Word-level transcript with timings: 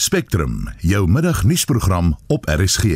Spectrum, 0.00 0.68
jou 0.78 1.10
middagnuusprogram 1.10 2.16
op 2.26 2.46
RSG. 2.48 2.84
In 2.84 2.88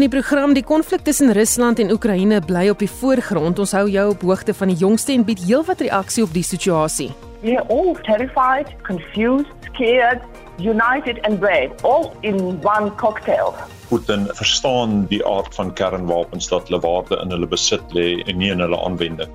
die 0.00 0.08
program 0.08 0.52
die 0.52 0.64
konflik 0.64 1.00
tussen 1.00 1.32
Rusland 1.32 1.78
en 1.78 1.90
Oekraïne 1.90 2.40
bly 2.42 2.68
op 2.68 2.82
die 2.82 2.90
voorgrond. 2.90 3.58
Ons 3.58 3.72
hou 3.78 3.86
jou 3.90 4.08
op 4.10 4.26
hoogte 4.26 4.54
van 4.54 4.74
die 4.74 4.76
jongste 4.82 5.14
en 5.14 5.22
bied 5.24 5.44
heelwat 5.46 5.86
reaksie 5.86 6.26
op 6.26 6.34
die 6.34 6.42
situasie. 6.42 7.12
We 7.46 7.54
are 7.54 7.66
all 7.68 7.94
terrified, 8.02 8.74
confused, 8.82 9.54
scared, 9.70 10.18
united 10.58 11.18
and 11.26 11.40
brave, 11.40 11.70
all 11.82 12.12
in 12.20 12.60
one 12.62 12.94
cocktail. 12.94 13.54
Putin 13.88 14.28
verstaan 14.32 15.06
die 15.06 15.26
aard 15.26 15.54
van 15.54 15.72
kernwapens 15.72 16.48
dat 16.48 16.68
hulle 16.68 16.80
waarde 16.80 17.20
in 17.22 17.30
hulle 17.30 17.46
besit 17.46 17.92
lê 17.92 18.22
en 18.26 18.38
nie 18.38 18.50
in 18.50 18.60
hulle 18.60 18.78
aanwending. 18.78 19.30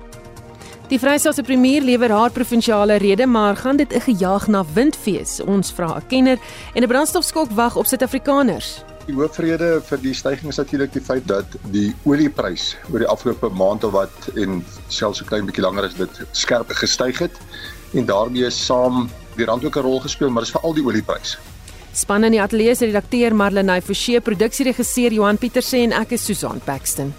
Die 0.90 0.98
Vrystaatse 0.98 1.44
premier 1.46 1.84
lewer 1.86 2.10
haar 2.10 2.32
provinsiale 2.34 2.96
rede, 2.98 3.26
maar 3.26 3.56
gaan 3.56 3.76
dit 3.76 3.92
'n 3.94 4.00
gejaag 4.00 4.46
na 4.46 4.64
windfees? 4.74 5.40
Ons 5.40 5.72
vra 5.72 5.96
'n 5.96 6.06
kenner 6.06 6.38
en 6.74 6.82
'n 6.82 6.88
brandstofskok 6.88 7.50
wag 7.50 7.76
op 7.76 7.86
Suid-Afrikaners. 7.86 8.82
Die 9.06 9.14
hoofrede 9.14 9.80
vir 9.82 9.98
die 9.98 10.14
stygings 10.14 10.48
is 10.48 10.56
natuurlik 10.56 10.92
die 10.92 11.02
feit 11.02 11.28
dat 11.28 11.46
die 11.70 11.94
olieprys 12.04 12.76
oor 12.92 12.98
die 12.98 13.08
afgelope 13.08 13.48
maand 13.48 13.84
of 13.84 13.92
wat 13.92 14.30
en 14.34 14.64
selfs 14.88 15.18
so 15.18 15.24
klein 15.24 15.46
bietjie 15.46 15.62
langer 15.62 15.84
as 15.84 15.94
dit 15.94 16.20
skerp 16.32 16.68
gestyg 16.68 17.18
het 17.18 17.40
en 17.94 18.06
daarmee 18.06 18.50
saam 18.50 19.08
die 19.36 19.44
rand 19.44 19.64
ook 19.64 19.76
'n 19.76 19.80
rol 19.80 20.00
gespeel, 20.00 20.30
maar 20.30 20.42
dis 20.42 20.52
veral 20.52 20.74
die 20.74 20.84
olieprys. 20.84 21.38
Span 21.92 22.24
in 22.24 22.32
die 22.32 22.42
ateljee 22.42 22.74
se 22.74 22.86
redakteur 22.86 23.34
Marlenae 23.34 23.82
Forsie, 23.82 24.20
produksieregisseur 24.20 25.12
Johan 25.12 25.38
Pieterse 25.38 25.76
en 25.76 25.92
ek 25.92 26.12
is 26.12 26.24
Susan 26.24 26.60
Paxton. 26.64 27.14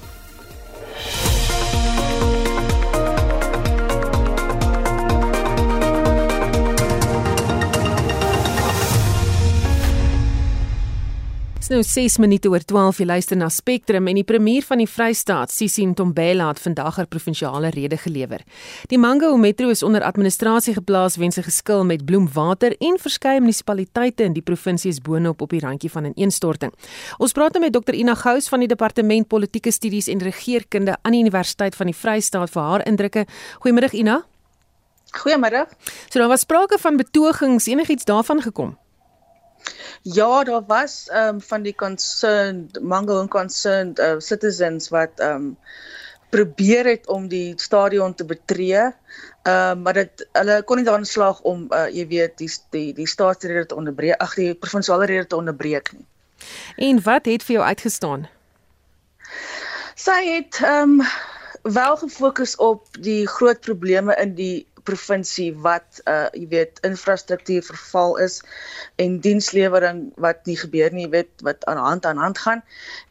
Nou 11.72 11.84
6 11.88 12.18
minute 12.20 12.50
oor 12.52 12.64
12 12.68 12.98
jy 13.00 13.06
luister 13.08 13.38
na 13.40 13.48
Spectrum 13.52 14.10
en 14.12 14.18
die 14.20 14.26
premier 14.28 14.66
van 14.68 14.82
die 14.82 14.88
Vrystaat, 14.90 15.54
Sisi 15.54 15.86
Ntombela 15.88 16.50
het 16.50 16.60
vandag 16.60 16.98
haar 17.00 17.08
provinsiale 17.08 17.72
rede 17.72 17.96
gelewer. 18.02 18.44
Die 18.92 19.00
Mango 19.00 19.30
Metro 19.40 19.72
is 19.72 19.84
onder 19.84 20.04
administrasie 20.04 20.74
geplaas 20.76 21.16
weens 21.16 21.38
'n 21.38 21.48
geskil 21.48 21.86
met 21.86 22.06
bloemwater 22.06 22.76
en 22.80 23.00
verskeie 23.00 23.40
munisipaliteite 23.40 24.24
in 24.24 24.34
die 24.34 24.42
provinsie 24.42 24.90
is 24.90 25.00
boonop 25.00 25.42
op 25.42 25.50
die 25.50 25.60
randjie 25.60 25.92
van 25.92 26.04
'n 26.04 26.14
ineenstorting. 26.16 26.74
Ons 27.18 27.32
praat 27.32 27.54
nou 27.54 27.64
met 27.64 27.74
Dr 27.74 27.94
Ina 27.94 28.16
Gous 28.16 28.50
van 28.50 28.60
die 28.60 28.68
Departement 28.68 29.28
Politieke 29.28 29.72
Studies 29.72 30.08
en 30.08 30.20
Regeringskunde 30.20 30.98
aan 31.02 31.12
die 31.12 31.22
Universiteit 31.22 31.76
van 31.76 31.86
die 31.86 31.96
Vrystaat 31.96 32.50
vir 32.50 32.62
haar 32.62 32.86
indrukke. 32.86 33.26
Goeiemiddag 33.60 33.94
Ina. 33.94 34.26
Goeiemiddag. 35.12 35.68
So 36.10 36.20
daar 36.20 36.28
was 36.28 36.42
sprake 36.42 36.78
van 36.80 36.98
betogings, 36.98 37.66
enigiets 37.66 38.06
daarvan 38.06 38.42
gekom? 38.42 38.81
Ja, 40.02 40.44
daar 40.44 40.64
was 40.66 41.08
ehm 41.10 41.28
um, 41.28 41.42
van 41.42 41.62
die 41.62 41.76
concerned 41.76 42.82
Mango 42.82 43.20
and 43.20 43.30
concerned 43.30 44.00
uh, 44.00 44.16
citizens 44.18 44.90
wat 44.90 45.12
ehm 45.16 45.36
um, 45.36 45.58
probeer 46.30 46.86
het 46.86 47.08
om 47.08 47.28
die 47.28 47.54
stadion 47.56 48.16
te 48.16 48.26
betree. 48.26 48.82
Ehm 49.44 49.78
um, 49.78 49.82
maar 49.82 49.94
dit 49.94 50.28
hulle 50.32 50.64
kon 50.64 50.78
nie 50.78 50.86
daarin 50.86 51.06
slaag 51.06 51.42
om 51.42 51.68
uh, 51.70 51.86
jy 51.94 52.08
weet 52.08 52.38
die 52.38 52.50
die 52.70 52.94
die 52.94 53.08
staatsrede 53.08 53.66
te 53.66 53.76
onderbreek, 53.76 54.18
ag 54.18 54.34
die 54.36 54.54
provinsiale 54.56 55.06
rede 55.06 55.28
te 55.28 55.36
onderbreek 55.36 55.94
nie. 55.94 56.06
En 56.76 57.04
wat 57.04 57.26
het 57.26 57.44
vir 57.44 57.56
jou 57.56 57.66
uitgestaan? 57.66 58.30
Sy 59.96 60.22
het 60.34 60.64
ehm 60.64 60.98
um, 61.00 61.06
wel 61.62 61.98
gefokus 61.98 62.56
op 62.56 62.88
die 63.00 63.28
groot 63.28 63.60
probleme 63.60 64.16
in 64.16 64.34
die 64.36 64.68
provinsie 64.84 65.50
wat 65.68 66.02
uh 66.06 66.28
jy 66.34 66.48
weet 66.48 66.80
infrastruktuur 66.88 67.64
verval 67.64 68.18
is 68.18 68.42
en 68.96 69.20
dienslewering 69.20 70.04
wat 70.16 70.46
nie 70.46 70.58
gebeur 70.58 70.94
nie, 70.94 71.06
jy 71.06 71.12
weet 71.18 71.46
wat 71.48 71.66
aan 71.66 71.78
hand 71.78 72.06
aan 72.06 72.18
hand 72.18 72.38
gaan 72.38 72.64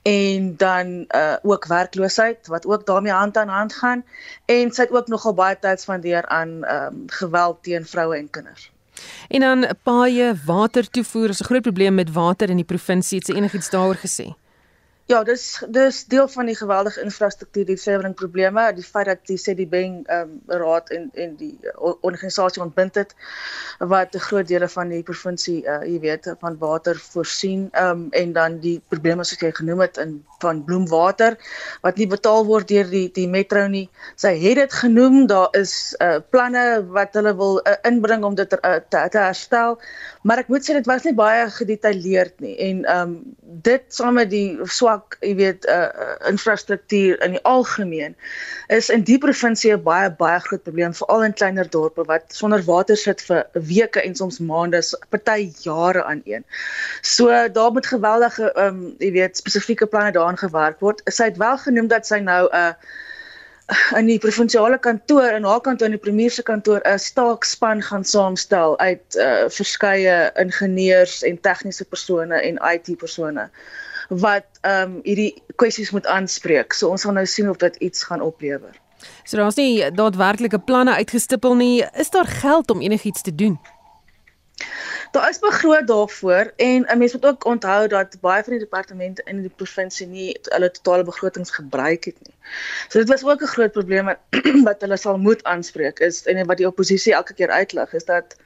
en 0.02 0.56
dan 0.56 0.92
uh 1.14 1.36
ook 1.42 1.66
werkloosheid 1.66 2.46
wat 2.46 2.66
ook 2.66 2.86
daarmee 2.86 3.12
hand 3.12 3.36
aan 3.36 3.48
hand 3.48 3.74
gaan 3.74 4.04
en 4.46 4.72
sy 4.72 4.82
het 4.82 4.92
ook 4.92 5.08
nogal 5.08 5.34
baie 5.34 5.58
tyd 5.58 5.80
spandeer 5.80 6.26
aan 6.26 6.60
um 6.64 7.02
geweld 7.06 7.62
teen 7.62 7.86
vroue 7.86 8.16
en 8.16 8.30
kinders. 8.30 8.70
En 9.28 9.40
dan 9.40 9.66
paaie 9.82 10.34
watertoevoer 10.44 11.28
is 11.28 11.40
'n 11.40 11.44
groot 11.44 11.62
probleem 11.62 11.94
met 11.94 12.12
water 12.12 12.50
in 12.50 12.56
die 12.56 12.64
provinsie. 12.64 13.18
Het 13.18 13.26
sy 13.26 13.32
enigiets 13.32 13.70
daaroor 13.70 13.96
gesê? 13.96 14.26
Ja, 15.10 15.24
dis 15.26 15.44
dis 15.74 16.04
deel 16.06 16.28
van 16.30 16.46
die 16.46 16.54
geweldige 16.54 17.02
infrastruktuur 17.02 17.64
die 17.66 17.76
severing 17.82 18.12
probleme, 18.14 18.68
die 18.76 18.84
feit 18.86 19.08
dat 19.08 19.24
die 19.26 19.38
Cedibeng 19.42 19.96
ehm 20.06 20.36
um, 20.36 20.60
raad 20.60 20.92
en 20.94 21.08
en 21.24 21.32
die 21.40 21.56
organisasie 21.82 22.62
ontbind 22.62 22.94
het 22.94 23.14
wat 23.92 24.14
'n 24.14 24.22
groot 24.28 24.48
dele 24.48 24.68
van 24.68 24.88
die 24.94 25.02
provinsie 25.02 25.64
uh 25.66 25.80
jy 25.82 25.98
weet 26.00 26.30
van 26.40 26.58
water 26.58 26.96
voorsien 26.96 27.68
um, 27.82 28.06
en 28.10 28.32
dan 28.32 28.60
die 28.60 28.76
probleme 28.88 29.24
soos 29.24 29.42
jy 29.42 29.50
genoem 29.52 29.80
het 29.80 29.96
in 29.96 30.14
van 30.38 30.64
bloemwater 30.64 31.36
wat 31.82 31.96
nie 31.96 32.06
betaal 32.06 32.46
word 32.46 32.68
deur 32.68 32.88
die 32.90 33.08
die 33.12 33.28
metro 33.28 33.66
nie. 33.66 33.88
Sy 34.16 34.34
het 34.38 34.56
dit 34.62 34.72
genoem, 34.72 35.26
daar 35.26 35.48
is 35.58 35.74
uh 36.00 36.20
planne 36.30 36.86
wat 36.96 37.14
hulle 37.18 37.34
wil 37.36 37.60
uh, 37.64 37.74
inbring 37.82 38.24
om 38.24 38.34
dit 38.34 38.52
uh, 38.52 38.78
te, 38.88 39.08
te 39.10 39.18
herstel, 39.18 39.78
maar 40.22 40.42
ek 40.42 40.50
moet 40.52 40.64
sê 40.64 40.76
dit 40.76 40.88
was 40.88 41.04
nie 41.06 41.14
baie 41.16 41.44
gedetailleerd 41.50 42.40
nie 42.44 42.56
en 42.68 42.84
ehm 42.84 43.12
um, 43.12 43.20
dit 43.66 43.82
saam 43.92 44.14
met 44.14 44.28
die 44.30 44.58
swak 44.70 45.16
jy 45.26 45.32
weet, 45.34 45.64
uh, 45.66 45.88
infrastruktuur 46.30 47.18
in 47.26 47.34
die 47.34 47.42
algemeen 47.48 48.14
is 48.76 48.90
in 48.94 49.02
die 49.08 49.18
provinsie 49.18 49.72
'n 49.74 49.82
baie 49.82 50.10
baie 50.20 50.38
groot 50.46 50.62
probleem 50.62 50.94
veral 50.94 51.24
in 51.26 51.34
kleiner 51.40 51.70
dorpe 51.70 52.04
wat 52.12 52.36
sonder 52.36 52.62
water 52.68 52.96
sit 52.96 53.24
vir 53.28 53.42
weke 53.72 54.02
en 54.02 54.14
soms 54.14 54.38
maande, 54.38 54.82
party 55.10 55.50
jare 55.64 56.04
aan 56.04 56.22
een. 56.24 56.44
So 57.02 57.48
daar 57.48 57.72
moet 57.72 57.86
geweldige 57.86 58.52
um 58.66 58.94
jy 58.98 59.12
weet 59.12 59.36
spesifieke 59.36 59.86
planne 59.86 60.12
daaraan 60.12 60.38
gewerk 60.38 60.80
word. 60.80 61.02
Sy 61.06 61.24
het 61.32 61.36
wel 61.36 61.58
genoem 61.58 61.88
dat 61.88 62.06
sy 62.06 62.18
nou 62.18 62.46
'n 62.46 62.56
uh, 62.56 62.72
in 63.98 64.06
die 64.06 64.18
provinsiale 64.18 64.78
kantoor 64.78 65.36
en 65.36 65.44
haar 65.44 65.60
kantoor 65.60 65.90
in 65.90 65.96
die 65.96 66.02
premier 66.02 66.30
se 66.30 66.42
kantoor 66.42 66.80
'n 66.84 66.98
staakspan 66.98 67.82
gaan 67.82 68.04
saamstel 68.04 68.78
uit 68.78 69.16
uh, 69.16 69.44
verskeie 69.48 70.30
ingenieurs 70.34 71.22
en 71.22 71.40
tegniese 71.40 71.84
persone 71.84 72.34
en 72.34 72.58
IT 72.74 72.96
persone 72.98 73.50
wat 74.08 74.46
ehm 74.60 74.82
um, 74.82 75.00
hierdie 75.02 75.42
kwessies 75.56 75.90
moet 75.90 76.06
aanspreek. 76.06 76.72
So 76.72 76.88
ons 76.88 77.02
gaan 77.02 77.14
nou 77.14 77.26
sien 77.26 77.50
of 77.50 77.56
dit 77.56 77.76
iets 77.76 78.02
gaan 78.04 78.20
oplewer. 78.20 78.74
So 79.24 79.36
daar's 79.36 79.54
nie 79.54 79.90
daadwerklike 79.94 80.58
planne 80.58 80.94
uitgestippel 80.94 81.54
nie. 81.54 81.84
Is 81.94 82.10
daar 82.10 82.26
geld 82.26 82.70
om 82.70 82.80
enigiets 82.80 83.22
te 83.22 83.34
doen? 83.34 83.60
Daar 85.10 85.28
is 85.28 85.38
begroot 85.38 85.86
daarvoor 85.86 86.52
en 86.56 86.84
'n 86.86 86.98
mens 86.98 87.12
moet 87.12 87.26
ook 87.26 87.44
onthou 87.44 87.88
dat 87.88 88.20
baie 88.20 88.42
van 88.42 88.52
die 88.52 88.62
departemente 88.62 89.22
in 89.24 89.40
die 89.40 89.52
provinsie 89.56 90.06
nie 90.06 90.38
hulle 90.42 90.70
totale 90.70 91.04
begrotings 91.04 91.50
gebruik 91.50 92.04
het 92.04 92.16
nie. 92.26 92.34
So 92.88 92.98
dit 92.98 93.08
was 93.08 93.24
ook 93.24 93.42
'n 93.42 93.54
groot 93.56 93.72
probleem 93.72 94.04
wat 94.64 94.80
hulle 94.84 94.96
sal 94.96 95.18
moet 95.18 95.44
aanspreek 95.44 95.98
is 95.98 96.26
en 96.26 96.46
wat 96.46 96.56
die 96.56 96.66
oppositie 96.66 97.14
elke 97.14 97.34
keer 97.34 97.50
uitlig 97.50 97.92
is 97.92 98.04
dat 98.04 98.36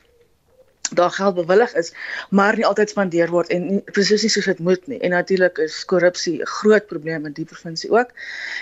daar 0.92 1.10
geld 1.10 1.34
bewillig 1.34 1.74
is, 1.74 1.92
maar 2.30 2.56
nie 2.56 2.66
altyd 2.66 2.90
spandeer 2.90 3.30
word 3.30 3.48
en 3.48 3.82
presies 3.92 4.22
nie 4.22 4.30
soos 4.30 4.44
dit 4.44 4.58
moet 4.58 4.86
nie. 4.86 4.98
En 5.00 5.10
natuurlik 5.10 5.58
is 5.58 5.84
korrupsie 5.84 6.40
'n 6.40 6.46
groot 6.46 6.86
probleem 6.86 7.26
in 7.26 7.32
die 7.32 7.44
provinsie 7.44 7.90
ook. 7.90 8.10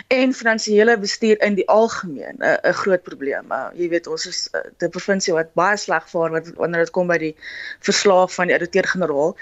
En 0.06 0.34
finansiële 0.34 0.98
bestuur 0.98 1.40
in 1.42 1.54
die 1.54 1.68
algemeen 1.68 2.36
'n 2.38 2.58
'n 2.62 2.72
groot 2.72 3.02
probleem. 3.02 3.44
Uh, 3.50 3.68
jy 3.74 3.88
weet 3.88 4.06
ons 4.06 4.26
is 4.26 4.48
uh, 4.52 4.60
'n 4.78 4.90
provinsie 4.90 5.34
wat 5.34 5.54
baie 5.54 5.76
sleg 5.76 6.08
vaar 6.08 6.30
wat 6.30 6.50
wanneer 6.56 6.84
dit 6.84 6.90
kom 6.90 7.06
by 7.06 7.18
die 7.18 7.36
verslaaf 7.80 8.34
van 8.34 8.46
die 8.46 8.54
ouditeur-generaal. 8.54 9.36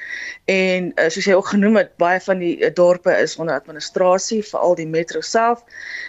En 0.44 0.92
uh, 0.97 1.08
soos 1.08 1.24
jy 1.24 1.34
ook 1.34 1.47
genoem 1.48 1.76
het, 1.76 1.97
baie 1.97 2.20
van 2.20 2.38
die 2.38 2.58
uh, 2.58 2.74
dorpe 2.74 3.12
is 3.12 3.36
onder 3.36 3.54
administrasie, 3.54 4.42
veral 4.42 4.74
die 4.74 4.88
metro 4.88 5.20
self. 5.20 5.65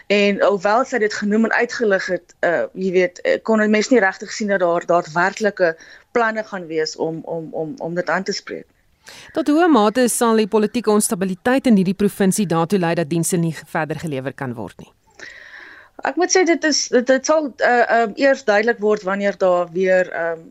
En 0.08 0.42
alhoewel 0.42 0.86
sy 0.86 0.98
dit 0.98 1.14
genoem 1.14 1.46
en 1.46 1.54
uitgelig 1.54 2.06
het, 2.06 2.36
uh, 2.40 2.64
jy 2.74 2.92
weet, 2.92 3.20
uh, 3.26 3.38
kon 3.44 3.70
mense 3.70 3.94
nie 3.94 4.00
regtig 4.00 4.32
sien 4.32 4.48
dat 4.48 4.60
daar 4.60 4.86
daadwerklike 4.86 5.78
planne 6.12 6.44
gaan 6.44 6.68
wees 6.68 6.96
om 6.96 7.22
om 7.24 7.50
om 7.54 7.76
om 7.78 7.96
dit 7.96 8.10
aan 8.10 8.24
te 8.24 8.36
spreek. 8.36 8.68
Tot 9.34 9.48
hoe 9.48 9.68
mate 9.68 10.08
sal 10.10 10.36
die 10.38 10.48
politieke 10.48 10.92
onstabiliteit 10.92 11.68
in 11.68 11.80
hierdie 11.80 11.98
provinsie 11.98 12.46
daartoe 12.46 12.80
lei 12.80 12.96
dat 12.96 13.10
dienste 13.10 13.38
nie 13.38 13.56
verder 13.68 14.00
gelewer 14.00 14.34
kan 14.34 14.54
word 14.54 14.78
nie? 14.78 14.92
Ek 16.06 16.18
moet 16.18 16.34
sê 16.34 16.44
dit 16.46 16.64
is 16.66 16.88
dit, 16.90 17.06
dit 17.08 17.26
sal 17.26 17.52
uh 17.52 17.86
um 18.02 18.14
eers 18.18 18.44
duidelik 18.46 18.82
word 18.82 19.06
wanneer 19.06 19.38
daar 19.38 19.70
weer 19.74 20.10
um 20.30 20.46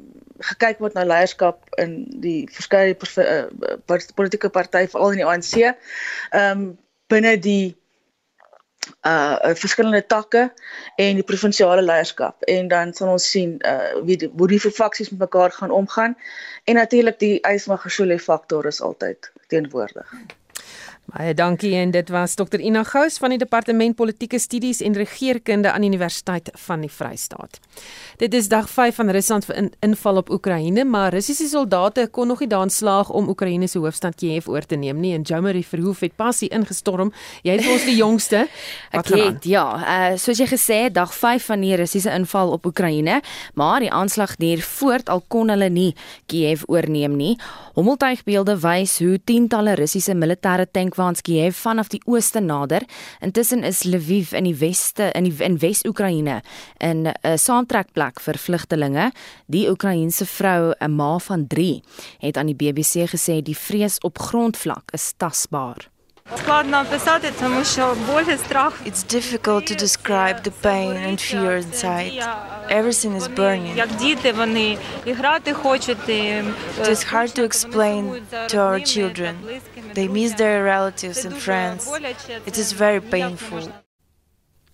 gekyk 0.50 0.78
word 0.80 0.94
na 0.96 1.04
leierskap 1.04 1.66
in 1.82 2.06
die 2.24 2.48
verskeie 2.48 2.94
uh, 2.96 3.98
politieke 4.16 4.48
partye 4.48 4.88
veral 4.88 5.16
in 5.16 5.20
die 5.20 5.28
ANC. 5.28 5.76
Um 6.36 6.78
binne 7.10 7.36
die 7.42 7.76
uh 9.06 9.54
verskillende 9.62 10.06
takke 10.06 10.52
en 10.96 11.14
die 11.20 11.26
provinsiale 11.26 11.82
leierskap 11.82 12.42
en 12.42 12.68
dan 12.68 12.94
sal 12.94 13.14
ons 13.14 13.30
sien 13.30 13.56
uh 13.66 14.02
wie 14.04 14.16
die, 14.16 14.30
hoe 14.36 14.48
die 14.48 14.60
faksies 14.60 15.10
met 15.10 15.24
mekaar 15.26 15.50
gaan 15.52 15.70
omgaan 15.70 16.16
en 16.64 16.74
natuurlik 16.74 17.18
die 17.18 17.38
Ysmagashule 17.40 18.18
faktor 18.18 18.66
is 18.66 18.80
altyd 18.80 19.32
teenwoordig. 19.48 20.14
Baie 21.10 21.32
dankie 21.34 21.72
en 21.74 21.90
dit 21.90 22.10
was 22.14 22.36
Dr 22.38 22.60
Ina 22.62 22.84
Gous 22.86 23.16
van 23.18 23.32
die 23.32 23.38
Departement 23.40 23.96
Politieke 23.98 24.38
Studies 24.38 24.78
en 24.80 24.94
Regeringskunde 24.94 25.72
aan 25.72 25.82
Universiteit 25.82 26.50
van 26.66 26.84
die 26.84 26.90
Vrystaat. 26.90 27.58
Dit 28.20 28.34
is 28.34 28.46
dag 28.48 28.68
5 28.70 28.94
van 28.94 29.10
Rusland 29.10 29.44
se 29.44 29.54
in, 29.54 29.72
inval 29.80 30.20
op 30.20 30.30
Oekraïne, 30.30 30.84
maar 30.84 31.10
Russiese 31.12 31.48
soldate 31.48 32.06
kon 32.12 32.26
nog 32.30 32.40
nie 32.40 32.48
daan 32.48 32.70
slaag 32.70 33.10
om 33.10 33.28
Oekraïne 33.28 33.66
se 33.68 33.78
hoofstad 33.78 34.14
Kiev 34.14 34.46
oor 34.48 34.62
te 34.62 34.76
neem 34.76 35.00
nie 35.00 35.14
en 35.14 35.22
Jomari 35.22 35.64
Verhoef 35.64 36.00
het 36.00 36.14
pas 36.16 36.40
hier 36.40 36.52
ingestorm. 36.54 37.10
Jy 37.42 37.58
is 37.58 37.70
ons 37.72 37.88
die 37.88 37.96
jongste. 37.96 38.44
Ek 39.00 39.10
het 39.10 39.48
ja, 39.50 39.64
uh, 39.80 40.14
soos 40.20 40.38
jy 40.38 40.46
gesê 40.46 40.82
het, 40.84 40.94
dag 40.94 41.10
5 41.14 41.50
van 41.50 41.66
die 41.66 41.74
Russiese 41.80 42.14
inval 42.14 42.54
op 42.54 42.70
Oekraïne, 42.70 43.18
maar 43.58 43.82
die 43.82 43.90
aanslag 43.90 44.36
duur 44.38 44.62
voort 44.62 45.10
al 45.10 45.24
kon 45.26 45.50
hulle 45.50 45.72
nie 45.74 45.90
Kiev 46.30 46.62
oorneem 46.70 47.18
nie. 47.18 47.34
Hommeltuigbeelde 47.80 48.58
wys 48.60 48.98
hoe 49.00 49.14
tientalle 49.24 49.72
Russiese 49.78 50.12
militêre 50.12 50.66
tankwaans 50.68 51.22
Kiev 51.24 51.56
vanaf 51.62 51.88
die 51.88 52.00
ooste 52.04 52.42
nader. 52.44 52.84
Intussen 53.24 53.64
is 53.64 53.86
Lviv 53.88 54.34
in 54.36 54.44
die 54.44 54.58
weste 54.60 55.06
in 55.16 55.24
die 55.24 55.32
in 55.46 55.56
Wes-Oekraïne 55.62 56.42
'n 56.84 57.08
uh, 57.08 57.38
saamtrekplek 57.40 58.20
vir 58.20 58.36
vlugtelinge. 58.36 59.06
Die 59.46 59.64
Oekraïense 59.70 60.26
vrou, 60.26 60.74
'n 60.76 60.92
ma 60.92 61.18
van 61.18 61.46
3, 61.46 61.80
het 62.18 62.36
aan 62.36 62.52
die 62.52 62.60
BBC 62.60 63.08
gesê 63.08 63.40
die 63.40 63.56
vrees 63.56 63.96
op 64.04 64.18
grondvlak 64.18 64.92
is 64.92 65.14
tasbaar. 65.16 65.88
It's 68.84 69.02
difficult 69.02 69.66
to 69.66 69.74
describe 69.74 70.44
the 70.44 70.52
pain 70.52 70.96
and 70.96 71.20
fear 71.20 71.56
inside. 71.56 72.12
Everything 72.70 73.14
is 73.14 73.26
burning. 73.26 73.76
It 73.76 73.90
is 76.88 77.02
hard 77.02 77.34
to 77.34 77.42
explain 77.44 78.26
to 78.48 78.60
our 78.60 78.78
children. 78.78 79.60
They 79.94 80.06
miss 80.06 80.34
their 80.34 80.62
relatives 80.62 81.24
and 81.24 81.36
friends. 81.36 81.90
It 82.46 82.56
is 82.58 82.72
very 82.72 83.00
painful. 83.00 83.72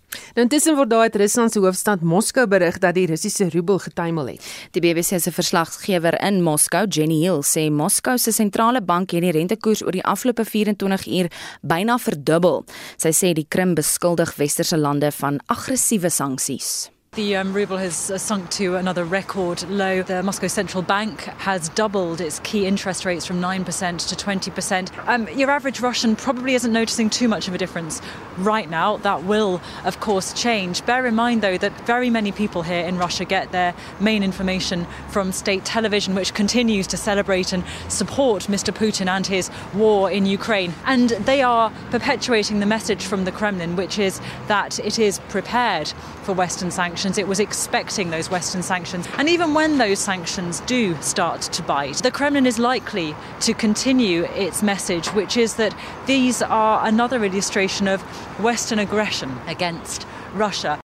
Nou 0.07 0.45
intussen 0.45 0.75
word 0.77 0.89
daar 0.89 1.07
uit 1.07 1.15
Rusland 1.15 1.51
se 1.51 1.59
hoofstad 1.59 2.01
Moskou 2.01 2.45
berig 2.47 2.77
dat 2.83 2.95
die 2.95 3.05
Russiese 3.09 3.49
roebel 3.49 3.79
getuimel 3.83 4.33
het. 4.33 4.49
Die 4.71 4.81
BBC 4.81 5.19
se 5.19 5.31
verslaggewer 5.31 6.15
in 6.23 6.41
Moskou, 6.45 6.85
Jenny 6.87 7.19
Hill, 7.23 7.43
sê 7.43 7.67
Moskou 7.73 8.17
se 8.17 8.31
sentrale 8.31 8.81
bank 8.81 9.11
het 9.11 9.25
die 9.25 9.35
rentekoers 9.35 9.83
oor 9.83 9.95
die 9.97 10.05
afgelope 10.05 10.45
24 10.45 11.07
uur 11.07 11.31
byna 11.61 11.97
verdubbel. 11.99 12.63
Sy 12.95 13.15
sê 13.15 13.33
die 13.33 13.47
Krim 13.49 13.75
beskuldig 13.75 14.35
westerse 14.39 14.77
lande 14.77 15.11
van 15.11 15.41
aggressiewe 15.47 16.13
sanksies. 16.13 16.87
The 17.17 17.35
um, 17.35 17.51
ruble 17.51 17.77
has 17.77 18.11
uh, 18.11 18.19
sunk 18.19 18.51
to 18.51 18.75
another 18.75 19.03
record 19.03 19.67
low. 19.71 20.03
The 20.03 20.21
Moscow 20.21 20.45
Central 20.45 20.83
Bank 20.83 21.21
has 21.21 21.69
doubled 21.69 22.21
its 22.21 22.37
key 22.41 22.67
interest 22.67 23.05
rates 23.05 23.25
from 23.25 23.41
9% 23.41 23.65
to 24.09 24.15
20%. 24.15 25.07
Um, 25.07 25.27
your 25.29 25.49
average 25.49 25.79
Russian 25.79 26.15
probably 26.15 26.53
isn't 26.53 26.71
noticing 26.71 27.09
too 27.09 27.27
much 27.27 27.47
of 27.47 27.55
a 27.55 27.57
difference 27.57 28.03
right 28.37 28.69
now. 28.69 28.97
That 28.97 29.23
will, 29.23 29.61
of 29.83 29.99
course, 29.99 30.31
change. 30.31 30.85
Bear 30.85 31.07
in 31.07 31.15
mind, 31.15 31.41
though, 31.41 31.57
that 31.57 31.71
very 31.87 32.11
many 32.11 32.31
people 32.31 32.61
here 32.61 32.85
in 32.85 32.99
Russia 32.99 33.25
get 33.25 33.51
their 33.51 33.73
main 33.99 34.21
information 34.21 34.85
from 35.09 35.31
state 35.31 35.65
television, 35.65 36.13
which 36.13 36.35
continues 36.35 36.85
to 36.85 36.97
celebrate 36.97 37.51
and 37.51 37.63
support 37.87 38.43
Mr. 38.43 38.71
Putin 38.71 39.07
and 39.07 39.25
his 39.25 39.49
war 39.73 40.11
in 40.11 40.27
Ukraine. 40.27 40.71
And 40.85 41.09
they 41.09 41.41
are 41.41 41.73
perpetuating 41.89 42.59
the 42.59 42.67
message 42.67 43.03
from 43.03 43.25
the 43.25 43.31
Kremlin, 43.31 43.75
which 43.75 43.97
is 43.97 44.21
that 44.49 44.77
it 44.77 44.99
is 44.99 45.17
prepared 45.29 45.91
for 46.27 46.33
Western 46.33 46.71
sanctions. 46.71 47.17
It 47.17 47.27
was 47.27 47.39
expecting 47.39 48.09
those 48.09 48.29
Western 48.29 48.61
sanctions. 48.61 49.07
And 49.17 49.29
even 49.29 49.53
when 49.53 49.77
those 49.77 49.99
sanctions 49.99 50.59
do 50.67 50.93
start 51.01 51.41
to 51.53 51.63
bite, 51.63 52.03
the 52.03 52.11
Kremlin 52.11 52.45
is 52.45 52.59
likely 52.59 53.15
to 53.39 53.53
continue 53.53 54.25
its 54.35 54.61
message, 54.61 55.07
which 55.13 55.37
is 55.37 55.55
that 55.55 55.73
these 56.05 56.41
are 56.41 56.85
another 56.85 57.23
illustration 57.23 57.87
of 57.87 58.01
Western 58.43 58.79
aggression 58.79 59.31
against 59.47 60.05
Russia. 60.33 60.79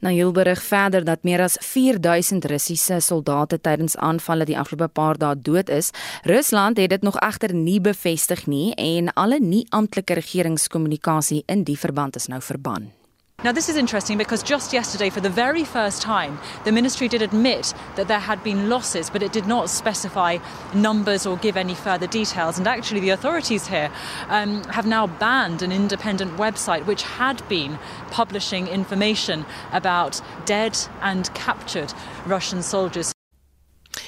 Heel 0.00 0.32
berig 0.32 0.62
verder 0.62 1.04
dat 1.04 1.22
meer 1.22 1.42
as 1.44 1.58
4000 1.60 2.44
Russiese 2.48 3.00
soldate 3.00 3.58
tydens 3.60 3.96
aanvalle 3.96 4.46
die 4.48 4.56
afgelope 4.58 4.88
paar 4.96 5.18
dae 5.20 5.36
dood 5.36 5.68
is. 5.68 5.90
Rusland 6.24 6.80
het 6.80 6.90
dit 6.90 7.02
nog 7.02 7.18
egter 7.20 7.52
nie 7.54 7.80
bevestig 7.80 8.46
nie 8.46 8.72
en 8.80 9.12
alle 9.12 9.40
nie 9.40 9.66
amptelike 9.68 10.16
regeringskommunikasie 10.16 11.42
in 11.46 11.68
die 11.68 11.76
verband 11.78 12.16
is 12.16 12.32
nou 12.32 12.40
verban. 12.40 12.88
Now, 13.42 13.52
this 13.52 13.70
is 13.70 13.76
interesting 13.78 14.18
because 14.18 14.42
just 14.42 14.70
yesterday, 14.70 15.08
for 15.08 15.22
the 15.22 15.30
very 15.30 15.64
first 15.64 16.02
time, 16.02 16.38
the 16.64 16.72
ministry 16.72 17.08
did 17.08 17.22
admit 17.22 17.72
that 17.96 18.06
there 18.06 18.18
had 18.18 18.44
been 18.44 18.68
losses, 18.68 19.08
but 19.08 19.22
it 19.22 19.32
did 19.32 19.46
not 19.46 19.70
specify 19.70 20.36
numbers 20.74 21.24
or 21.24 21.38
give 21.38 21.56
any 21.56 21.74
further 21.74 22.06
details. 22.06 22.58
And 22.58 22.68
actually, 22.68 23.00
the 23.00 23.10
authorities 23.10 23.66
here 23.66 23.90
um, 24.28 24.62
have 24.64 24.86
now 24.86 25.06
banned 25.06 25.62
an 25.62 25.72
independent 25.72 26.36
website 26.36 26.84
which 26.84 27.02
had 27.02 27.46
been 27.48 27.78
publishing 28.10 28.66
information 28.66 29.46
about 29.72 30.20
dead 30.44 30.78
and 31.00 31.32
captured 31.32 31.94
Russian 32.26 32.62
soldiers. 32.62 33.14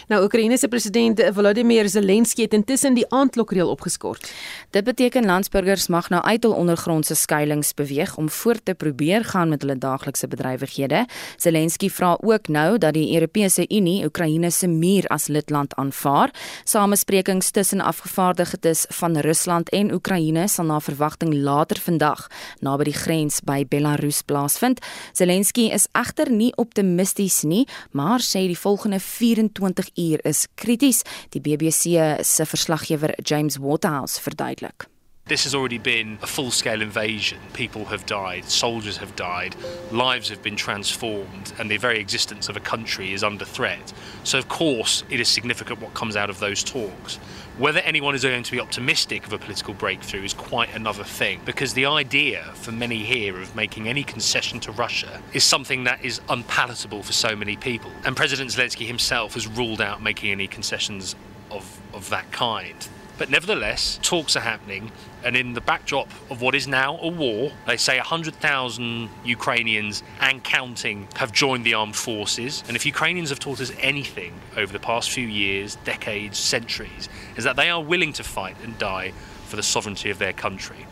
Nou 0.09 0.23
Oekraïne 0.25 0.59
se 0.59 0.69
president 0.69 1.21
Volodymyr 1.35 1.89
Zelensky 1.89 2.43
het 2.43 2.55
intussen 2.55 2.95
die 2.95 3.05
aandklokreël 3.09 3.71
opgeskort. 3.71 4.27
Dit 4.71 4.85
beteken 4.85 5.25
landsburgers 5.25 5.87
mag 5.87 6.09
nou 6.11 6.23
uit 6.23 6.43
hul 6.43 6.53
ondergrondse 6.53 7.15
skuilings 7.15 7.75
beweeg 7.75 8.17
om 8.17 8.29
voort 8.31 8.65
te 8.65 8.75
probeer 8.75 9.25
gaan 9.25 9.49
met 9.49 9.63
hulle 9.63 9.79
daaglikse 9.79 10.29
bedrywighede. 10.29 11.07
Zelensky 11.37 11.91
vra 11.91 12.17
ook 12.21 12.49
nou 12.49 12.79
dat 12.79 12.95
die 12.95 13.15
Europese 13.15 13.65
Unie 13.69 14.05
Oekraïne 14.05 14.51
se 14.51 14.67
muur 14.67 15.07
as 15.09 15.27
lidland 15.27 15.75
aanvaar. 15.75 16.31
Samesprekings 16.65 17.51
tussen 17.51 17.81
afgevaardigdes 17.81 18.85
van 18.89 19.17
Rusland 19.17 19.69
en 19.71 19.93
Oekraïne 19.93 20.49
sal 20.49 20.65
na 20.65 20.81
verwagting 20.81 21.35
later 21.35 21.81
vandag 21.81 22.27
naby 22.61 22.91
die 22.91 22.97
grens 22.97 23.41
by 23.41 23.63
Belarus 23.69 24.23
plaasvind. 24.23 24.81
Zelensky 25.13 25.71
is 25.73 25.89
egter 25.93 26.31
nie 26.31 26.53
optimisties 26.57 27.43
nie, 27.43 27.67
maar 27.91 28.21
sê 28.21 28.47
die 28.47 28.59
volgende 28.59 29.01
24 29.01 29.72
uur 29.95 30.21
is 30.29 30.47
krities, 30.55 31.03
die 31.33 31.41
BBC 31.41 31.99
se 32.25 32.47
verslaggewer 32.47 33.15
James 33.23 33.57
Waterhouse 33.59 34.21
verduidelik. 34.21 34.92
This 35.33 35.45
has 35.45 35.55
already 35.55 35.79
been 35.79 36.19
a 36.21 36.27
full 36.27 36.51
scale 36.51 36.83
invasion. 36.83 37.39
People 37.55 37.87
have 37.87 38.05
died, 38.05 38.45
soldiers 38.45 38.99
have 38.99 39.17
died, 39.17 39.57
lives 39.91 40.29
have 40.29 40.43
been 40.43 40.57
transformed, 40.57 41.55
and 41.59 41.71
the 41.71 41.79
very 41.79 42.01
existence 42.01 42.51
of 42.51 42.57
a 42.59 42.61
country 42.61 43.15
is 43.15 43.25
under 43.25 43.47
threat. 43.47 43.95
So, 44.25 44.37
of 44.37 44.51
course, 44.51 45.05
it 45.09 45.21
is 45.21 45.29
significant 45.29 45.81
what 45.81 45.95
comes 45.95 46.17
out 46.17 46.29
of 46.29 46.39
those 46.39 46.63
talks. 46.63 47.17
Whether 47.57 47.79
anyone 47.81 48.15
is 48.15 48.25
going 48.25 48.43
to 48.43 48.53
be 48.53 48.61
optimistic 48.61 49.25
of 49.25 49.33
a 49.33 49.39
political 49.39 49.73
breakthrough 49.73 50.23
is 50.23 50.35
quite 50.35 50.75
another 50.75 51.05
thing, 51.05 51.41
because 51.47 51.73
the 51.73 51.87
idea 51.87 52.43
for 52.55 52.73
many 52.73 52.99
here 52.99 53.41
of 53.41 53.57
making 53.57 53.89
any 53.89 54.03
concession 54.03 54.61
to 54.61 54.73
Russia 54.73 55.23
is 55.33 55.45
something 55.45 55.85
that 55.85 56.05
is 56.05 56.21
unpalatable 56.29 57.03
for 57.03 57.13
so 57.13 57.35
many 57.35 57.57
people. 57.57 57.91
And 58.05 58.15
President 58.15 58.51
Zelensky 58.51 58.87
himself 58.87 59.33
has 59.33 59.47
ruled 59.47 59.81
out 59.81 60.03
making 60.03 60.31
any 60.31 60.47
concessions 60.47 61.15
of, 61.51 61.81
of 61.95 62.11
that 62.11 62.31
kind. 62.33 62.89
But 63.19 63.31
nevertheless, 63.31 63.99
talks 64.03 64.37
are 64.37 64.41
happening, 64.41 64.91
and 65.23 65.37
in 65.37 65.53
the 65.53 65.61
backdrop 65.61 66.09
of 66.31 66.41
what 66.41 66.55
is 66.55 66.67
now 66.67 66.99
a 66.99 67.09
war, 67.09 67.53
they 67.67 67.77
say 67.77 67.99
100,000 67.99 69.09
Ukrainians 69.25 70.03
and 70.21 70.43
counting 70.43 71.09
have 71.17 71.31
joined 71.31 71.65
the 71.65 71.75
armed 71.75 71.95
forces. 71.95 72.65
And 72.67 72.77
if 72.77 72.87
Ukrainians 72.87 73.29
have 73.29 73.39
taught 73.39 73.61
us 73.61 73.71
anything 73.79 74.33
over 74.57 74.73
the 74.73 74.81
past 74.81 75.11
few 75.11 75.27
years, 75.27 75.77
decades, 75.85 76.39
centuries, 76.39 77.09
is 77.37 77.45
that 77.45 77.57
they 77.57 77.71
are 77.71 77.83
willing 77.83 78.13
to 78.15 78.25
fight 78.25 78.57
and 78.63 78.77
die 78.79 79.13
for 79.47 79.57
the 79.57 79.63
sovereignty 79.63 80.11
of 80.11 80.19
their 80.19 80.33
country. 80.33 80.87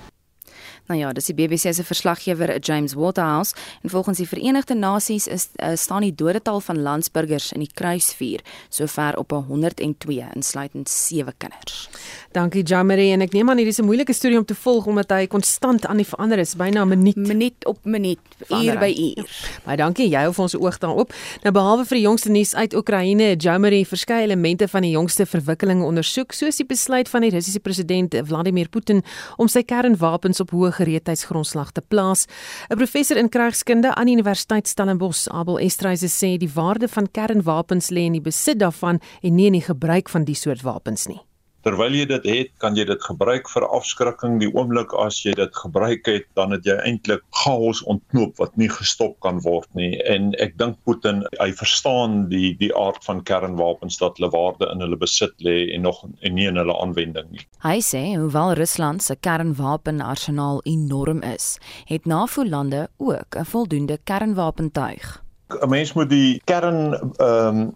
Nou 0.90 0.99
ja, 0.99 1.12
dis 1.14 1.28
die 1.30 1.37
BBC 1.38 1.70
se 1.70 1.85
verslaggewer 1.87 2.50
James 2.59 2.97
Waterhouse 2.99 3.54
en 3.82 3.90
volgens 3.90 4.18
die 4.18 4.26
Verenigde 4.26 4.75
Nasies 4.75 5.28
is 5.30 5.49
uh, 5.62 5.76
staan 5.78 6.02
die 6.02 6.14
dodetal 6.14 6.59
van 6.61 6.80
landsburgers 6.82 7.52
in 7.54 7.62
die 7.62 7.70
kruisvuur 7.75 8.42
sover 8.75 9.14
op 9.18 9.30
102 9.30 10.26
insluitend 10.35 10.90
7 10.90 11.35
kinders. 11.38 11.87
Dankie 12.35 12.64
Jamari 12.66 13.12
en 13.14 13.23
ek 13.23 13.37
neem 13.38 13.52
aan 13.52 13.62
hierdie 13.62 13.70
is 13.70 13.78
'n 13.78 13.87
moeilike 13.87 14.12
storie 14.12 14.38
om 14.38 14.44
te 14.44 14.54
volg 14.54 14.87
omdat 14.90 15.11
hy 15.14 15.28
konstant 15.30 15.87
aan 15.87 16.02
die 16.02 16.06
verander 16.06 16.38
is, 16.38 16.56
byna 16.59 16.85
minuut 16.85 17.16
minuut 17.16 17.66
op 17.66 17.78
minuut, 17.85 18.18
uur 18.49 18.78
by 18.78 18.90
uur. 18.90 19.30
Baie 19.64 19.76
dankie, 19.76 20.09
jy 20.11 20.25
hou 20.26 20.32
vir 20.35 20.42
ons 20.42 20.56
oog 20.59 20.78
daarop. 20.78 21.14
Nou 21.42 21.52
behalwe 21.54 21.87
vir 21.87 21.97
die 21.97 22.04
jongste 22.04 22.30
nuus 22.30 22.54
uit 22.54 22.75
Oekraïne, 22.75 23.37
Jamari 23.38 23.85
verskeie 23.87 24.26
elemente 24.26 24.68
van 24.68 24.82
die 24.82 24.90
jongste 24.90 25.26
verwikkelinge 25.26 25.85
ondersoek, 25.85 26.32
soos 26.32 26.56
die 26.56 26.66
besluit 26.66 27.09
van 27.09 27.23
die 27.23 27.30
Russiese 27.30 27.61
president 27.61 28.14
Vladimir 28.25 28.68
Putin 28.68 29.02
om 29.37 29.49
sy 29.49 29.62
kernwapens 29.62 30.40
op 30.40 30.50
hoë 30.50 30.79
gereedheidsgrondslag 30.80 31.72
te 31.76 31.82
plaas. 31.87 32.26
'n 32.70 32.76
Professor 32.76 33.16
in 33.16 33.28
krygskunde 33.28 33.94
aan 33.94 34.06
die 34.06 34.16
Universiteit 34.18 34.68
Stellenbosch, 34.68 35.28
Abel 35.28 35.58
Estreise 35.58 36.08
sê 36.08 36.37
die 36.38 36.50
waarde 36.54 36.88
van 36.88 37.10
kernwapens 37.10 37.90
lê 37.90 38.08
in 38.08 38.18
die 38.18 38.26
besit 38.28 38.58
daarvan 38.58 39.00
en 39.22 39.34
nie 39.34 39.46
in 39.46 39.58
die 39.58 39.68
gebruik 39.68 40.08
van 40.08 40.25
die 40.25 40.34
soort 40.34 40.62
wapens 40.62 41.06
nie. 41.06 41.20
Terwyl 41.67 41.93
jy 41.93 42.07
dit 42.09 42.25
het, 42.25 42.50
kan 42.62 42.76
jy 42.79 42.87
dit 42.88 43.02
gebruik 43.05 43.49
vir 43.52 43.67
afskrikking. 43.69 44.38
Die 44.40 44.49
oomblik 44.55 44.95
as 44.97 45.19
jy 45.25 45.35
dit 45.37 45.57
gebruik 45.62 46.09
het, 46.09 46.25
dan 46.38 46.55
het 46.57 46.64
jy 46.64 46.79
eintlik 46.81 47.21
chaos 47.43 47.83
ontknoop 47.85 48.40
wat 48.40 48.57
nie 48.61 48.71
gestop 48.73 49.19
kan 49.25 49.43
word 49.45 49.69
nie. 49.76 49.93
En 50.09 50.33
ek 50.40 50.57
dink 50.61 50.79
Putin, 50.88 51.23
hy 51.40 51.50
verstaan 51.59 52.29
die 52.33 52.55
die 52.61 52.73
aard 52.76 53.05
van 53.05 53.21
kernwapens 53.29 54.00
dat 54.00 54.17
hulle 54.17 54.33
waarde 54.33 54.71
in 54.73 54.81
hulle 54.85 54.97
besit 55.00 55.37
lê 55.45 55.59
en 55.75 55.85
nog 55.85 56.02
en 56.07 56.37
nie 56.37 56.49
in 56.49 56.61
hulle 56.61 56.76
aanwending 56.81 57.29
nie. 57.35 57.45
Hy 57.64 57.79
sê 57.85 58.02
hoewel 58.17 58.57
Rusland 58.59 59.05
se 59.05 59.17
kernwapenarsenaal 59.21 60.62
enorm 60.64 61.21
is, 61.26 61.59
het 61.90 62.09
NAVO-lande 62.09 62.88
ook 62.97 63.37
'n 63.37 63.45
voldoende 63.45 63.99
kernwapentuig. 64.05 65.21
'n 65.50 65.69
Mens 65.69 65.93
moet 65.93 66.11
die 66.11 66.40
kern 66.45 66.95
ehm 66.95 67.59
um, 67.59 67.75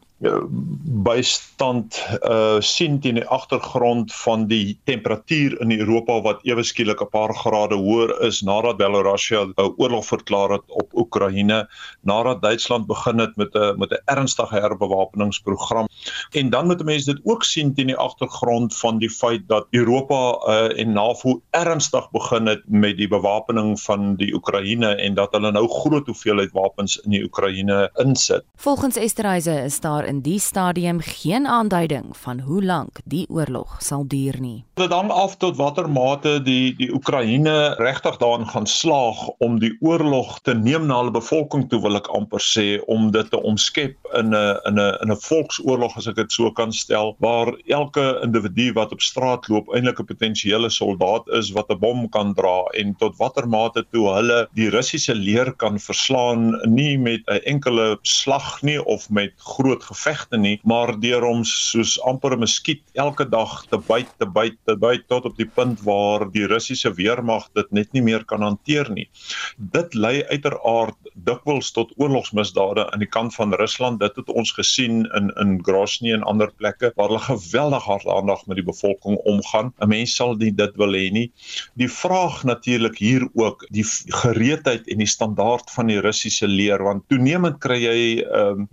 bystand 1.04 1.98
uh 2.22 2.60
sien 2.60 3.00
teen 3.00 3.14
die 3.20 3.26
agtergrond 3.26 4.14
van 4.14 4.46
die 4.46 4.78
temperatuur 4.84 5.60
in 5.60 5.72
Europa 5.72 6.20
wat 6.22 6.44
ewe 6.48 6.62
skielik 6.62 7.02
'n 7.02 7.10
paar 7.12 7.34
grade 7.34 7.74
hoër 7.74 8.20
is 8.28 8.40
nadat 8.40 8.76
Belarusia 8.76 9.44
'n 9.44 9.74
oorlog 9.76 10.06
verklaar 10.06 10.50
het 10.50 10.62
op 10.68 10.94
Oekraïne, 10.94 11.68
nadat 12.00 12.42
Duitsland 12.42 12.86
begin 12.86 13.18
het 13.18 13.36
met 13.36 13.54
'n 13.54 13.78
met 13.78 13.90
'n 13.90 14.02
ernstige 14.04 14.56
herbewapeningsprogram. 14.56 15.86
En 16.30 16.50
dan 16.50 16.66
moet 16.66 16.84
mense 16.84 17.14
dit 17.14 17.20
ook 17.24 17.44
sien 17.44 17.74
teen 17.74 17.86
die 17.86 17.96
agtergrond 17.96 18.76
van 18.76 18.98
die 18.98 19.10
feit 19.10 19.48
dat 19.48 19.66
Europa 19.70 20.38
uh 20.48 20.80
en 20.80 20.92
NAVO 20.92 21.40
ernstig 21.50 22.10
begin 22.10 22.46
het 22.46 22.62
met 22.66 22.96
die 22.96 23.08
bewapening 23.08 23.80
van 23.80 24.16
die 24.16 24.34
Oekraïne 24.34 24.94
en 24.94 25.14
dat 25.14 25.32
hulle 25.32 25.50
nou 25.50 25.68
groot 25.68 26.06
hoeveelheid 26.06 26.52
wapens 26.52 26.96
in 27.00 27.10
die 27.10 27.24
Oekraïne 27.24 27.90
insit. 27.94 28.44
Volgens 28.56 28.96
Esterhuise 28.96 29.62
is 29.64 29.80
daar 29.80 30.04
in 30.14 30.20
die 30.22 30.38
stadium 30.38 31.00
geen 31.00 31.46
aanduiding 31.46 32.12
van 32.16 32.40
hoe 32.46 32.62
lank 32.62 33.00
die 33.04 33.24
oorlog 33.28 33.76
sal 33.82 34.04
duur 34.06 34.36
nie. 34.38 34.64
Dit 34.78 34.92
hang 34.94 35.10
af 35.10 35.36
tot 35.42 35.56
watter 35.58 35.88
mate 35.90 36.36
die 36.46 36.74
die 36.78 36.90
Oekraïne 36.94 37.74
regtig 37.80 38.18
daarin 38.22 38.46
gaan 38.50 38.66
slaag 38.70 39.24
om 39.42 39.58
die 39.62 39.72
oorlog 39.82 40.36
te 40.46 40.54
neem 40.54 40.86
na 40.86 41.00
hulle 41.00 41.14
bevolking 41.14 41.66
toe 41.70 41.80
wil 41.82 41.98
ek 41.98 42.10
amper 42.14 42.42
sê 42.42 42.66
om 42.90 43.08
dit 43.14 43.30
te 43.30 43.40
omskep 43.50 43.96
in 44.20 44.34
'n 44.34 44.58
in 44.70 44.78
'n 44.78 44.98
in 45.02 45.10
'n 45.10 45.22
volksoorlog 45.24 45.96
as 45.98 46.06
ek 46.06 46.16
dit 46.22 46.32
so 46.32 46.50
kan 46.50 46.72
stel 46.72 47.16
waar 47.18 47.50
elke 47.66 48.20
individu 48.22 48.72
wat 48.78 48.92
op 48.92 49.00
straat 49.00 49.48
loop 49.48 49.74
eintlik 49.74 50.00
'n 50.00 50.10
potensiële 50.12 50.70
soldaat 50.70 51.26
is 51.40 51.50
wat 51.58 51.70
'n 51.70 51.78
bom 51.78 52.08
kan 52.08 52.34
dra 52.34 52.58
en 52.78 52.94
tot 52.98 53.16
watter 53.18 53.48
mate 53.48 53.84
toe 53.90 54.06
hulle 54.14 54.48
die 54.54 54.70
Russiese 54.70 55.14
leer 55.14 55.52
kan 55.52 55.78
verslaan 55.78 56.60
nie 56.66 56.98
met 56.98 57.22
'n 57.26 57.42
enkele 57.44 57.98
slag 58.02 58.62
nie 58.62 58.78
of 58.84 59.10
met 59.10 59.32
groot 59.38 59.82
gevegte 60.04 60.36
nie, 60.36 60.58
maar 60.64 60.92
deur 61.00 61.24
om 61.24 61.44
soos 61.44 61.96
amper 62.04 62.34
'n 62.36 62.40
muskiet 62.44 62.82
elke 62.94 63.24
dag 63.28 63.64
te 63.70 63.78
byt, 63.78 64.08
te 64.18 64.26
byt, 64.26 64.56
te 64.66 64.76
byt 64.76 65.08
tot 65.08 65.24
op 65.24 65.36
die 65.36 65.46
punt 65.46 65.80
waar 65.82 66.30
die 66.30 66.46
Russiese 66.46 66.92
weermag 66.94 67.48
dit 67.54 67.70
net 67.72 67.92
nie 67.92 68.02
meer 68.02 68.24
kan 68.24 68.42
hanteer 68.42 68.90
nie. 68.90 69.08
Dit 69.56 69.94
lei 69.94 70.24
uiteraard 70.24 70.96
dikwels 71.14 71.72
tot 71.72 71.92
oorlogsmisdade 71.96 72.90
aan 72.92 72.98
die 72.98 73.08
kant 73.08 73.34
van 73.34 73.54
Rusland. 73.54 74.00
Dit 74.00 74.16
het 74.16 74.28
ons 74.28 74.52
gesien 74.52 75.06
in 75.14 75.32
in 75.40 75.58
Grozny 75.64 76.12
en 76.12 76.22
ander 76.22 76.52
plekke 76.52 76.92
waar 76.96 77.08
hulle 77.08 77.20
geweldig 77.20 77.84
hartaandag 77.84 78.46
met 78.46 78.56
die 78.56 78.64
bevolking 78.64 79.16
omgaan. 79.24 79.72
'n 79.80 79.88
Mens 79.88 80.14
sal 80.14 80.34
nie 80.36 80.52
dit 80.52 80.76
wil 80.76 80.92
hê 80.92 81.10
nie. 81.10 81.32
Die 81.74 81.88
vraag 81.88 82.44
natuurlik 82.44 82.98
hier 82.98 83.28
ook 83.34 83.66
die 83.70 83.84
gereedheid 84.08 84.88
en 84.88 84.98
die 84.98 85.06
standaard 85.06 85.70
van 85.70 85.86
die 85.86 86.00
Russiese 86.00 86.46
leer 86.46 86.82
want 86.82 87.08
toenemend 87.08 87.58
kry 87.60 87.78
jy 87.78 88.24
um, 88.24 88.68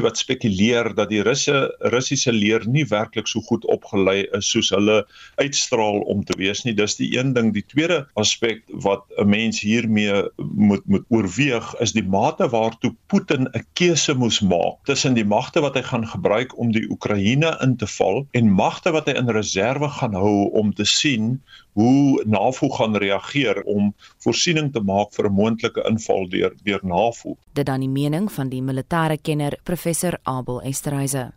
inligting 0.00 0.02
wat 0.04 0.18
spekuleer 0.30 0.94
dat 0.94 1.10
die 1.10 1.22
Russe 1.22 1.74
Russiese 1.90 2.32
leer 2.32 2.62
nie 2.68 2.84
werklik 2.86 3.26
so 3.26 3.40
goed 3.48 3.64
opgelei 3.66 4.28
is 4.36 4.50
soos 4.50 4.70
hulle 4.70 5.02
uitstraal 5.42 6.02
om 6.06 6.22
te 6.24 6.36
wees 6.38 6.62
nie. 6.64 6.74
Dis 6.74 6.96
die 6.96 7.10
een 7.16 7.32
ding. 7.34 7.52
Die 7.54 7.64
tweede 7.66 8.06
aspek 8.14 8.62
wat 8.84 9.02
'n 9.18 9.28
mens 9.28 9.60
hiermee 9.60 10.22
moet 10.54 10.86
moet 10.86 11.04
oorweeg 11.08 11.74
is 11.80 11.92
die 11.92 12.06
mate 12.06 12.48
waartoe 12.48 12.94
Putin 13.08 13.48
'n 13.54 13.64
keuse 13.74 14.14
moes 14.14 14.40
maak 14.40 14.78
tussen 14.84 15.14
die 15.14 15.24
magte 15.24 15.60
wat 15.60 15.74
hy 15.74 15.82
gaan 15.82 16.06
gebruik 16.06 16.58
om 16.58 16.72
die 16.72 16.86
Oekraïne 16.90 17.56
in 17.62 17.76
te 17.76 17.86
val 17.86 18.26
en 18.32 18.50
magte 18.50 18.90
wat 18.90 19.06
hy 19.06 19.14
in 19.18 19.28
reserve 19.28 19.88
gaan 19.88 20.14
hou 20.14 20.50
om 20.52 20.74
te 20.74 20.84
sien 20.84 21.40
hoe 21.72 22.22
NAVO 22.26 22.68
gaan 22.68 22.96
reageer 22.96 23.62
om 23.62 23.94
voorsiening 24.24 24.72
te 24.72 24.80
maak 24.80 25.12
vir 25.16 25.26
'n 25.26 25.32
moontlike 25.32 25.82
inval 25.88 26.28
deur 26.28 26.52
deur 26.62 26.80
NAVO. 26.82 27.36
Dit 27.52 27.66
dan 27.66 27.80
die 27.80 27.88
mening 27.88 28.32
van 28.32 28.48
die 28.48 28.62
militêre 28.62 29.18
kenner 29.22 29.58
professor 29.64 30.18
Abel 30.22 30.62
Esterhuise. 30.62 31.32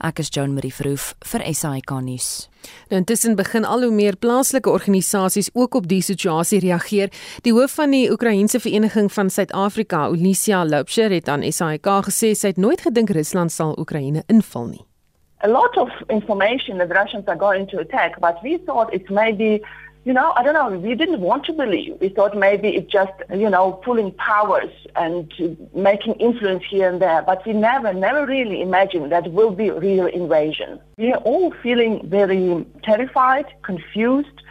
Ek 0.00 0.18
is 0.18 0.30
Joan 0.30 0.54
Marie 0.54 0.72
Verhoef 0.74 1.14
vir 1.32 1.44
SAK 1.54 1.90
nuus. 2.04 2.48
Nou 2.90 2.98
intussen 3.00 3.36
begin 3.38 3.64
al 3.64 3.82
hoe 3.86 3.92
meer 3.94 4.16
plaaslike 4.16 4.70
organisasies 4.70 5.50
ook 5.54 5.74
op 5.74 5.88
die 5.88 6.02
situasie 6.02 6.60
reageer. 6.64 7.12
Die 7.42 7.52
hoof 7.52 7.76
van 7.78 7.94
die 7.94 8.10
Oekraïense 8.10 8.60
Vereniging 8.60 9.12
van 9.12 9.30
Suid-Afrika, 9.30 10.06
Olisia 10.06 10.64
Loubser, 10.64 11.10
het 11.10 11.28
aan 11.28 11.46
SAK 11.52 11.86
gesê 12.10 12.34
sy 12.34 12.52
het 12.54 12.56
nooit 12.56 12.80
gedink 12.80 13.10
Rusland 13.10 13.52
sal 13.52 13.76
Oekraïne 13.78 14.22
inval 14.26 14.66
nie. 14.66 14.84
A 15.44 15.48
lot 15.48 15.76
of 15.76 15.88
information 16.08 16.78
that 16.78 16.90
Russians 16.90 17.26
are 17.26 17.38
going 17.38 17.68
to 17.70 17.78
attack, 17.78 18.18
but 18.20 18.42
we 18.42 18.58
thought 18.66 18.92
it 18.92 19.08
may 19.08 19.32
be 19.32 19.62
you 20.04 20.12
know, 20.12 20.32
I 20.36 20.42
don't 20.42 20.54
know, 20.54 20.78
we 20.78 20.94
didn't 20.94 21.20
want 21.20 21.44
to 21.46 21.52
believe. 21.52 21.96
We 22.00 22.08
thought 22.08 22.36
maybe 22.36 22.68
it's 22.68 22.90
just, 22.90 23.12
you 23.30 23.50
know, 23.50 23.72
pulling 23.84 24.12
powers 24.12 24.72
and 24.96 25.32
making 25.74 26.14
influence 26.14 26.64
here 26.70 26.88
and 26.88 27.00
there. 27.00 27.22
But 27.22 27.46
we 27.46 27.52
never, 27.52 27.92
never 27.92 28.24
really 28.26 28.62
imagined 28.62 29.12
that 29.12 29.32
will 29.32 29.50
be 29.50 29.70
real 29.70 30.06
invasion. 30.06 30.80
We 30.96 31.12
are 31.12 31.20
all 31.20 31.52
feeling 31.62 32.08
very 32.08 32.64
terrified, 32.82 33.46
confused, 33.62 34.42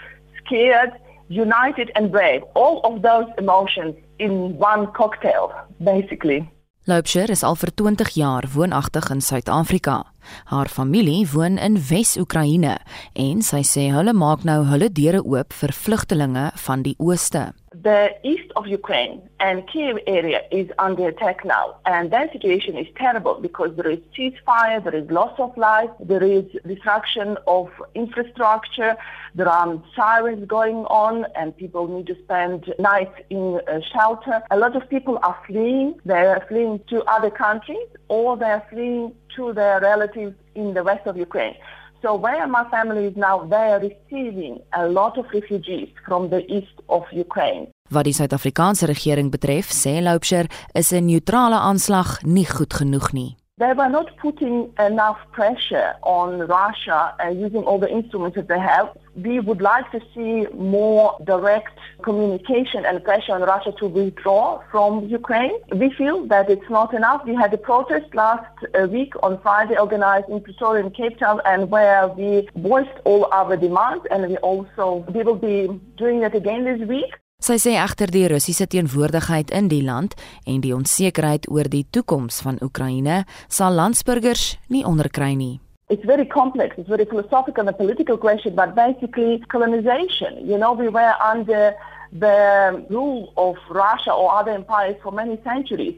scared, 0.46 0.92
united 1.30 1.92
and 1.96 2.12
brave. 2.12 2.44
All 2.54 2.82
of 2.84 3.02
those 3.02 3.28
emotions 3.38 3.96
in 4.20 4.58
one 4.58 4.92
cocktail, 4.94 5.54
basically. 5.84 6.50
Loubser 6.88 7.30
is 7.30 7.44
al 7.44 7.56
vir 7.56 7.74
20 7.74 8.14
jaar 8.14 8.46
woonagtig 8.54 9.10
in 9.12 9.22
Suid-Afrika. 9.22 10.06
Haar 10.52 10.68
familie 10.68 11.28
woon 11.34 11.58
in 11.58 11.78
Wes-Oekraïne 11.90 12.78
en 13.14 13.42
sy 13.42 13.64
sê 13.68 13.90
hulle 13.94 14.14
maak 14.14 14.44
nou 14.48 14.64
hulle 14.72 14.90
deure 14.90 15.24
oop 15.24 15.54
vir 15.62 15.76
vlugtelinge 15.76 16.52
van 16.68 16.86
die 16.88 16.96
ooste. 16.98 17.50
the 17.84 18.10
east 18.24 18.52
of 18.56 18.68
Ukraine 18.68 19.22
and 19.40 19.68
Kiev 19.68 19.98
area 20.08 20.42
is 20.52 20.70
under 20.80 21.08
attack 21.08 21.46
now. 21.46 21.76
And 21.86 22.12
that 22.12 22.32
situation 22.32 22.78
is 22.78 22.88
terrible 22.96 23.40
because 23.40 23.76
there 23.76 23.90
is 23.90 24.00
ceasefire, 24.18 24.84
there 24.84 24.96
is 24.96 25.10
loss 25.12 25.38
of 25.38 25.56
life, 25.58 25.90
there 26.00 26.24
is 26.24 26.46
destruction 26.66 27.38
of 27.46 27.70
infrastructure, 27.94 28.96
there 29.36 29.50
are 29.50 29.82
sirens 29.96 30.48
going 30.48 30.86
on, 30.86 31.26
and 31.36 31.56
people 31.56 31.88
need 31.88 32.08
to 32.08 32.18
spend 32.24 32.74
nights 32.80 33.20
in 33.30 33.62
uh, 33.68 33.80
shelter. 33.94 34.42
A 34.50 34.58
lot 34.58 34.76
of 34.76 34.90
people 34.90 35.20
are 35.22 35.38
fleeing. 35.46 36.00
They 36.06 36.26
are 36.26 36.44
fleeing 36.48 36.82
to 36.90 37.04
other 37.04 37.30
countries 37.30 37.88
or 38.08 38.38
they 38.38 38.46
are 38.46 38.66
fleeing 38.70 39.14
to 39.36 39.54
their 39.54 39.80
relatives 39.80 40.36
in 40.54 40.74
the 40.74 40.84
west 40.84 41.06
of 41.06 41.16
Ukraine. 41.18 41.56
So 42.02 42.16
where 42.16 42.48
my 42.48 42.64
family 42.70 43.06
is 43.06 43.16
now, 43.16 43.46
they 43.48 43.72
are 43.74 43.80
receiving 43.80 44.62
a 44.72 44.88
lot 44.88 45.18
of 45.18 45.26
refugees 45.34 45.90
from 46.06 46.30
the 46.30 46.46
east 46.58 46.78
of 46.88 47.04
Ukraine. 47.12 47.68
Wat 47.90 48.04
die 48.04 48.14
Suid-Afrikaanse 48.14 48.86
regering 48.86 49.32
betref, 49.32 49.72
sê 49.72 50.02
Loubser, 50.02 50.46
is 50.74 50.92
'n 50.92 51.06
neutrale 51.06 51.56
aanslag 51.56 52.22
nie 52.24 52.46
goed 52.46 52.74
genoeg 52.74 53.12
nie. 53.14 53.36
They 53.60 53.74
were 53.74 53.90
not 53.90 54.16
putting 54.18 54.72
enough 54.78 55.18
pressure 55.32 55.96
on 56.04 56.42
Russia 56.42 57.16
uh, 57.20 57.30
using 57.30 57.64
all 57.64 57.80
the 57.80 57.90
instruments 57.90 58.36
that 58.36 58.48
they 58.48 58.60
have. 58.60 58.96
We 59.16 59.40
would 59.40 59.62
like 59.62 59.90
to 59.94 60.00
see 60.14 60.46
more 60.54 61.18
direct 61.24 61.76
communication 62.04 62.86
and 62.86 63.04
pressure 63.04 63.34
on 63.34 63.42
Russia 63.42 63.72
to 63.80 63.88
withdraw 63.88 64.62
from 64.70 65.08
Ukraine. 65.08 65.58
We 65.72 65.90
feel 65.90 66.28
that 66.28 66.52
it's 66.52 66.70
not 66.70 66.94
enough. 66.94 67.26
We 67.26 67.34
had 67.34 67.52
a 67.52 67.58
protest 67.58 68.14
last 68.14 68.46
uh, 68.76 68.86
week 68.86 69.14
on 69.24 69.42
Friday 69.42 69.76
organized 69.76 70.30
in 70.30 70.40
Pretoria 70.40 70.84
and 70.86 70.94
Cape 70.94 71.18
Town 71.18 71.42
and 71.44 71.72
where 71.72 72.10
we 72.10 72.48
voiced 72.58 73.00
all 73.06 73.26
our 73.32 73.58
demands 73.58 74.06
and 74.12 74.30
we 74.30 74.38
also 74.38 75.04
we 75.12 75.24
will 75.24 75.42
be 75.52 75.68
doing 75.98 76.22
it 76.22 76.36
again 76.36 76.64
this 76.64 76.88
week. 76.88 77.12
Sy 77.38 77.60
sê 77.62 77.76
egter 77.78 78.10
die 78.10 78.26
Russiese 78.26 78.66
teenwoordigheid 78.66 79.52
in 79.54 79.68
die 79.70 79.84
land 79.86 80.16
en 80.50 80.64
die 80.64 80.72
onsekerheid 80.74 81.44
oor 81.54 81.68
die 81.70 81.84
toekoms 81.94 82.40
van 82.42 82.58
Oekraïne 82.66 83.20
sal 83.46 83.78
landsburgers 83.78 84.56
nie 84.74 84.82
onderkry 84.82 85.36
nie. 85.38 85.60
It's 85.94 86.04
very 86.10 86.26
complex, 86.26 86.74
it's 86.82 86.90
very 86.90 87.06
philosophical 87.06 87.62
and 87.62 87.70
a 87.70 87.78
political 87.78 88.18
question, 88.18 88.56
but 88.56 88.74
basically 88.74 89.38
colonization. 89.54 90.42
You 90.50 90.58
know, 90.58 90.74
we 90.74 90.90
were 90.90 91.14
under 91.22 91.76
the 92.12 92.84
rule 92.90 93.32
of 93.38 93.56
Russia 93.70 94.12
or 94.12 94.34
other 94.34 94.52
empires 94.52 94.98
for 95.04 95.12
many 95.12 95.38
centuries. 95.44 95.94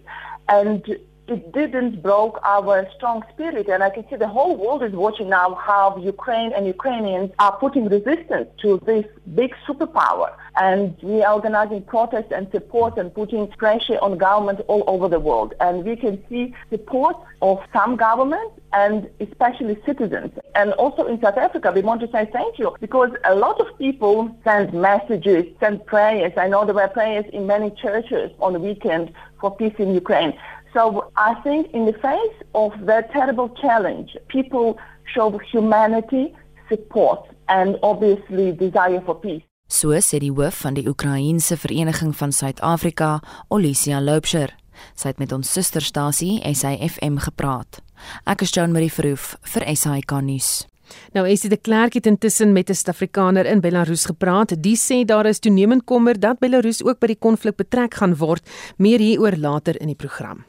And 0.49 0.83
it 1.31 1.51
didn't 1.51 2.01
broke 2.01 2.39
our 2.43 2.87
strong 2.95 3.23
spirit. 3.33 3.67
And 3.69 3.83
I 3.83 3.89
can 3.89 4.07
see 4.09 4.15
the 4.15 4.27
whole 4.27 4.55
world 4.55 4.83
is 4.83 4.93
watching 4.93 5.29
now 5.29 5.55
how 5.55 5.97
Ukraine 5.97 6.51
and 6.53 6.65
Ukrainians 6.65 7.31
are 7.39 7.55
putting 7.57 7.87
resistance 7.87 8.47
to 8.61 8.81
this 8.85 9.05
big 9.35 9.53
superpower. 9.67 10.29
and 10.59 10.95
we 11.01 11.23
are 11.23 11.33
organizing 11.33 11.81
protests 11.83 12.31
and 12.31 12.49
support 12.51 12.97
and 12.97 13.13
putting 13.13 13.47
pressure 13.47 13.97
on 14.01 14.17
government 14.17 14.59
all 14.67 14.83
over 14.87 15.07
the 15.07 15.19
world. 15.19 15.53
And 15.61 15.85
we 15.85 15.95
can 15.95 16.21
see 16.29 16.53
support 16.69 17.15
of 17.41 17.59
some 17.71 17.95
governments 17.95 18.59
and 18.73 19.09
especially 19.21 19.77
citizens. 19.85 20.31
And 20.55 20.73
also 20.73 21.05
in 21.05 21.19
South 21.21 21.37
Africa, 21.37 21.71
we 21.73 21.81
want 21.81 22.01
to 22.01 22.11
say 22.11 22.29
thank 22.33 22.59
you 22.59 22.75
because 22.81 23.11
a 23.23 23.35
lot 23.35 23.59
of 23.61 23.67
people 23.77 24.35
send 24.43 24.73
messages, 24.73 25.45
send 25.59 25.85
prayers. 25.85 26.33
I 26.35 26.49
know 26.49 26.65
there 26.65 26.75
were 26.75 26.89
prayers 26.89 27.25
in 27.31 27.47
many 27.47 27.71
churches 27.71 28.31
on 28.39 28.53
the 28.53 28.59
weekend 28.59 29.13
for 29.39 29.55
peace 29.55 29.73
in 29.79 29.93
Ukraine. 29.93 30.37
So 30.73 31.11
I 31.17 31.33
think 31.43 31.73
in 31.73 31.85
the 31.85 31.97
face 31.97 32.37
of 32.53 32.73
that 32.85 33.11
terrible 33.11 33.49
challenge, 33.61 34.15
people 34.27 34.77
show 35.13 35.37
humanity, 35.51 36.35
support, 36.69 37.27
and 37.47 37.77
obviously 37.81 38.51
desire 38.51 39.01
for 39.01 39.15
peace. 39.15 39.43
So 39.67 39.93
sê 40.01 40.17
die 40.21 40.31
hoof 40.33 40.63
van 40.63 40.73
die 40.73 40.87
Oekraïense 40.89 41.57
Vereniging 41.57 42.15
van 42.17 42.31
Suid-Afrika, 42.33 43.19
Olisia 43.49 43.99
Loubser. 44.01 44.55
Sy 44.95 45.11
het 45.11 45.19
met 45.21 45.33
ons 45.35 45.51
susterstasie 45.51 46.39
SAFM 46.41 47.19
gepraat. 47.21 47.81
Ek 48.25 48.41
is 48.45 48.53
Jean 48.55 48.73
Marie 48.73 48.91
Verhoef 48.93 49.35
vir 49.53 49.67
SAK 49.75 50.21
nuus. 50.25 50.65
Nou 51.13 51.27
is 51.29 51.41
dit 51.41 51.51
'n 51.51 51.61
klerk 51.61 51.93
het 51.93 52.05
intussen 52.05 52.53
met 52.53 52.69
'n 52.69 52.73
Suid-Afrikaner 52.73 53.45
in 53.45 53.61
Belarus 53.61 54.05
gepraat. 54.05 54.61
Die 54.63 54.77
sê 54.77 55.05
daar 55.05 55.25
is 55.25 55.39
toenemend 55.39 55.83
kommer 55.85 56.19
dat 56.19 56.39
Belarus 56.39 56.83
ook 56.83 56.99
by 56.99 57.07
die 57.07 57.19
konflik 57.19 57.55
betrek 57.55 57.93
gaan 57.93 58.15
word. 58.15 58.49
Meer 58.77 58.99
hieroor 58.99 59.37
later 59.37 59.81
in 59.81 59.87
die 59.87 59.95
program. 59.95 60.45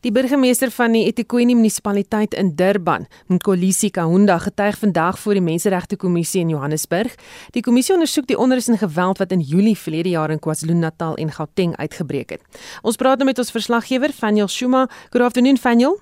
Die 0.00 0.12
burgemeester 0.14 0.70
van 0.70 0.92
die 0.94 1.08
eThekwini 1.08 1.56
munisipaliteit 1.58 2.34
in 2.38 2.52
Durban, 2.54 3.08
Nkolisi 3.26 3.90
Kahunda, 3.90 4.36
getuig 4.38 4.76
vandag 4.78 5.18
voor 5.18 5.34
die 5.34 5.42
Menseregte 5.42 5.96
Kommissie 5.98 6.40
in 6.40 6.52
Johannesburg. 6.54 7.16
Die 7.50 7.62
kommissie 7.66 7.96
ondersoek 7.96 8.28
die 8.30 8.38
onrus 8.38 8.68
en 8.70 8.78
geweld 8.78 9.18
wat 9.18 9.34
in 9.34 9.42
Julie 9.42 9.74
verlede 9.74 10.14
jaar 10.14 10.30
in 10.30 10.38
KwaZulu-Natal 10.38 11.18
en 11.18 11.32
Gauteng 11.34 11.74
uitgebreek 11.76 12.36
het. 12.36 12.62
Ons 12.82 12.96
praat 12.96 13.18
nou 13.18 13.26
met 13.26 13.42
ons 13.42 13.50
verslaggewer, 13.50 14.14
Faniel 14.14 14.46
Shuma. 14.46 14.86
Good 15.10 15.22
afternoon, 15.22 15.58
Faniel. 15.58 15.98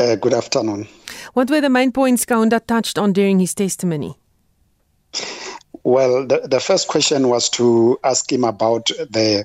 Uh, 0.00 0.16
good 0.20 0.32
afternoon. 0.32 0.88
What 1.34 1.50
were 1.50 1.60
the 1.60 1.68
main 1.68 1.92
points 1.92 2.24
Kahunda 2.24 2.64
touched 2.64 2.98
on 2.98 3.12
during 3.12 3.40
his 3.40 3.52
testimony? 3.52 4.14
Well, 5.84 6.26
the, 6.26 6.48
the 6.48 6.60
first 6.60 6.88
question 6.88 7.28
was 7.28 7.50
to 7.50 7.98
ask 8.02 8.32
him 8.32 8.44
about 8.44 8.86
the 9.10 9.44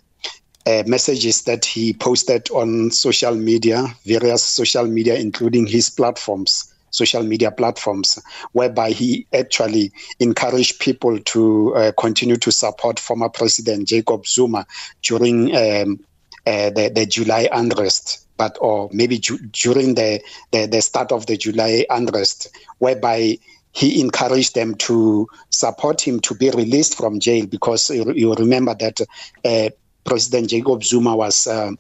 uh, 0.70 0.84
messages 0.86 1.44
that 1.44 1.66
he 1.66 1.94
posted 1.94 2.50
on 2.52 2.92
social 2.92 3.36
media, 3.36 3.88
various 4.06 4.44
social 4.44 4.86
media, 4.86 5.16
including 5.16 5.66
his 5.66 5.90
platforms, 5.90 6.72
social 6.92 7.24
media 7.24 7.52
platforms, 7.52 8.20
whereby 8.52 8.92
he 8.92 9.26
actually 9.34 9.92
encouraged 10.20 10.80
people 10.80 11.18
to 11.20 11.76
uh, 11.76 11.92
continue 11.98 12.38
to 12.38 12.52
support 12.52 13.00
former 13.00 13.30
President 13.30 13.88
Jacob 13.88 14.28
Zuma 14.28 14.66
during 15.02 15.56
um, 15.56 16.00
uh, 16.46 16.70
the, 16.70 16.92
the 16.94 17.06
July 17.06 17.50
unrest. 17.52 18.28
But 18.38 18.58
or 18.62 18.90
maybe 18.94 19.18
ju- 19.18 19.40
during 19.52 19.96
the, 19.96 20.22
the 20.52 20.66
the 20.66 20.82
start 20.82 21.12
of 21.12 21.26
the 21.26 21.36
July 21.36 21.86
unrest, 21.90 22.48
whereby 22.78 23.38
he 23.72 24.02
encouraged 24.02 24.56
them 24.56 24.76
to 24.76 25.28
support 25.52 26.02
him 26.02 26.20
to 26.22 26.34
be 26.36 26.50
released 26.50 26.98
from 26.98 27.20
jail 27.20 27.46
because 27.46 27.90
you, 27.90 28.12
you 28.14 28.34
remember 28.34 28.76
that 28.76 29.00
uh, 29.46 29.70
President 30.06 30.50
Jacob 30.50 30.84
Zuma 30.84 31.16
was 31.16 31.48
uh, 31.48 31.72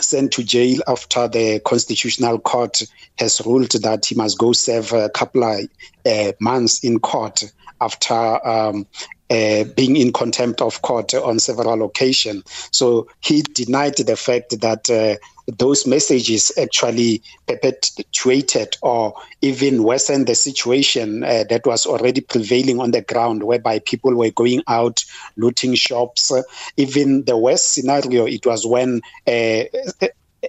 sent 0.00 0.32
to 0.32 0.44
jail 0.44 0.80
after 0.88 1.28
the 1.28 1.60
Constitutional 1.60 2.38
Court 2.38 2.82
has 3.18 3.40
ruled 3.44 3.70
that 3.82 4.06
he 4.06 4.14
must 4.14 4.38
go 4.38 4.52
serve 4.52 4.92
a 4.92 5.08
couple 5.08 5.44
of 5.44 5.60
uh, 6.06 6.32
months 6.40 6.82
in 6.82 6.98
court 6.98 7.44
after 7.80 8.46
um, 8.46 8.86
uh, 9.30 9.64
being 9.76 9.96
in 9.96 10.12
contempt 10.12 10.60
of 10.60 10.82
court 10.82 11.14
on 11.14 11.38
several 11.38 11.84
occasions. 11.84 12.44
So 12.72 13.08
he 13.20 13.42
denied 13.42 13.96
the 13.96 14.16
fact 14.16 14.60
that 14.60 14.90
uh, 14.90 15.16
those 15.46 15.86
messages 15.86 16.52
actually 16.58 17.22
perpetuated 17.46 18.76
or 18.82 19.14
even 19.42 19.82
worsened 19.82 20.26
the 20.26 20.34
situation 20.34 21.22
uh, 21.22 21.44
that 21.50 21.66
was 21.66 21.86
already 21.86 22.20
prevailing 22.20 22.80
on 22.80 22.92
the 22.92 23.02
ground, 23.02 23.42
whereby 23.42 23.78
people 23.80 24.14
were 24.14 24.30
going 24.30 24.62
out 24.68 25.04
looting 25.36 25.74
shops. 25.74 26.32
even 26.76 27.24
the 27.24 27.36
worst 27.36 27.74
scenario, 27.74 28.26
it 28.26 28.46
was 28.46 28.66
when 28.66 29.00
uh, 29.26 29.64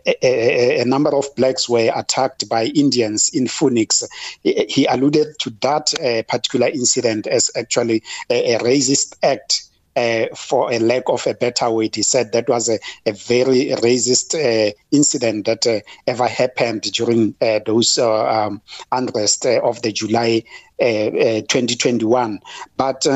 a, 0.05 0.81
a, 0.81 0.85
number 0.85 1.15
of 1.15 1.25
blacks 1.35 1.69
were 1.69 1.91
attacked 1.95 2.47
by 2.49 2.65
Indians 2.65 3.29
in 3.33 3.47
Phoenix. 3.47 4.03
He 4.43 4.85
alluded 4.89 5.39
to 5.39 5.49
that 5.61 5.93
uh, 5.99 6.23
particular 6.27 6.67
incident 6.67 7.27
as 7.27 7.49
actually 7.55 8.03
a, 8.29 8.55
a 8.55 8.59
racist 8.59 9.15
act. 9.23 9.63
Uh, 9.95 10.25
for 10.35 10.71
a 10.73 10.79
lack 10.79 11.03
of 11.07 11.25
a 11.25 11.33
better 11.33 11.69
word, 11.71 11.95
he 11.95 12.03
said 12.03 12.33
that 12.33 12.49
was 12.49 12.67
a, 12.67 12.77
a 13.05 13.13
very 13.13 13.67
racist 13.81 14.35
uh, 14.35 14.71
incident 14.91 15.45
that 15.45 15.65
uh, 15.65 15.79
ever 16.05 16.27
happened 16.27 16.81
during 16.91 17.33
uh, 17.41 17.59
those 17.65 17.97
uh, 17.97 18.27
um, 18.27 18.61
unrest 18.91 19.45
of 19.45 19.81
the 19.83 19.93
July 19.93 20.43
2021. 20.79 22.39
But 22.75 23.07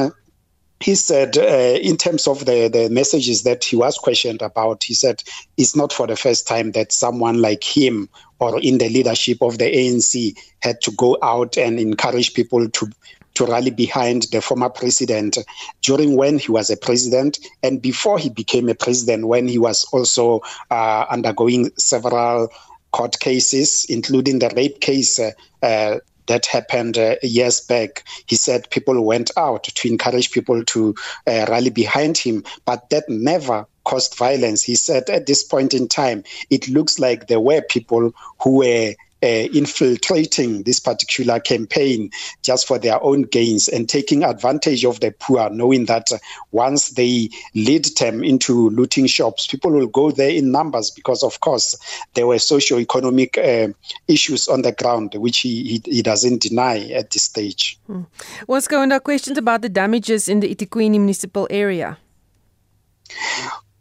he 0.79 0.95
said, 0.95 1.37
uh, 1.37 1.77
in 1.81 1.97
terms 1.97 2.27
of 2.27 2.45
the, 2.45 2.69
the 2.69 2.89
messages 2.89 3.43
that 3.43 3.63
he 3.63 3.75
was 3.75 3.97
questioned 3.97 4.41
about, 4.41 4.83
he 4.83 4.93
said 4.93 5.21
it's 5.57 5.75
not 5.75 5.91
for 5.91 6.07
the 6.07 6.15
first 6.15 6.47
time 6.47 6.71
that 6.71 6.93
someone 6.93 7.41
like 7.41 7.63
him 7.63 8.09
or 8.39 8.59
in 8.61 8.77
the 8.77 8.87
leadership 8.87 9.41
of 9.41 9.57
the 9.57 9.65
ANC 9.65 10.37
had 10.61 10.79
to 10.81 10.91
go 10.91 11.17
out 11.21 11.57
and 11.57 11.79
encourage 11.79 12.33
people 12.33 12.69
to 12.69 12.89
to 13.35 13.45
rally 13.45 13.71
behind 13.71 14.23
the 14.31 14.41
former 14.41 14.69
president 14.69 15.37
during 15.81 16.15
when 16.15 16.39
he 16.39 16.51
was 16.51 16.69
a 16.69 16.77
president 16.77 17.39
and 17.63 17.81
before 17.81 18.17
he 18.17 18.29
became 18.29 18.69
a 18.69 18.75
president 18.75 19.27
when 19.27 19.47
he 19.47 19.57
was 19.57 19.85
also 19.91 20.41
uh, 20.71 21.05
undergoing 21.09 21.71
several 21.77 22.49
court 22.91 23.19
cases 23.19 23.85
including 23.89 24.39
the 24.39 24.49
rape 24.55 24.79
case 24.81 25.19
uh, 25.19 25.31
uh, 25.61 25.99
that 26.29 26.45
happened 26.45 26.97
uh, 26.97 27.15
years 27.23 27.59
back. 27.59 28.05
He 28.27 28.35
said 28.35 28.69
people 28.69 29.03
went 29.03 29.31
out 29.35 29.63
to 29.63 29.87
encourage 29.89 30.31
people 30.31 30.63
to 30.63 30.95
uh, 31.27 31.47
rally 31.49 31.71
behind 31.71 32.17
him, 32.17 32.43
but 32.65 32.89
that 32.91 33.09
never 33.09 33.65
caused 33.83 34.15
violence. 34.15 34.61
He 34.63 34.75
said 34.75 35.09
at 35.09 35.25
this 35.25 35.43
point 35.43 35.73
in 35.73 35.87
time, 35.87 36.23
it 36.51 36.69
looks 36.69 36.99
like 36.99 37.27
there 37.27 37.39
were 37.39 37.61
people 37.61 38.13
who 38.41 38.57
were 38.57 38.93
infiltrating 39.21 40.63
this 40.63 40.79
particular 40.79 41.39
campaign 41.39 42.09
just 42.43 42.67
for 42.67 42.79
their 42.79 43.01
own 43.03 43.23
gains 43.23 43.67
and 43.67 43.89
taking 43.89 44.23
advantage 44.23 44.85
of 44.85 44.99
the 44.99 45.11
poor, 45.19 45.49
knowing 45.49 45.85
that 45.85 46.11
uh, 46.11 46.17
once 46.51 46.89
they 46.91 47.29
lead 47.55 47.85
them 47.97 48.23
into 48.23 48.69
looting 48.69 49.07
shops, 49.07 49.47
people 49.47 49.71
will 49.71 49.87
go 49.87 50.11
there 50.11 50.29
in 50.29 50.51
numbers 50.51 50.91
because, 50.91 51.23
of 51.23 51.39
course, 51.39 51.77
there 52.13 52.27
were 52.27 52.39
socio-economic 52.39 53.37
uh, 53.37 53.67
issues 54.07 54.47
on 54.47 54.61
the 54.61 54.71
ground, 54.71 55.13
which 55.15 55.39
he, 55.39 55.63
he, 55.63 55.81
he, 55.85 56.01
doesn't 56.01 56.41
deny 56.41 56.89
at 56.91 57.11
this 57.11 57.23
stage. 57.23 57.77
Hmm. 57.87 58.03
What's 58.45 58.67
going 58.67 58.91
on? 58.91 58.99
Questions 59.01 59.37
about 59.37 59.61
the 59.61 59.69
damages 59.69 60.29
in 60.29 60.39
the 60.39 60.53
Itiquini 60.53 60.91
municipal 60.91 61.47
area? 61.49 61.97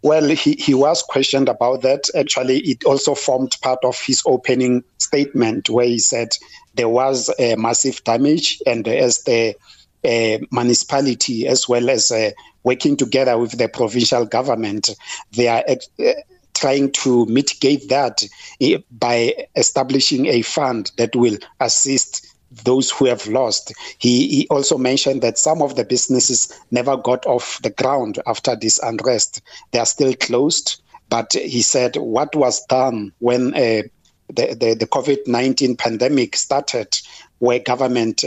Well, 0.03 0.29
he, 0.29 0.53
he 0.53 0.75
was 0.75 1.03
questioned 1.03 1.49
about 1.49 1.83
that. 1.83 2.05
Actually, 2.15 2.59
it 2.61 2.85
also 2.85 3.15
formed 3.15 3.57
part 3.63 3.81
of 3.85 3.99
his 4.01 4.23
opening 4.27 4.85
statement 4.99 5.69
where 5.69 5.87
he 5.87 5.99
said 5.99 6.29
there 6.75 6.89
was 6.89 7.33
a 7.39 7.57
massive 7.57 8.03
damage, 8.05 8.63
and 8.65 8.87
as 8.87 9.25
the 9.25 9.57
uh, 10.05 10.39
municipality, 10.53 11.49
as 11.49 11.69
well 11.69 11.91
as 11.91 12.13
uh, 12.13 12.31
working 12.63 12.97
together 12.97 13.37
with 13.39 13.59
the 13.59 13.69
provincial 13.69 14.25
government, 14.25 14.91
they 15.33 15.49
are 15.49 15.65
uh, 15.69 16.13
trying 16.55 16.91
to 16.93 17.27
mitigate 17.27 17.89
that 17.89 18.23
eh, 18.61 18.79
by 18.91 19.35
establishing 19.57 20.27
a 20.27 20.43
fund 20.43 20.91
that 20.97 21.15
will 21.15 21.37
assist 21.61 22.28
those 22.51 22.91
who 22.91 23.05
have 23.07 23.27
lost. 23.27 23.73
He, 23.99 24.29
he, 24.29 24.49
also 24.49 24.79
mentioned 24.79 25.23
that 25.23 25.39
some 25.39 25.63
of 25.63 25.77
the 25.77 25.85
businesses 25.85 26.53
never 26.71 26.97
got 26.97 27.27
off 27.27 27.61
the 27.63 27.71
ground 27.71 28.19
after 28.27 28.57
this 28.57 28.79
unrest. 28.83 29.43
They 29.73 29.79
are 29.79 29.87
still 29.87 30.15
closed. 30.15 30.81
But 31.11 31.33
he 31.33 31.63
said 31.63 31.97
what 31.97 32.35
was 32.35 32.65
done 32.67 33.13
when 33.19 33.55
uh, 33.55 33.83
the, 34.29 34.55
the, 34.55 34.77
the 34.79 34.87
COVID 34.87 35.27
19 35.27 35.77
pandemic 35.77 36.37
started, 36.37 36.99
where 37.39 37.59
government 37.59 38.25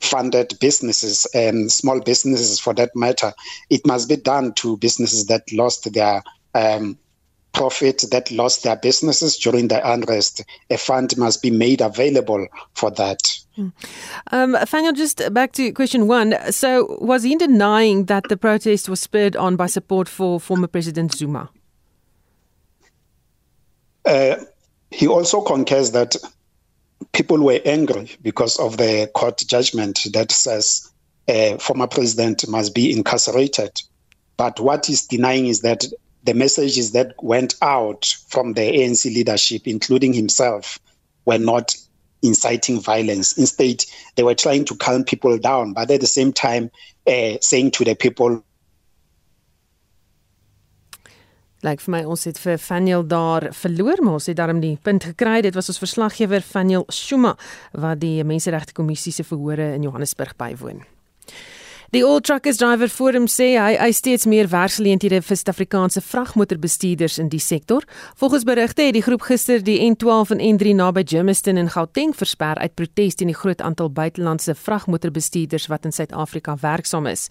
funded 0.00 0.54
businesses 0.60 1.26
and 1.34 1.70
small 1.70 2.00
businesses 2.00 2.58
for 2.58 2.74
that 2.74 2.90
matter, 2.96 3.32
it 3.70 3.86
must 3.86 4.08
be 4.08 4.16
done 4.16 4.52
to 4.54 4.76
businesses 4.78 5.26
that 5.26 5.42
lost 5.52 5.92
their 5.92 6.22
um, 6.54 6.98
profit 7.52 8.04
that 8.10 8.30
lost 8.30 8.62
their 8.62 8.76
businesses 8.76 9.36
during 9.36 9.68
the 9.68 9.92
unrest. 9.92 10.44
A 10.70 10.76
fund 10.76 11.16
must 11.16 11.42
be 11.42 11.50
made 11.50 11.80
available 11.80 12.46
for 12.74 12.90
that. 12.92 13.38
Hmm. 13.56 13.68
Um, 14.30 14.56
just 14.94 15.22
back 15.32 15.52
to 15.52 15.72
question 15.72 16.08
one. 16.08 16.34
So, 16.50 16.96
was 17.00 17.22
he 17.22 17.36
denying 17.36 18.06
that 18.06 18.24
the 18.28 18.36
protest 18.36 18.88
was 18.88 19.00
spurred 19.00 19.36
on 19.36 19.56
by 19.56 19.66
support 19.66 20.08
for 20.08 20.40
former 20.40 20.66
President 20.66 21.12
Zuma? 21.12 21.50
Uh, 24.04 24.36
he 24.90 25.06
also 25.06 25.40
concurs 25.40 25.92
that 25.92 26.16
people 27.12 27.38
were 27.38 27.60
angry 27.64 28.10
because 28.22 28.58
of 28.58 28.76
the 28.78 29.10
court 29.14 29.38
judgment 29.46 30.00
that 30.12 30.32
says 30.32 30.90
a 31.28 31.56
former 31.58 31.86
president 31.86 32.48
must 32.48 32.74
be 32.74 32.92
incarcerated. 32.92 33.80
But 34.36 34.58
what 34.60 34.86
he's 34.86 35.06
denying 35.06 35.46
is 35.46 35.60
that 35.60 35.84
the 36.24 36.34
messages 36.34 36.92
that 36.92 37.14
went 37.22 37.54
out 37.62 38.04
from 38.28 38.54
the 38.54 38.60
ANC 38.60 39.04
leadership, 39.04 39.66
including 39.66 40.12
himself, 40.12 40.78
were 41.24 41.38
not 41.38 41.76
inciting 42.22 42.80
violence. 42.80 43.36
Instead, 43.36 43.84
they 44.14 44.22
were 44.22 44.34
trying 44.34 44.64
to 44.66 44.76
calm 44.76 45.04
people 45.04 45.38
down, 45.38 45.72
but 45.72 45.90
at 45.90 46.00
the 46.00 46.06
same 46.06 46.32
time, 46.32 46.70
uh, 47.06 47.34
saying 47.40 47.72
to 47.72 47.84
the 47.84 47.94
people, 47.94 48.42
Lyk 51.62 51.78
vir 51.78 51.92
my 51.94 52.00
ons 52.10 52.24
het 52.26 52.40
vir 52.42 52.56
Faniel 52.58 53.04
daar 53.06 53.44
verloor, 53.54 54.00
maar 54.02 54.16
ons 54.18 54.26
het 54.26 54.34
daarom 54.34 54.58
die 54.58 54.74
punt 54.82 55.04
gekry. 55.06 55.44
Dit 55.46 55.54
was 55.54 55.70
ons 55.70 55.78
verslaggewer 55.78 56.42
Faniel 56.42 56.82
Shuma 56.90 57.36
wat 57.78 58.00
die 58.02 58.24
Menseregte 58.26 58.74
Kommissie 58.74 59.12
se 59.14 59.22
verhore 59.22 59.68
in 59.76 59.86
Johannesburg 59.86 60.34
bywoon. 60.42 60.82
Die 61.92 62.02
All 62.02 62.22
Truckers 62.22 62.56
Driver 62.56 62.88
Forum 62.88 63.26
sê 63.28 63.50
hy 63.60 63.74
hy 63.76 63.90
steeds 63.92 64.24
meer 64.24 64.46
werksgeleenthede 64.48 65.18
vir 65.20 65.36
Suid-Afrikaanse 65.36 66.00
vragmotorbestuurders 66.00 67.18
in 67.20 67.28
die 67.28 67.40
sektor. 67.44 67.84
Volgens 68.16 68.46
berigte 68.48 68.86
het 68.86 68.96
die 68.96 69.02
groep 69.04 69.26
gister 69.28 69.60
die 69.60 69.74
N12 69.90 70.32
en 70.32 70.40
N3 70.54 70.72
naby 70.78 71.02
Germiston 71.04 71.60
in 71.60 71.68
Gauteng 71.74 72.16
versper 72.16 72.56
uit 72.64 72.78
protes 72.80 73.20
teen 73.20 73.28
die 73.28 73.36
groot 73.36 73.60
aantal 73.60 73.92
buitelandse 73.92 74.56
vragmotorbestuurders 74.56 75.68
wat 75.68 75.84
in 75.84 75.92
Suid-Afrika 75.92 76.56
werksaam 76.64 77.12
is. 77.12 77.28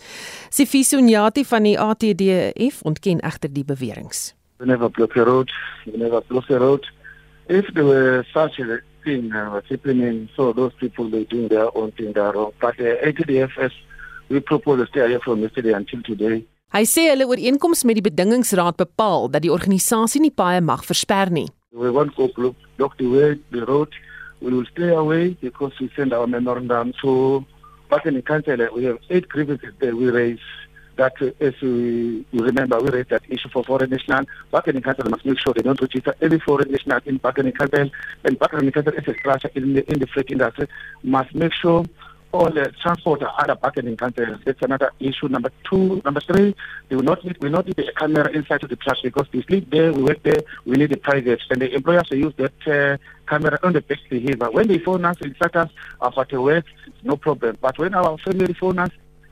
Sifiso 0.53 1.01
Nyati 1.01 1.41
van 1.41 1.65
die 1.65 1.75
ATDF 1.81 2.85
ontken 2.85 3.25
egter 3.25 3.49
die 3.49 3.65
beweringe. 3.65 4.35
We 4.61 4.69
never 4.69 4.93
block 4.93 5.17
the 5.17 5.25
road. 5.25 5.49
We 5.89 5.97
never 5.97 6.21
block 6.21 6.45
the 6.53 6.61
road. 6.61 6.85
If 7.49 7.65
there 7.73 7.89
were 7.89 8.27
such 8.29 8.61
a 8.61 8.83
thing 9.01 9.33
uh, 9.33 9.49
was 9.57 9.65
happening, 9.73 10.29
so 10.35 10.53
those 10.53 10.77
people 10.77 11.09
they 11.09 11.25
doing 11.25 11.49
their 11.49 11.73
own 11.73 11.89
thing 11.97 12.13
there. 12.13 12.53
But 12.61 12.77
the 12.77 12.99
uh, 13.01 13.09
ATDFS 13.09 13.73
we 14.31 14.39
propose 14.39 14.79
to 14.79 14.87
stay 14.87 15.07
here 15.07 15.19
from 15.19 15.41
yesterday 15.41 15.73
until 15.73 16.01
today. 16.03 16.41
Hy 16.71 16.85
sê 16.87 17.09
hulle 17.11 17.27
ooreenkoms 17.27 17.83
met 17.83 17.97
die 17.99 18.05
bedingingsraad 18.05 18.77
bepaal 18.79 19.27
dat 19.33 19.43
die 19.43 19.51
organisasie 19.51 20.21
nie 20.23 20.31
paaie 20.31 20.61
mag 20.63 20.85
versper 20.87 21.31
nie. 21.35 21.49
We 21.75 21.91
want 21.91 22.15
to 22.15 22.29
block, 22.35 22.55
block 22.77 22.95
the 22.97 23.09
way 23.11 23.39
the 23.51 23.65
road. 23.67 23.91
We 24.39 24.53
will 24.55 24.65
stay 24.71 24.95
away 24.95 25.35
because 25.41 25.75
we 25.79 25.91
send 25.95 26.13
our 26.13 26.27
memorandum 26.27 26.93
to 27.01 27.43
back 27.89 28.05
in 28.05 28.15
the 28.15 28.21
council. 28.21 28.57
We 28.73 28.85
have 28.85 28.99
eight 29.09 29.27
grievances 29.27 29.73
that 29.79 29.93
we 29.93 30.09
raise. 30.09 30.39
That 30.95 31.13
as 31.39 31.53
we, 31.61 32.25
we 32.31 32.39
remember, 32.39 32.79
we 32.79 32.89
raised 32.89 33.09
that 33.09 33.23
issue 33.27 33.49
for 33.49 33.63
foreign 33.63 33.89
national. 33.89 34.25
Back 34.51 34.67
in 34.67 34.75
the 34.75 34.81
council 34.81 35.09
must 35.09 35.25
make 35.25 35.39
sure 35.39 35.53
they 35.53 35.61
don't 35.61 35.79
register 35.79 36.15
any 36.21 36.39
foreign 36.39 36.71
national 36.71 36.99
in 37.05 37.15
in 37.15 37.45
the 37.45 37.51
council. 37.51 37.89
And 38.23 38.37
in 38.37 38.65
the 38.65 38.71
council 38.71 38.93
as 38.97 39.07
a 39.07 39.13
structure 39.19 39.51
in 39.55 39.73
the, 39.73 39.91
in 39.91 39.99
the 39.99 40.07
freight 40.07 40.31
industry 40.31 40.67
must 41.03 41.35
make 41.35 41.53
sure 41.53 41.85
all 42.33 42.49
the 42.49 42.71
transport 42.81 43.21
other 43.23 43.55
bargaining 43.55 43.97
countries. 43.97 44.37
That's 44.45 44.61
another 44.61 44.91
issue. 44.99 45.27
Number 45.27 45.51
two, 45.69 46.01
number 46.05 46.21
three, 46.21 46.55
we 46.89 46.95
will 46.95 47.03
not 47.03 47.23
need 47.23 47.37
we 47.41 47.49
not 47.49 47.65
need 47.65 47.79
a 47.79 47.91
camera 47.93 48.29
inside 48.31 48.63
of 48.63 48.69
the 48.69 48.75
truck 48.75 48.97
because 49.03 49.27
we 49.31 49.43
sleep 49.43 49.69
there, 49.69 49.91
we 49.93 50.03
work 50.03 50.23
there, 50.23 50.41
we 50.65 50.77
need 50.77 50.89
the 50.89 50.97
private, 50.97 51.41
and 51.49 51.61
the 51.61 51.73
employers 51.73 52.09
will 52.09 52.17
use 52.17 52.33
that 52.37 52.67
uh, 52.67 52.97
camera 53.27 53.59
on 53.63 53.73
the 53.73 53.81
best 53.81 54.01
behavior. 54.09 54.49
When 54.51 54.67
they 54.67 54.79
phone 54.79 55.05
us, 55.05 55.17
inside 55.21 55.55
us 55.55 55.69
about 55.99 56.29
the 56.29 56.41
work, 56.41 56.65
no 57.03 57.17
problem. 57.17 57.57
But 57.61 57.77
when 57.77 57.93
our 57.93 58.17
family 58.19 58.53
phone 58.53 58.79
us, 58.79 58.91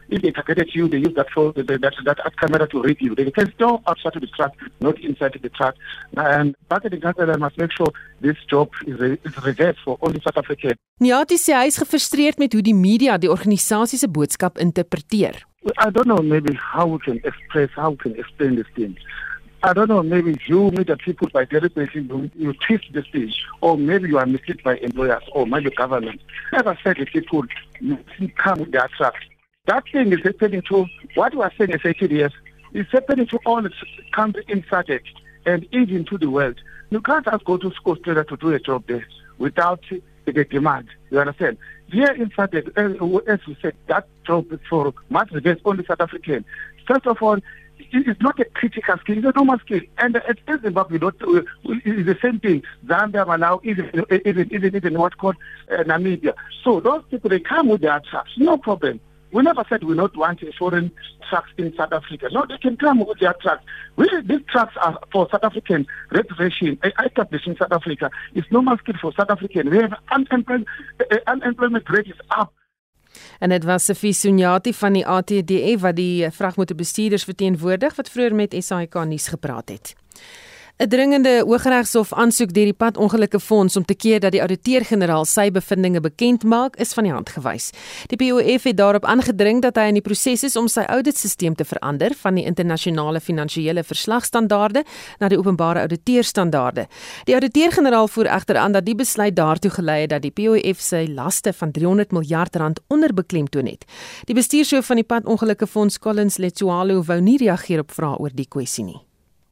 if 0.10 0.22
they 0.22 0.32
targeted 0.32 0.70
you, 0.74 0.88
they 0.88 0.98
use 0.98 1.14
that 1.16 1.30
phone, 1.30 1.54
that, 1.56 1.68
that, 1.68 1.94
that 2.06 2.38
camera 2.38 2.68
to 2.68 2.82
read 2.82 2.98
you. 3.00 3.16
They 3.16 3.32
can 3.32 3.52
store 3.54 3.82
outside 3.88 4.16
of 4.16 4.22
the 4.22 4.28
truck, 4.28 4.54
not 4.80 5.00
inside 5.00 5.38
the 5.42 5.50
truck. 5.50 5.76
And 6.18 6.56
marketing 6.70 7.02
council 7.02 7.38
must 7.38 7.58
make 7.58 7.72
sure 7.72 7.92
this 8.22 8.38
job 8.50 8.70
is, 8.86 9.00
is 9.00 9.44
reserved 9.44 9.80
for 9.84 9.98
only 10.02 10.22
South 10.22 10.38
African. 10.38 10.74
Nyati 11.00 11.38
sê 11.40 11.56
hy 11.56 11.70
is 11.72 11.78
gefrustreerd 11.80 12.42
met 12.42 12.54
hoe 12.54 12.64
die 12.66 12.76
media 12.76 13.16
die 13.18 13.30
organisasie 13.32 14.00
se 14.02 14.10
boodskap 14.12 14.60
interpreteer. 14.60 15.38
I 15.78 15.90
don't 15.90 16.08
know 16.08 16.22
maybe 16.22 16.54
how 16.56 16.88
we 16.88 17.00
can 17.00 17.22
express, 17.24 17.70
how 17.76 17.92
we 17.92 17.98
can 17.98 18.16
explain 18.20 18.56
this 18.56 18.68
thing. 18.76 18.98
I 19.62 19.74
don't 19.74 19.90
know, 19.90 20.02
maybe 20.02 20.38
you 20.48 20.72
meet 20.72 20.88
the 20.88 20.96
people 20.96 21.28
by 21.34 21.44
deliberately, 21.44 22.02
you, 22.02 22.32
you 22.34 22.54
twist 22.66 22.86
the 22.94 23.04
speech, 23.04 23.36
or 23.60 23.78
maybe 23.78 24.08
you 24.08 24.18
are 24.18 24.26
misled 24.26 24.64
by 24.64 24.78
employers, 24.78 25.24
or 25.34 25.46
maybe 25.46 25.70
government. 25.72 26.22
Never 26.54 26.78
said 26.82 26.96
the 26.98 27.06
people 27.06 27.44
come 28.38 28.60
with 28.60 28.72
their 28.72 28.88
trucks. 28.96 29.20
That 29.70 29.84
thing 29.92 30.12
is 30.12 30.20
happening 30.24 30.64
to 30.70 30.88
what 31.14 31.36
we 31.36 31.42
are 31.44 31.54
saying 31.56 31.72
as 31.72 31.82
ATDS 31.82 32.32
is 32.74 32.88
happening 32.92 33.28
to 33.28 33.38
all 33.46 33.64
countries 34.12 34.46
in 34.48 34.64
SADC 34.64 35.02
and 35.46 35.68
even 35.72 36.06
to 36.06 36.18
the 36.18 36.28
world. 36.28 36.60
You 36.90 37.00
can't 37.02 37.24
just 37.24 37.46
go 37.46 37.58
to 37.58 37.72
school 37.76 37.96
to 37.96 38.26
do 38.42 38.50
a 38.52 38.60
job 38.60 38.86
there 38.88 39.06
without 39.38 39.84
the 40.26 40.44
demand. 40.46 40.88
You 41.12 41.20
understand? 41.20 41.60
Here 41.92 42.12
in 42.14 42.32
SADC, 42.32 43.28
as 43.28 43.40
we 43.46 43.58
said, 43.62 43.76
that 43.86 44.08
job 44.26 44.48
for 44.68 44.92
much 45.10 45.30
reserved 45.30 45.62
only 45.64 45.86
South 45.86 46.02
African. 46.02 46.46
First 46.88 47.06
of 47.06 47.22
all, 47.22 47.38
it 47.78 48.08
is 48.08 48.18
not 48.22 48.40
a 48.40 48.46
critical 48.46 48.98
skill, 48.98 49.20
it's 49.20 49.28
a 49.28 49.34
normal 49.36 49.60
skill. 49.60 49.82
And 50.00 50.16
at 50.16 50.40
Zimbabwe, 50.64 50.98
not, 50.98 51.14
uh, 51.22 51.44
it's 51.64 52.08
the 52.08 52.18
same 52.24 52.40
thing. 52.40 52.64
Zambia, 52.88 53.24
Malawi, 53.24 53.66
even, 53.66 54.06
even, 54.26 54.52
even, 54.52 54.76
even 54.76 54.98
what's 54.98 55.14
called 55.14 55.36
uh, 55.72 55.84
Namibia. 55.84 56.34
So 56.64 56.80
those 56.80 57.04
people, 57.12 57.30
they 57.30 57.40
come 57.40 57.68
with 57.68 57.82
their 57.82 58.00
trucks, 58.10 58.32
no 58.36 58.58
problem. 58.58 59.00
We 59.32 59.44
never 59.44 59.64
said 59.70 59.84
we 59.84 59.96
not 59.96 60.18
want 60.18 60.42
foreign 60.58 60.92
trucks 61.30 61.50
in 61.58 61.74
South 61.76 61.94
Africa. 61.94 62.30
No, 62.32 62.46
they 62.48 62.58
can 62.58 62.78
come 62.78 63.00
with 63.06 63.20
their 63.20 63.36
trucks. 63.42 63.64
We, 63.96 64.10
these 64.26 64.42
trucks 64.52 64.76
are 64.78 65.00
for 65.12 65.28
South 65.32 65.44
African 65.44 65.86
reservation, 66.12 66.80
established 67.06 67.48
in 67.48 67.56
South 67.58 67.72
Africa. 67.72 68.10
It's 68.34 68.52
normal 68.52 68.78
skill 68.78 68.96
for 69.02 69.14
South 69.14 69.30
African. 69.30 69.70
We 69.70 69.78
have 69.78 69.94
unemployment, 70.12 70.68
uh, 71.12 71.18
unemployment 71.28 71.90
rate 71.90 72.08
is 72.08 72.20
up. 72.32 72.54
En 73.40 73.50
dit 73.50 73.64
was 73.64 73.86
Sofie 73.86 74.14
Sunyati 74.14 74.74
van 74.74 74.94
die 74.94 75.06
ATDF 75.08 75.82
wat 75.82 75.96
die 75.96 76.30
vragmotorbestuurders 76.32 77.24
verteenwoordig 77.24 77.96
wat 77.96 78.10
vroeër 78.10 78.36
met 78.36 78.56
SAK 78.58 79.02
nuus 79.06 79.28
gepraat 79.28 79.70
het. 79.70 79.96
'n 80.80 80.88
Dringende 80.88 81.42
Hooggeregshof 81.44 82.14
aansoek 82.14 82.54
deur 82.56 82.70
die 82.70 82.74
Padongelukke 82.74 83.40
Fonds 83.40 83.76
om 83.76 83.84
te 83.86 83.96
keer 84.00 84.22
dat 84.24 84.32
die 84.32 84.40
ouditeur-generaal 84.40 85.26
sy 85.28 85.50
bevindinge 85.52 86.00
bekend 86.00 86.46
maak, 86.48 86.78
is 86.80 86.94
van 86.96 87.04
die 87.04 87.12
hand 87.12 87.30
gewys. 87.36 87.66
Die 88.08 88.16
POF 88.16 88.64
het 88.64 88.78
daarop 88.78 89.04
aangedring 89.04 89.60
dat 89.62 89.76
hy 89.76 89.90
in 89.92 89.98
die 90.00 90.06
proses 90.06 90.46
is 90.48 90.56
om 90.56 90.70
sy 90.72 90.86
auditstelsel 90.88 91.58
te 91.60 91.66
verander 91.68 92.16
van 92.22 92.40
die 92.40 92.46
internasionale 92.48 93.20
finansiële 93.20 93.84
verslagstandaarde 93.84 94.86
na 95.20 95.28
die 95.28 95.42
openbare 95.42 95.84
ouditeurstandaarde. 95.84 96.88
Die 97.28 97.36
ouditeur-generaal 97.36 98.08
voer 98.08 98.32
egter 98.38 98.62
aan 98.64 98.72
dat 98.72 98.88
die 98.88 98.96
besluit 98.96 99.36
daartoe 99.36 99.74
gelei 99.82 100.00
het 100.06 100.16
dat 100.16 100.24
die 100.24 100.32
POF 100.32 100.80
sy 100.80 101.04
laste 101.12 101.52
van 101.60 101.76
300 101.76 102.16
miljard 102.16 102.56
rand 102.56 102.80
onderbeklemtoon 102.88 103.68
het. 103.68 103.84
Die 104.32 104.40
bestuurshoof 104.40 104.86
van 104.86 105.04
die 105.04 105.08
Padongelukke 105.12 105.68
Fonds, 105.68 106.00
Collins 106.00 106.40
Letsoalo, 106.40 107.04
wou 107.04 107.20
nie 107.20 107.38
reageer 107.44 107.84
op 107.84 107.92
vrae 107.92 108.16
oor 108.16 108.32
die 108.32 108.48
kwessie 108.48 108.88
nie. 108.88 109.09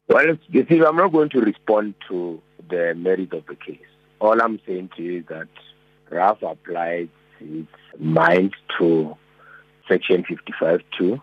Well, 0.08 0.38
you 0.48 0.66
see, 0.68 0.82
I'm 0.82 0.96
not 0.96 1.12
going 1.12 1.28
to 1.30 1.40
respond 1.40 1.94
to 2.08 2.40
the 2.68 2.94
merit 2.94 3.34
of 3.34 3.44
the 3.46 3.54
case. 3.54 3.78
All 4.20 4.40
I'm 4.40 4.58
saying 4.66 4.90
to 4.96 5.02
you 5.02 5.18
is 5.20 5.26
that 5.26 5.48
RAF 6.10 6.42
applied 6.42 7.10
its 7.40 7.68
mind 7.98 8.54
to 8.78 9.16
Section 9.86 10.24
55.2 10.24 11.20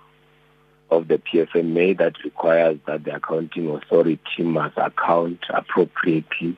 of 0.92 1.08
the 1.08 1.18
PFMA 1.18 1.98
that 1.98 2.14
requires 2.24 2.78
that 2.86 3.04
the 3.04 3.16
accounting 3.16 3.70
authority 3.72 4.44
must 4.44 4.78
account 4.78 5.40
appropriately 5.50 6.56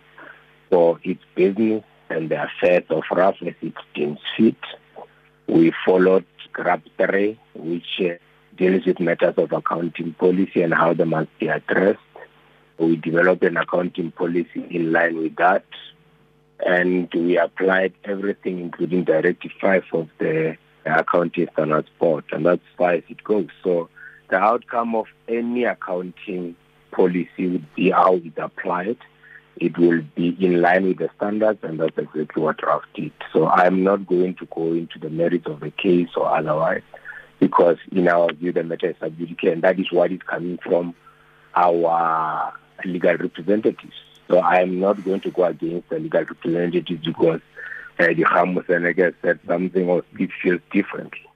for 0.70 1.00
its 1.04 1.24
business 1.34 1.84
and 2.10 2.30
the 2.30 2.44
affairs 2.44 2.84
of 2.90 3.04
RAF 3.10 3.36
as 3.42 3.54
it 3.62 3.74
deems 3.96 4.20
fit. 4.36 4.56
We 5.48 5.72
followed 5.86 6.26
GRAP 6.52 6.84
3, 6.98 7.40
which 7.56 8.02
uh, 8.02 8.16
deals 8.58 8.86
with 8.86 9.00
matters 9.00 9.36
of 9.38 9.54
accounting 9.54 10.14
policy 10.14 10.62
and 10.62 10.74
how 10.74 10.94
they 10.94 11.06
must 11.06 11.30
be 11.40 11.48
addressed. 11.48 12.00
We 12.78 12.96
developed 12.96 13.44
an 13.44 13.58
accounting 13.58 14.12
policy 14.12 14.66
in 14.70 14.92
line 14.92 15.18
with 15.18 15.36
that. 15.38 15.66
And 16.66 17.10
we 17.14 17.38
applied 17.38 17.94
everything, 18.04 18.60
including 18.60 19.04
Directive 19.04 19.52
5 19.62 19.84
of 19.94 20.10
the 20.18 20.58
Accounting 20.86 21.48
Standards 21.54 21.90
Board. 22.00 22.24
And 22.32 22.46
that's 22.46 22.62
far 22.78 22.94
as 22.94 23.04
it 23.10 23.24
goes. 23.24 23.50
So 23.64 23.90
the 24.30 24.38
outcome 24.38 24.96
of 24.96 25.08
any 25.28 25.66
accounting 25.66 26.56
policy 26.92 27.48
would 27.48 27.76
be 27.76 27.92
how 27.92 28.16
it's 28.16 28.38
applied. 28.38 28.98
It 29.58 29.78
will 29.78 30.04
be 30.16 30.38
in 30.40 30.62
line 30.62 30.88
with 30.88 31.00
the 31.00 31.10
standards, 31.16 31.60
and 31.64 31.80
that's 31.80 31.98
exactly 31.98 32.44
what 32.44 32.58
draft 32.58 32.86
did. 32.94 33.12
So 33.34 33.48
I'm 33.48 33.84
not 33.84 34.06
going 34.06 34.36
to 34.36 34.46
go 34.46 34.74
into 34.74 35.00
the 35.00 35.10
merits 35.10 35.48
of 35.48 35.62
the 35.62 35.72
case 35.72 36.10
or 36.16 36.28
otherwise, 36.28 36.84
because 37.40 37.78
in 37.92 38.08
our 38.08 38.32
view, 38.34 38.52
the 38.52 38.64
matter 38.64 38.92
is 38.92 38.96
adjudicated, 39.02 39.54
and 39.54 39.62
that 39.64 39.80
is 39.80 39.92
what 39.92 40.12
is 40.12 40.22
coming 40.28 40.60
from 40.64 40.94
our 41.56 42.54
legal 42.86 43.18
representatives. 43.18 43.96
So 44.28 44.38
I 44.38 44.62
am 44.62 44.80
not 44.80 45.04
going 45.04 45.22
to 45.22 45.32
go 45.32 45.44
against 45.44 45.90
the 45.90 46.00
legal 46.00 46.24
representatives 46.24 47.06
because 47.06 47.42
uh, 48.00 48.08
the 48.08 48.24
Hamus 48.24 48.66
Senega 48.66 49.14
said 49.22 49.40
something 49.48 49.88
or 49.90 50.04
it 50.20 50.30
feels 50.42 50.62
differently. 50.72 51.28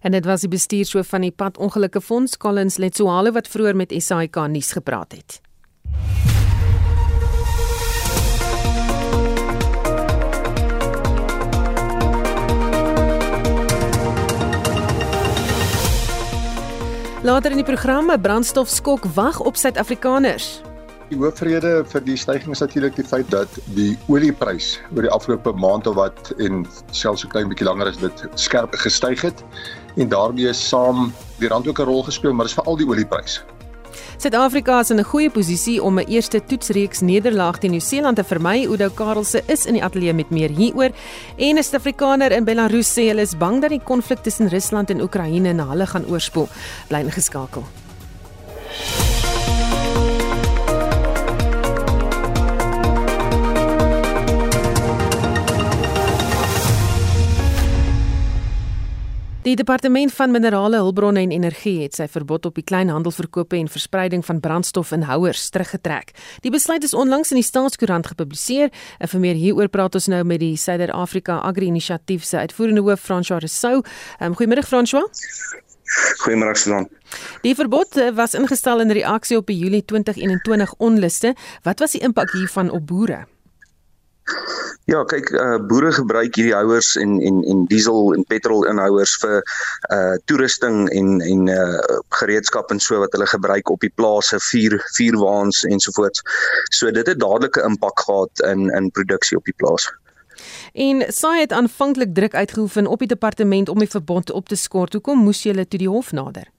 En 0.00 0.12
dit 0.12 0.24
was 0.24 0.40
die 0.40 0.48
bestuurshoof 0.48 1.08
van 1.08 1.24
die 1.24 1.32
Pad 1.32 1.58
Ongelukke 1.58 2.00
Fonds, 2.00 2.36
Collins 2.36 2.76
Letsoalo 2.76 3.32
wat 3.32 3.48
vroeër 3.48 3.76
met 3.76 3.92
SAK 3.96 4.36
nuus 4.48 4.72
gepraat 4.72 5.12
het. 5.12 5.40
Later 17.22 17.50
in 17.52 17.58
die 17.60 17.64
program 17.64 18.10
'n 18.10 18.20
brandstofskok 18.20 19.04
wag 19.04 19.40
op 19.40 19.56
Suid-Afrikaners. 19.56 20.62
Die 21.08 21.18
hoofrede 21.18 21.84
vir 21.84 22.00
die 22.00 22.16
stygings 22.16 22.60
is 22.60 22.64
natuurlik 22.64 22.96
die 22.96 23.04
feit 23.04 23.30
dat 23.30 23.48
die 23.76 23.98
olieprys 24.08 24.80
oor 24.94 25.02
die 25.02 25.10
afgelope 25.10 25.52
maand 25.52 25.86
of 25.86 25.94
wat 25.94 26.32
en 26.38 26.64
selfs 26.90 27.20
so 27.20 27.28
klein 27.28 27.48
bietjie 27.48 27.66
langer 27.66 27.92
as 27.92 27.98
dit 28.00 28.24
skerp 28.34 28.72
gestyg 28.72 29.20
het 29.20 29.44
en 29.96 30.08
daarmee 30.08 30.52
saam 30.52 31.12
die 31.38 31.48
rand 31.48 31.68
ook 31.68 31.78
'n 31.80 31.84
rol 31.92 32.02
gespeel, 32.02 32.32
maar 32.32 32.46
dit 32.48 32.56
is 32.56 32.62
veral 32.62 32.76
die 32.76 32.88
olieprys. 32.88 33.44
Suid-Afrika 34.20 34.80
is 34.80 34.90
in 34.90 34.98
'n 34.98 35.04
goeie 35.04 35.30
posisie 35.30 35.82
om 35.82 35.98
'n 35.98 36.04
eerste 36.06 36.44
toetsreeks 36.44 37.00
nederlaag 37.00 37.58
teen 37.58 37.70
Nieu-Seeland 37.70 38.16
te 38.16 38.24
vermy. 38.24 38.66
Oudo 38.66 38.90
Karelse 38.90 39.42
is 39.46 39.64
in 39.66 39.72
die 39.72 39.82
ateljee 39.82 40.12
met 40.12 40.30
meer 40.30 40.50
hieroor. 40.50 40.90
En 41.36 41.56
'n 41.56 41.62
Suid-Afrikaner 41.62 42.32
in 42.32 42.44
Belarus 42.44 42.92
sê 42.92 43.08
hulle 43.08 43.22
is 43.22 43.36
bang 43.36 43.60
dat 43.60 43.70
die 43.70 43.80
konflik 43.84 44.18
tussen 44.18 44.48
Rusland 44.48 44.90
en 44.90 45.00
Oekraïne 45.00 45.52
na 45.52 45.68
hulle 45.68 45.86
gaan 45.86 46.04
oorspoel. 46.06 46.48
Bly 46.88 46.98
ingeskakel. 46.98 47.64
Die 59.40 59.56
departement 59.56 60.12
van 60.12 60.30
minerale 60.30 60.76
hulpbronne 60.76 61.22
en 61.24 61.30
energie 61.32 61.78
het 61.80 61.94
sy 61.96 62.04
verbod 62.12 62.44
op 62.44 62.58
die 62.60 62.64
kleinhandelverkope 62.68 63.56
en 63.56 63.70
verspreiding 63.72 64.20
van 64.26 64.40
brandstof 64.44 64.90
in 64.92 65.06
houers 65.08 65.46
teruggetrek. 65.48 66.12
Die 66.44 66.52
besluit 66.52 66.84
is 66.84 66.92
onlangs 66.92 67.32
in 67.32 67.40
die 67.40 67.46
Staatskoerant 67.46 68.10
gepubliseer. 68.12 68.68
En 69.00 69.08
vir 69.08 69.24
meer 69.24 69.40
hieroor 69.40 69.72
praat 69.72 69.96
ons 69.96 70.10
nou 70.12 70.20
met 70.28 70.44
die 70.44 70.58
Suider-Afrika 70.60 71.38
Agri-inisiatief 71.48 72.28
se 72.28 72.36
uitvoerende 72.36 72.84
hoof 72.84 73.00
François 73.00 73.40
Rousseau. 73.40 73.80
Um, 74.20 74.36
Goeiemôre 74.36 74.66
François. 74.68 75.08
Goeiemôre 76.20 76.60
Susan. 76.60 76.90
Die 77.40 77.56
verbod 77.56 77.96
eh, 77.96 78.12
was 78.12 78.36
ingestel 78.36 78.84
in 78.84 78.92
reaksie 78.92 79.40
op 79.40 79.48
die 79.48 79.56
Julie 79.56 79.84
2021 79.84 80.76
onluste. 80.76 81.32
Wat 81.64 81.80
was 81.80 81.96
die 81.96 82.04
impak 82.04 82.36
hiervan 82.36 82.68
op 82.70 82.86
boere? 82.92 83.24
Ja, 84.90 85.04
kyk, 85.06 85.28
uh, 85.38 85.58
boere 85.70 85.92
gebruik 85.94 86.34
hierdie 86.34 86.54
houers 86.56 86.96
en 86.98 87.20
en 87.20 87.42
en 87.46 87.64
diesel 87.70 88.14
en 88.16 88.24
petrol 88.26 88.64
inhouers 88.66 89.12
vir 89.22 89.36
uh 89.94 90.16
toerusting 90.26 90.88
en 90.98 91.20
en 91.20 91.46
uh 91.52 91.98
gereedskap 92.18 92.72
en 92.74 92.82
so 92.82 92.98
wat 92.98 93.14
hulle 93.14 93.28
gebruik 93.30 93.70
op 93.70 93.80
die 93.86 93.92
plase, 93.94 94.40
vuur 94.50 94.80
vuurwaans 94.96 95.62
ensovoorts. 95.70 96.24
So 96.74 96.90
dit 96.90 97.06
het 97.06 97.20
dadelike 97.22 97.62
impak 97.62 98.06
gehad 98.06 98.46
in 98.50 98.70
in 98.70 98.90
produksie 98.90 99.38
op 99.38 99.44
die 99.44 99.56
plaas. 99.56 99.90
En 100.72 101.04
SAI 101.08 101.40
het 101.40 101.52
aanvanklik 101.52 102.14
druk 102.14 102.34
uitgeoefen 102.34 102.86
op 102.86 102.98
die 102.98 103.08
departement 103.08 103.68
om 103.68 103.78
die 103.78 103.90
verbod 103.90 104.30
op 104.30 104.48
te 104.48 104.56
skort. 104.56 104.92
Hoekom 104.92 105.18
moes 105.18 105.42
julle 105.42 105.68
toe 105.68 105.78
die 105.78 105.88
hof 105.88 106.12
nader? 106.12 106.50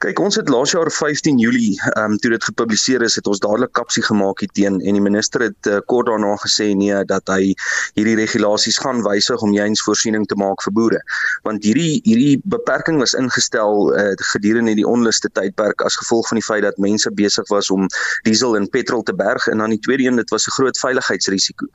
Kyk, 0.00 0.20
ons 0.24 0.38
het 0.38 0.48
laas 0.48 0.72
jaar 0.72 0.88
15 0.88 1.38
Julie, 1.38 1.74
ehm 1.92 2.14
um, 2.14 2.18
toe 2.18 2.30
dit 2.32 2.44
gepubliseer 2.44 3.02
is, 3.04 3.18
het 3.18 3.26
ons 3.28 3.40
dadelik 3.42 3.72
kapsie 3.76 4.02
gemaak 4.02 4.40
hierteen 4.40 4.78
en 4.80 4.96
die 4.96 5.02
minister 5.04 5.44
het 5.44 5.68
uh, 5.68 5.80
kort 5.92 6.08
daarna 6.08 6.32
gesê 6.40 6.70
nee 6.76 6.96
dat 7.04 7.28
hy 7.28 7.52
hierdie 7.98 8.16
regulasies 8.16 8.78
gaan 8.80 9.02
wysig 9.04 9.42
om 9.44 9.52
juins 9.52 9.82
voorsiening 9.84 10.24
te 10.30 10.38
maak 10.40 10.64
vir 10.64 10.72
boere. 10.72 11.00
Want 11.44 11.66
hierdie 11.68 12.00
hierdie 12.06 12.40
beperking 12.48 13.00
was 13.02 13.12
ingestel 13.18 13.90
uh, 13.92 14.14
gedurende 14.32 14.74
die 14.78 14.86
onluste 14.88 15.28
tydperk 15.36 15.84
as 15.84 15.98
gevolg 16.00 16.30
van 16.30 16.40
die 16.40 16.46
feit 16.46 16.64
dat 16.64 16.80
mense 16.80 17.12
besig 17.20 17.52
was 17.52 17.68
om 17.70 17.84
diesel 18.24 18.56
en 18.56 18.68
petrol 18.68 19.04
te 19.04 19.14
berg 19.16 19.46
en 19.52 19.60
dan 19.60 19.76
die 19.76 19.82
tweede 19.84 20.08
een 20.08 20.16
dit 20.16 20.32
was 20.32 20.48
'n 20.48 20.56
groot 20.56 20.78
veiligheidsrisiko. 20.78 21.68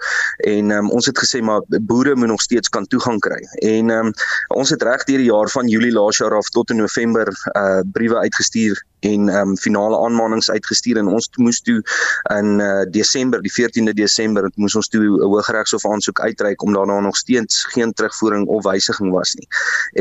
En 0.49 0.71
um, 0.71 0.89
ons 0.89 1.05
het 1.05 1.19
gesê 1.19 1.41
maar 1.41 1.61
boere 1.67 2.15
moet 2.15 2.33
nog 2.33 2.41
steeds 2.41 2.69
kan 2.69 2.87
toegang 2.87 3.19
kry. 3.19 3.41
En 3.61 3.89
um, 3.89 4.13
ons 4.47 4.69
het 4.69 4.81
reg 4.81 5.03
deur 5.03 5.21
die 5.21 5.31
jaar 5.31 5.49
van 5.49 5.67
Julie 5.67 5.93
laas 5.93 6.17
jaar 6.17 6.33
af 6.33 6.49
tot 6.49 6.69
in 6.69 6.77
November 6.77 7.29
uh, 7.53 7.74
briewe 7.91 8.17
uitgestuur 8.17 8.83
en 9.05 9.29
ehm 9.29 9.49
um, 9.49 9.57
finale 9.57 9.97
aanmanings 9.97 10.49
uitgestuur 10.49 10.97
en 10.97 11.07
ons 11.07 11.29
moes 11.35 11.59
toe 11.61 11.77
in 12.37 12.59
uh, 12.59 12.83
Desember 12.89 13.41
die 13.41 13.51
14de 13.53 13.93
Desember 13.93 14.49
moes 14.55 14.75
ons 14.75 14.89
toe 14.89 15.03
'n 15.03 15.21
hooggeregshof 15.21 15.85
aansoek 15.85 16.19
uitreik 16.19 16.63
om 16.63 16.73
daarna 16.73 16.99
nog 16.99 17.17
steeds 17.17 17.63
geen 17.73 17.93
terugvoering 17.93 18.47
of 18.47 18.63
wysiging 18.63 19.11
was 19.11 19.33
nie. 19.33 19.47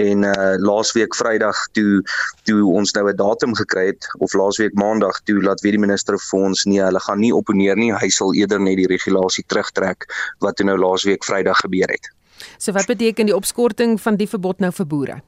En 0.07 0.23
uh 0.23 0.55
laasweek 0.59 1.15
Vrydag 1.15 1.69
toe 1.73 2.03
toe 2.43 2.61
ons 2.73 2.93
nou 2.93 3.11
'n 3.11 3.17
datum 3.17 3.55
gekry 3.55 3.87
het 3.87 4.09
of 4.19 4.33
laasweek 4.33 4.75
Maandag 4.75 5.21
toe 5.25 5.43
laat 5.43 5.61
weet 5.61 5.73
die 5.73 5.85
minister 5.87 6.19
vir 6.19 6.41
ons 6.41 6.65
nee, 6.65 6.81
hulle 6.81 7.01
gaan 7.01 7.19
nie 7.19 7.35
opponeer 7.35 7.77
nie. 7.77 7.93
Hy 7.93 8.09
sal 8.09 8.35
eerder 8.35 8.61
net 8.61 8.77
die 8.77 8.87
regulasie 8.87 9.45
terugtrek 9.47 10.07
wat 10.39 10.57
toe 10.57 10.67
nou 10.67 10.79
laasweek 10.79 11.25
Vrydag 11.25 11.61
gebeur 11.61 11.89
het. 11.89 12.11
So 12.59 12.73
wat 12.73 12.87
beteken 12.87 13.27
die 13.27 13.37
opskorting 13.37 14.01
van 14.01 14.17
die 14.17 14.29
verbod 14.29 14.61
nou 14.61 14.73
vir 14.73 14.87
boere? 14.87 15.23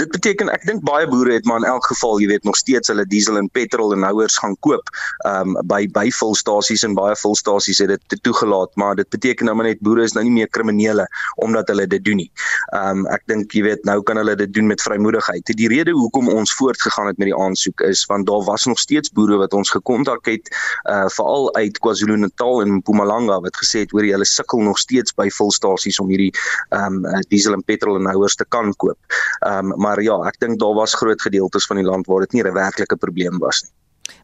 Dit 0.00 0.08
beteken 0.14 0.48
ek 0.48 0.62
dink 0.64 0.80
baie 0.86 1.04
boere 1.10 1.34
het 1.36 1.44
maar 1.48 1.60
in 1.60 1.68
elk 1.68 1.84
geval, 1.90 2.20
jy 2.22 2.30
weet, 2.30 2.44
nog 2.48 2.56
steeds 2.56 2.88
hulle 2.88 3.04
diesel 3.08 3.36
en 3.36 3.48
petrol 3.52 3.92
en 3.92 4.04
houers 4.06 4.38
gaan 4.40 4.54
koop 4.64 4.88
um 5.28 5.58
by 5.68 5.82
by 5.92 6.06
volstasies 6.16 6.86
en 6.86 6.94
baie 6.96 7.16
volstasies 7.20 7.82
het 7.82 7.92
dit 7.92 8.22
toegelaat, 8.24 8.72
maar 8.80 8.96
dit 8.96 9.08
beteken 9.12 9.50
nou 9.50 9.56
maar 9.58 9.68
net 9.68 9.82
boere 9.84 10.06
is 10.06 10.14
nou 10.16 10.24
nie 10.24 10.32
meer 10.38 10.48
kriminele 10.48 11.04
omdat 11.44 11.68
hulle 11.68 11.84
dit 11.90 12.04
doen 12.06 12.22
nie. 12.22 12.30
Um 12.76 13.04
ek 13.12 13.26
dink 13.28 13.52
jy 13.56 13.64
weet 13.66 13.84
nou 13.88 13.98
kan 14.06 14.20
hulle 14.20 14.36
dit 14.40 14.52
doen 14.56 14.70
met 14.70 14.80
vrymoedigheid. 14.80 15.52
Die 15.60 15.68
rede 15.68 15.92
hoekom 15.96 16.30
ons 16.32 16.54
voortgegaan 16.56 17.10
het 17.10 17.20
met 17.20 17.28
die 17.28 17.36
aansoek 17.36 17.84
is 17.90 18.06
want 18.08 18.28
daar 18.30 18.44
was 18.48 18.64
nog 18.70 18.80
steeds 18.80 19.12
boere 19.12 19.36
wat 19.42 19.56
ons 19.56 19.74
gekontak 19.76 20.32
het 20.32 20.48
uh 20.88 21.08
veral 21.10 21.50
uit 21.58 21.76
KwaZulu-Natal 21.82 22.64
en 22.64 22.78
Mpumalanga 22.78 23.40
wat 23.44 23.56
gesê 23.60 23.84
het 23.84 23.92
oor 23.92 24.06
hulle 24.06 24.28
sukkel 24.28 24.64
nog 24.64 24.78
steeds 24.80 25.12
by 25.18 25.28
volstasies 25.36 26.00
om 26.00 26.08
hierdie 26.08 26.32
um 26.76 27.02
diesel 27.28 27.58
en 27.58 27.64
petrol 27.66 28.00
en 28.00 28.08
houers 28.14 28.38
te 28.40 28.48
kan 28.48 28.72
koop. 28.80 28.98
Um 29.44 29.74
maar 29.80 29.89
maar 29.90 30.02
ja, 30.06 30.16
ek 30.30 30.38
dink 30.38 30.60
daar 30.62 30.76
was 30.78 30.94
groot 30.94 31.22
gedeeltes 31.22 31.66
van 31.66 31.80
die 31.80 31.86
land 31.86 32.06
waar 32.06 32.26
dit 32.26 32.32
nie 32.32 32.44
'n 32.44 32.54
werklike 32.54 32.96
probleem 32.96 33.38
was 33.38 33.62
nie. 33.62 33.72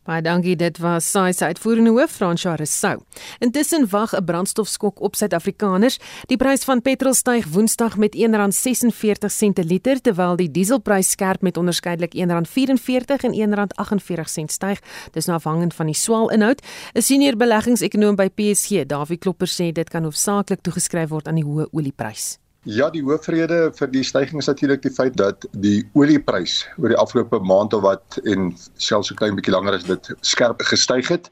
Baie 0.07 0.23
dankie, 0.23 0.57
dit 0.57 0.79
was 0.79 1.11
SAI 1.11 1.33
se 1.33 1.45
uitvoerende 1.45 1.91
hoof 1.91 2.11
Fransja 2.11 2.55
Resou. 2.55 3.01
Intussen 3.39 3.89
wag 3.91 4.15
'n 4.15 4.25
brandstofskok 4.25 5.01
op 5.01 5.15
Suid-Afrikaners. 5.15 5.99
Die 6.27 6.37
prys 6.37 6.65
van 6.65 6.83
petrol 6.83 7.15
styg 7.15 7.47
Woensdag 7.47 7.97
met 7.97 8.15
R1.46 8.15 9.53
per 9.53 9.65
liter 9.65 10.01
terwyl 10.01 10.37
die 10.37 10.51
dieselprys 10.51 11.11
skerp 11.11 11.43
met 11.43 11.57
onderskeidelik 11.57 12.15
R1.44 12.15 13.25
en 13.25 13.33
R1.48 13.33 14.45
styg. 14.45 14.79
Dis 15.13 15.27
nou 15.27 15.39
afhangend 15.39 15.75
van 15.75 15.87
die 15.87 15.95
swaal 15.95 16.31
inhoud. 16.31 16.63
'n 16.95 17.03
Senior 17.03 17.37
beleggingsekonoom 17.37 18.17
by 18.17 18.29
PSG, 18.29 18.87
Dawie 18.87 19.19
Klopper 19.19 19.49
sê 19.49 19.73
dit 19.73 19.89
kan 19.89 20.03
hoofsaaklik 20.03 20.61
toegeskryf 20.61 21.09
word 21.09 21.29
aan 21.29 21.35
die 21.35 21.45
hoë 21.45 21.67
oliepryse. 21.73 22.46
Ja, 22.67 22.89
die 22.91 23.05
hoofrede 23.07 23.69
vir 23.79 23.91
die 23.93 24.03
stygings 24.03 24.43
is 24.43 24.49
natuurlik 24.51 24.81
die 24.83 24.91
feit 24.91 25.15
dat 25.15 25.45
die 25.63 25.85
olieprys 25.95 26.65
oor 26.83 26.91
die 26.91 26.99
afgelope 26.99 27.39
maand 27.39 27.77
of 27.77 27.85
wat 27.85 28.17
en 28.27 28.49
selfs 28.75 29.13
so 29.13 29.15
klein 29.15 29.37
bietjie 29.39 29.55
langer 29.55 29.77
as 29.77 29.85
dit 29.87 30.09
skerp 30.27 30.65
gestyg 30.67 31.07
het 31.15 31.31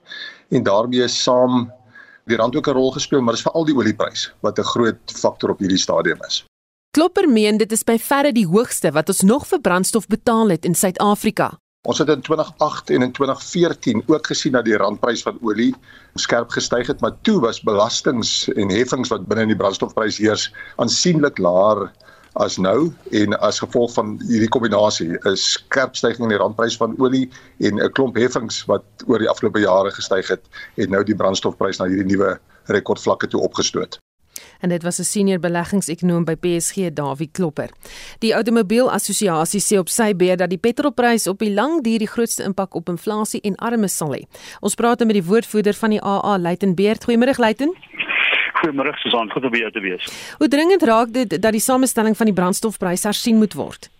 en 0.54 0.62
daarmee 0.62 1.08
saam 1.10 1.64
die 2.30 2.38
rand 2.38 2.54
ook 2.54 2.68
'n 2.70 2.78
rol 2.78 2.92
gespeel, 2.94 3.20
maar 3.20 3.34
dit 3.34 3.42
is 3.42 3.48
veral 3.50 3.66
die 3.66 3.74
olieprys 3.74 4.30
wat 4.46 4.58
'n 4.58 4.62
groot 4.62 5.02
faktor 5.10 5.50
op 5.50 5.58
hierdie 5.58 5.78
stadium 5.78 6.22
is. 6.22 6.44
Klopper 6.94 7.28
meen 7.28 7.58
dit 7.58 7.72
is 7.72 7.82
by 7.82 7.98
verre 7.98 8.32
die 8.32 8.46
hoogste 8.46 8.92
wat 8.92 9.08
ons 9.08 9.22
nog 9.22 9.46
vir 9.46 9.60
brandstof 9.60 10.06
betaal 10.06 10.48
het 10.48 10.64
in 10.64 10.74
Suid-Afrika. 10.74 11.58
Ons 11.84 11.98
het 12.00 12.08
in 12.08 12.22
2008 12.24 12.90
en 12.96 13.02
in 13.02 13.12
2014 13.12 14.02
ook 14.06 14.26
gesien 14.26 14.52
dat 14.56 14.64
die 14.64 14.76
randprys 14.80 15.22
van 15.22 15.36
olie 15.44 15.74
skerp 16.14 16.54
gestyg 16.54 16.86
het, 16.88 17.00
maar 17.04 17.12
toe 17.28 17.40
was 17.40 17.60
belastings 17.60 18.48
en 18.54 18.72
heffings 18.72 19.12
wat 19.12 19.26
binne 19.28 19.44
in 19.44 19.52
die 19.52 19.58
brandstofprys 19.60 20.16
heers 20.22 20.46
aansienlik 20.80 21.38
laer 21.38 21.90
as 22.40 22.56
nou 22.56 22.88
en 23.12 23.36
as 23.44 23.60
gevolg 23.60 23.92
van 23.98 24.14
hierdie 24.30 24.48
kombinasie 24.48 25.10
is 25.28 25.44
skerp 25.58 25.92
stygings 26.00 26.24
in 26.24 26.32
die 26.32 26.40
randprys 26.40 26.78
van 26.80 26.96
olie 26.98 27.28
en 27.60 27.76
'n 27.76 27.92
klomp 27.92 28.16
heffings 28.16 28.64
wat 28.72 29.04
oor 29.06 29.20
die 29.20 29.28
afgelope 29.28 29.60
jare 29.60 29.92
gestyg 29.92 30.32
het, 30.32 30.48
het 30.80 30.90
nou 30.90 31.04
die 31.04 31.20
brandstofprys 31.20 31.78
na 31.78 31.90
hierdie 31.92 32.16
nuwe 32.16 32.38
rekordvlakke 32.72 33.28
toe 33.28 33.44
opgestoot 33.44 34.00
en 34.64 34.72
dit 34.72 34.82
was 34.82 34.98
'n 34.98 35.04
senior 35.04 35.38
beleggingsekonoom 35.38 36.24
by 36.24 36.34
PSG 36.34 36.92
Dawie 36.92 37.28
Klopper. 37.32 37.68
Die 38.18 38.32
Automobielassosiasie 38.32 39.60
sê 39.60 39.78
op 39.78 39.88
sy 39.88 40.16
beurt 40.16 40.38
dat 40.38 40.50
die 40.50 40.58
petrolprys 40.58 41.26
op 41.26 41.38
die 41.38 41.52
lang 41.52 41.82
duur 41.82 41.98
die 41.98 42.08
grootste 42.08 42.42
impak 42.42 42.74
op 42.74 42.88
inflasie 42.88 43.40
en 43.40 43.56
armes 43.56 43.96
sal 43.96 44.14
hê. 44.14 44.22
Ons 44.60 44.74
praat 44.74 45.04
met 45.04 45.12
die 45.12 45.24
woordvoerder 45.24 45.74
van 45.74 45.90
die 45.90 46.02
AA, 46.02 46.38
Luiten 46.38 46.74
Beerd. 46.74 47.04
Goeiemôre 47.04 47.36
Luiten. 47.36 47.74
Goeiemôre 48.62 48.94
Susan, 48.96 49.30
goed 49.30 49.44
om 49.44 49.50
by 49.50 49.58
jou 49.58 49.70
te 49.70 49.80
wees. 49.80 50.04
Hoe 50.38 50.48
dringend 50.48 50.82
raak 50.82 51.12
dit 51.12 51.42
dat 51.42 51.52
die 51.52 51.60
samestelling 51.60 52.16
van 52.16 52.26
die 52.26 52.34
brandstofprys 52.34 53.02
hersien 53.02 53.36
moet 53.36 53.54
word? 53.54 53.90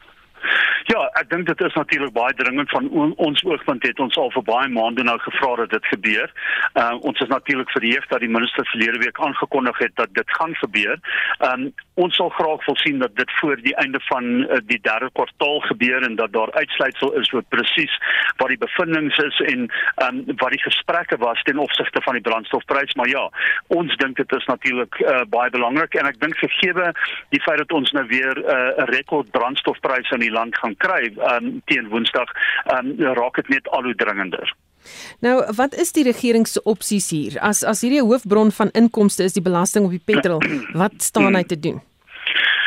Ja, 0.85 1.07
ek 1.17 1.31
dink 1.31 1.47
dit 1.49 1.61
is 1.65 1.77
natuurlik 1.79 2.13
baie 2.13 2.35
dringend 2.37 2.69
van 2.71 2.91
ons 3.17 3.43
oogpunt 3.49 3.87
het 3.89 4.01
ons 4.05 4.17
al 4.21 4.29
vir 4.35 4.43
baie 4.45 4.69
maande 4.69 5.05
nou 5.07 5.17
gevra 5.23 5.55
dat 5.63 5.71
dit 5.73 5.87
gebeur. 5.95 6.33
Uh 6.77 6.91
ons 7.09 7.21
is 7.25 7.31
natuurlik 7.31 7.71
verheug 7.73 8.05
dat 8.11 8.21
die 8.21 8.29
minister 8.29 8.67
verlede 8.69 9.01
week 9.01 9.21
aangekondig 9.27 9.79
het 9.81 9.95
dat 9.97 10.13
dit 10.13 10.35
gaan 10.37 10.53
gebeur. 10.61 11.01
Um 11.49 11.71
ons 11.95 12.17
sal 12.19 12.29
graag 12.37 12.67
wil 12.67 12.77
sien 12.83 12.99
dat 12.99 13.17
dit 13.17 13.33
voor 13.39 13.57
die 13.63 13.75
einde 13.81 14.01
van 14.11 14.25
uh, 14.43 14.59
die 14.67 14.81
derde 14.83 15.09
kwartaal 15.15 15.61
gebeur 15.71 16.03
en 16.03 16.17
dat 16.19 16.33
daar 16.33 16.53
uitsluitsel 16.53 17.13
is 17.21 17.33
oor 17.33 17.45
presies 17.55 17.95
wat 18.43 18.51
die 18.51 18.59
bevindinge 18.59 19.25
is 19.25 19.41
en 19.47 19.69
um 20.05 20.21
wat 20.43 20.53
die 20.53 20.63
gesprekke 20.67 21.17
was 21.23 21.43
ten 21.49 21.59
opsigte 21.59 22.03
van 22.05 22.19
die 22.19 22.27
brandstofprys. 22.29 22.93
Maar 22.95 23.09
ja, 23.09 23.25
ons 23.67 23.97
dink 23.97 24.21
dit 24.21 24.37
is 24.37 24.51
natuurlik 24.53 25.01
uh, 25.01 25.23
baie 25.33 25.51
belangrik 25.51 25.95
en 25.95 26.13
ek 26.13 26.21
dink 26.21 26.37
gegee 26.45 26.93
die 27.31 27.43
feit 27.47 27.59
dat 27.63 27.73
ons 27.73 27.93
nou 27.97 28.07
weer 28.13 28.37
uh, 28.37 28.53
'n 28.53 28.83
uh, 28.83 28.89
rekord 28.93 29.31
brandstofprys 29.31 30.11
in 30.11 30.21
die 30.21 30.35
land 30.35 30.59
gaan 30.59 30.74
gaan 30.79 31.13
kry 31.15 31.25
um, 31.33 31.63
teen 31.67 31.89
Woensdag, 31.89 32.29
um, 32.73 32.95
raak 32.99 33.35
dit 33.35 33.49
net 33.49 33.69
al 33.69 33.83
hoe 33.83 33.95
dringender. 33.95 34.55
Nou, 35.25 35.39
wat 35.57 35.75
is 35.75 35.93
die 35.93 36.05
regering 36.05 36.47
se 36.47 36.63
opsies 36.63 37.11
hier? 37.11 37.39
As 37.41 37.63
as 37.65 37.81
hierdie 37.81 38.03
hoofbron 38.03 38.53
van 38.53 38.71
inkomste 38.77 39.25
is 39.25 39.33
die 39.33 39.43
belasting 39.43 39.85
op 39.85 39.91
die 39.91 40.03
petrol, 40.05 40.43
wat 40.75 41.01
staan 41.03 41.35
hy 41.35 41.43
te 41.43 41.59
doen? 41.59 41.81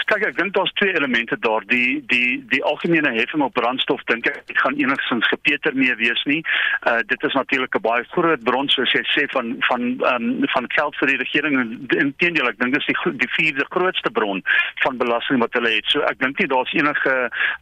Kyk, 0.07 0.23
ek 0.23 0.37
dink 0.37 0.53
daar's 0.55 0.71
twee 0.79 0.93
elemente 0.95 1.35
daar. 1.43 1.65
Die 1.67 1.99
die 2.07 2.39
die 2.47 2.61
algemene 2.63 3.11
heffing 3.17 3.41
op 3.43 3.53
brandstof 3.57 4.03
dink 4.07 4.27
ek 4.29 4.53
gaan 4.61 4.77
enigstens 4.79 5.27
gepeter 5.27 5.75
mee 5.75 5.95
wees 5.99 6.21
nie. 6.31 6.39
Uh 6.87 7.01
dit 7.11 7.23
is 7.27 7.33
natuurlik 7.35 7.75
'n 7.75 7.83
baie 7.83 8.05
groot 8.15 8.43
bron 8.43 8.69
soos 8.69 8.91
jy 8.95 9.03
sê 9.11 9.25
van 9.35 9.55
van 9.67 9.81
ehm 9.99 10.29
um, 10.29 10.47
van 10.55 10.65
geld 10.77 10.95
vir 10.95 11.11
die 11.11 11.17
regering 11.23 11.59
en 11.59 11.71
inteendeel 12.05 12.47
ek 12.47 12.59
dink 12.59 12.73
dis 12.73 12.87
die 12.87 13.11
die 13.23 13.33
vierde 13.35 13.65
grootste 13.69 14.11
bron 14.11 14.43
van 14.83 14.97
belasting 14.97 15.39
wat 15.43 15.53
hulle 15.59 15.75
het. 15.75 15.85
So 15.91 15.99
ek 15.99 16.19
dink 16.23 16.39
nie 16.39 16.47
daar's 16.47 16.71
enige 16.73 17.15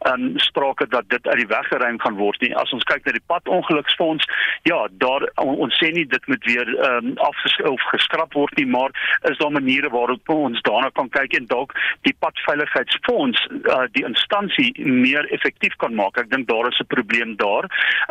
ehm 0.06 0.12
um, 0.12 0.38
sprake 0.38 0.86
dat 0.86 1.08
dit 1.08 1.26
uit 1.26 1.38
die 1.42 1.50
weg 1.50 1.66
geruim 1.66 1.98
gaan 2.00 2.20
word 2.22 2.40
nie. 2.40 2.54
As 2.54 2.72
ons 2.72 2.84
kyk 2.84 3.04
na 3.04 3.12
die 3.12 3.26
padongeluksfonds, 3.26 4.24
ja, 4.62 4.86
daar 4.90 5.26
on, 5.42 5.56
ons 5.66 5.74
sê 5.82 5.90
nie 5.90 6.06
dit 6.06 6.26
moet 6.26 6.44
weer 6.44 6.68
ehm 6.78 7.10
um, 7.10 7.18
afgeskryf 7.18 7.70
of 7.74 7.90
geskraap 7.90 8.32
word 8.38 8.54
nie, 8.56 8.66
maar 8.66 8.90
is 9.30 9.38
daar 9.38 9.50
maniere 9.50 9.90
waarop 9.90 10.28
ons 10.28 10.62
daarna 10.62 10.90
kan 10.94 11.08
kyk 11.08 11.34
en 11.34 11.46
dalk 11.50 11.74
die 12.02 12.14
pad 12.18 12.35
padveiligheidsfonds 12.36 13.48
uh, 13.62 13.84
die 13.92 14.04
instansie 14.04 14.72
meer 14.84 15.26
effektief 15.32 15.74
kan 15.76 15.94
maak. 15.94 16.18
Ek 16.20 16.30
dink 16.30 16.48
daar 16.48 16.68
is 16.68 16.78
'n 16.80 16.86
probleem 16.86 17.36
daar. 17.36 17.64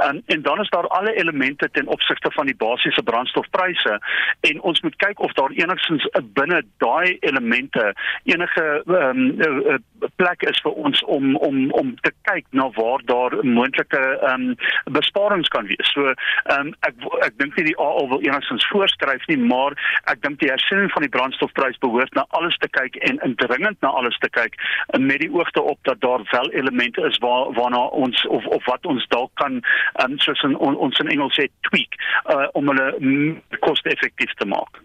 Um, 0.05 0.21
en 0.25 0.41
dan 0.41 0.61
is 0.61 0.69
daar 0.69 0.87
alle 0.87 1.13
elemente 1.13 1.69
ten 1.71 1.87
opsigte 1.87 2.31
van 2.31 2.45
die 2.45 2.55
basiese 2.55 3.03
brandstofpryse 3.03 3.99
en 4.41 4.61
ons 4.61 4.81
moet 4.81 4.95
kyk 4.95 5.19
of 5.19 5.33
daar 5.33 5.51
enigstens 5.51 6.07
binne 6.33 6.63
daai 6.77 7.17
elemente 7.19 7.93
enige 8.23 8.83
um, 8.85 9.37
plek 10.15 10.41
is 10.41 10.61
vir 10.61 10.71
ons 10.71 11.03
om 11.03 11.35
om 11.35 11.71
om 11.71 11.95
te 12.01 12.11
kyk 12.21 12.45
na 12.49 12.69
waar 12.75 13.01
daar 13.05 13.31
moontlike 13.43 14.03
um, 14.31 14.55
besparings 14.83 15.47
kan 15.47 15.65
wees. 15.65 15.91
So 15.93 16.13
um, 16.57 16.73
ek 16.79 16.95
ek 17.25 17.37
dink 17.37 17.55
nie 17.55 17.65
die 17.71 17.77
AO 17.77 18.07
wil 18.07 18.21
enigstens 18.21 18.67
voorskryf 18.67 19.27
nie, 19.27 19.37
maar 19.37 19.75
ek 20.11 20.21
dink 20.21 20.39
die 20.39 20.49
hersiening 20.49 20.91
van 20.91 21.01
die 21.01 21.13
brandstofprys 21.17 21.77
behoort 21.79 22.13
na 22.13 22.25
alles 22.29 22.57
te 22.57 22.67
kyk 22.67 22.95
en 22.95 23.19
indringend 23.23 23.81
na 23.81 23.89
alles 23.89 24.14
te 24.23 24.29
kyk 24.29 24.55
met 24.99 25.19
die 25.19 25.31
oogte 25.33 25.61
op 25.61 25.79
dat 25.81 26.01
daar 26.01 26.27
wel 26.31 26.51
elemente 26.51 27.01
is 27.01 27.17
waar 27.17 27.53
waarna 27.53 27.85
ons 27.85 28.27
of 28.27 28.45
of 28.45 28.65
wat 28.65 28.85
ons 28.85 29.07
dalk 29.07 29.31
kan 29.33 29.61
um, 30.03 30.17
soos 30.19 30.41
in, 30.43 30.57
on, 30.57 30.75
ons 30.77 30.99
in 30.99 31.07
Engels 31.07 31.35
sê 31.39 31.47
tweak 31.69 31.95
uh, 32.29 32.47
om 32.53 32.67
hulle 32.67 32.87
koste-effektief 33.59 34.33
te 34.33 34.45
maak. 34.45 34.81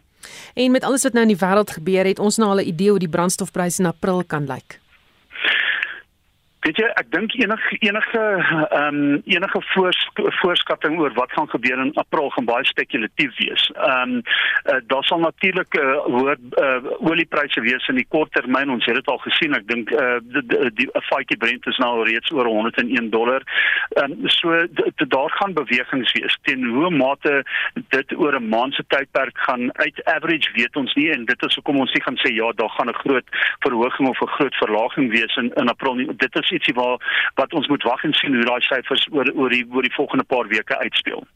En 0.55 0.71
met 0.71 0.85
alles 0.85 1.03
wat 1.03 1.13
nou 1.13 1.25
in 1.25 1.35
die 1.35 1.43
wêreld 1.47 1.71
gebeur 1.71 2.05
het, 2.05 2.19
ons 2.19 2.37
nou 2.37 2.51
al 2.51 2.61
'n 2.61 2.73
idee 2.73 2.91
hoe 2.91 2.99
die 2.99 3.15
brandstofpryse 3.17 3.83
in 3.83 3.89
April 3.89 4.25
kan 4.25 4.47
lyk. 4.47 4.81
Weet 6.61 6.77
jy, 6.77 6.89
ek 7.01 7.07
dink 7.09 7.33
enige 7.41 7.77
enige 7.89 8.21
ehm 8.21 8.97
um, 9.01 9.23
enige 9.33 9.61
voors, 9.73 10.01
voorskatting 10.43 10.99
oor 11.01 11.15
wat 11.17 11.33
gaan 11.33 11.49
gebeur 11.49 11.81
in 11.81 11.93
April 12.03 12.29
gaan 12.35 12.45
baie 12.45 12.67
spekulatief 12.69 13.33
wees. 13.39 13.63
Ehm 13.77 14.19
um, 14.19 14.23
uh, 14.69 14.77
daar 14.93 15.05
sal 15.09 15.23
natuurlik 15.25 15.79
uh, 15.81 15.95
hoër 16.05 16.37
uh, 16.61 16.91
oliepryse 17.09 17.61
wees 17.65 17.87
in 17.89 17.97
die 17.97 18.07
kort 18.09 18.33
termyn. 18.37 18.75
Ons 18.75 18.85
het 18.85 18.99
dit 18.99 19.09
al 19.09 19.23
gesien. 19.25 19.57
Ek 19.57 19.65
dink 19.73 19.93
uh, 19.97 20.19
die 20.21 20.73
die 20.83 20.89
fatjie 21.09 21.39
Brent 21.41 21.69
is 21.73 21.81
nou 21.81 22.05
reeds 22.05 22.35
oor 22.37 22.51
101 22.53 23.09
dollar. 23.15 23.47
Ehm 23.97 24.19
um, 24.19 24.29
so 24.29 24.61
daar 25.17 25.33
gaan 25.41 25.57
bewegings 25.57 26.13
wees. 26.19 26.39
Teen 26.45 26.69
hoe 26.75 26.93
mate 26.93 27.41
dit 27.97 28.17
oor 28.19 28.37
'n 28.37 28.53
maand 28.53 28.77
se 28.77 28.85
tydperk 28.93 29.41
gaan 29.49 29.73
uit 29.81 30.05
average 30.05 30.53
weet 30.61 30.77
ons 30.77 30.95
nie 30.95 31.09
en 31.09 31.25
dit 31.25 31.49
is 31.49 31.55
hoekom 31.55 31.81
ons 31.81 31.93
nie 31.97 32.05
gaan 32.05 32.21
sê 32.21 32.35
ja, 32.37 32.53
daar 32.53 32.75
gaan 32.77 32.93
'n 32.93 33.03
groot 33.03 33.29
verhoging 33.65 34.09
of 34.09 34.21
'n 34.21 34.35
groot 34.37 34.55
verlaging 34.61 35.11
wees 35.11 35.37
in 35.37 35.53
in 35.57 35.69
April 35.69 35.95
nie. 35.95 36.09
Dit 36.17 36.37
is 36.37 36.50
ietsie 36.53 36.75
waar 36.75 36.99
wat 37.41 37.53
ons 37.53 37.69
moet 37.69 37.83
wag 37.83 38.05
en 38.05 38.13
sien 38.13 38.35
hoe 38.35 38.45
daai 38.45 38.61
syfers 38.69 39.07
oor 39.13 39.33
oor 39.35 39.51
die 39.51 39.65
oor 39.71 39.87
die 39.87 39.95
volgende 39.95 40.25
paar 40.25 40.49
weke 40.49 40.79
uitspeel. 40.79 41.27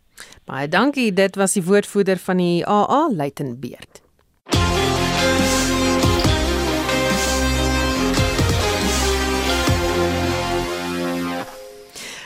Baie 0.46 0.68
dankie, 0.68 1.12
dit 1.12 1.36
was 1.36 1.56
die 1.58 1.64
woordvoerder 1.64 2.18
van 2.22 2.42
die 2.42 2.62
AA, 2.66 3.08
Luitenbeerd. 3.10 4.02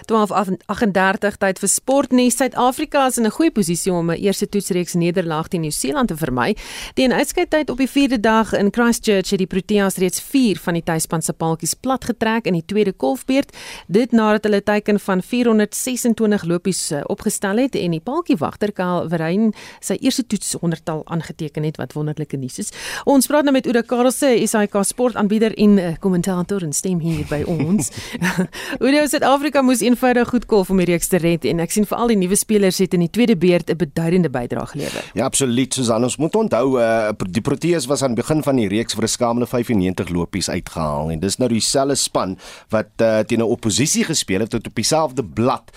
12:38 0.08 1.36
tyd 1.38 1.58
vir 1.58 1.68
sportnuus. 1.68 2.36
Suid-Afrika 2.36 3.06
is 3.06 3.18
in 3.18 3.26
'n 3.26 3.30
goeie 3.30 3.50
posisie 3.50 3.92
om 3.92 4.10
'n 4.10 4.16
eerste 4.16 4.48
toetsreeks 4.48 4.94
nederlaag 4.94 5.48
teen 5.48 5.60
Nieu-Seeland 5.60 6.08
te 6.08 6.16
vermy. 6.16 6.56
Teen 6.94 7.12
uitskeidtyd 7.12 7.70
op 7.70 7.76
die 7.76 7.88
4de 7.88 8.20
dag 8.20 8.52
in 8.52 8.72
Christchurch 8.72 9.30
het 9.30 9.38
die 9.38 9.46
Proteas 9.46 9.96
reeds 9.96 10.20
4 10.20 10.58
van 10.58 10.74
die 10.74 10.82
tuisspan 10.82 11.22
se 11.22 11.32
paaltjies 11.32 11.74
platgetrek 11.74 12.46
in 12.46 12.52
die 12.52 12.64
tweede 12.66 12.92
kolfbeurt, 12.92 13.56
dit 13.86 14.12
nadat 14.12 14.44
hulle 14.44 14.62
teiken 14.62 15.00
van 15.00 15.22
426 15.22 16.44
lopies 16.44 16.90
eh, 16.90 17.00
opgestel 17.06 17.56
het 17.56 17.74
en 17.74 17.90
die 17.90 18.00
paaltjiewagter 18.00 18.72
Karl 18.72 19.08
Verheyen 19.08 19.52
sy 19.80 19.98
eerste 20.00 20.26
toets 20.26 20.54
honderdtal 20.60 21.02
aangeteken 21.04 21.62
het 21.62 21.76
wat 21.76 21.92
wonderlike 21.92 22.36
nuus 22.36 22.58
is. 22.58 22.72
Ons 23.04 23.26
praat 23.26 23.42
nou 23.42 23.52
met 23.52 23.66
Oude 23.66 23.82
Karelse, 23.82 24.46
SAK 24.46 24.80
sportaanbieder 24.82 25.54
en 25.56 25.78
eh, 25.78 25.92
kommentator 26.00 26.62
en 26.62 26.72
stem 26.72 26.98
hier 26.98 27.26
by 27.28 27.42
ons. 27.46 27.90
Oude 28.82 29.04
Suid-Afrika 29.08 29.62
moes 29.62 29.82
een 29.84 29.97
eenvoudig 29.98 30.28
goed 30.30 30.44
kolf 30.46 30.68
om 30.70 30.78
die 30.78 30.86
reeks 30.86 31.08
te 31.10 31.18
red 31.18 31.42
en 31.48 31.58
ek 31.62 31.72
sien 31.74 31.86
veral 31.88 32.12
die 32.12 32.18
nuwe 32.20 32.36
spelers 32.38 32.78
het 32.78 32.92
in 32.94 33.02
die 33.02 33.10
tweede 33.10 33.34
beurt 33.36 33.70
'n 33.70 33.76
beduidende 33.76 34.30
bydrae 34.30 34.66
gelewer. 34.66 35.02
Ja, 35.14 35.24
absoluut. 35.24 35.74
Susan, 35.74 36.04
ons 36.04 36.16
moet 36.16 36.34
onthou 36.34 36.78
uh, 36.78 37.10
die 37.30 37.42
Proteas 37.42 37.86
was 37.86 38.02
aan 38.02 38.14
die 38.14 38.22
begin 38.22 38.42
van 38.42 38.56
die 38.56 38.68
reeks 38.68 38.94
vir 38.94 39.04
'n 39.04 39.08
skamele 39.08 39.46
95 39.46 40.08
lopies 40.08 40.48
uitgehaal 40.48 41.10
en 41.10 41.18
dis 41.18 41.38
nou 41.38 41.48
dieselfde 41.48 41.96
span 41.96 42.38
wat 42.70 42.90
uh, 43.02 43.18
teen 43.26 43.40
'n 43.40 43.42
oppositie 43.42 44.04
gespeel 44.04 44.40
het 44.40 44.50
tot 44.50 44.66
op 44.66 44.74
dieselfde 44.74 45.24
blad 45.24 45.70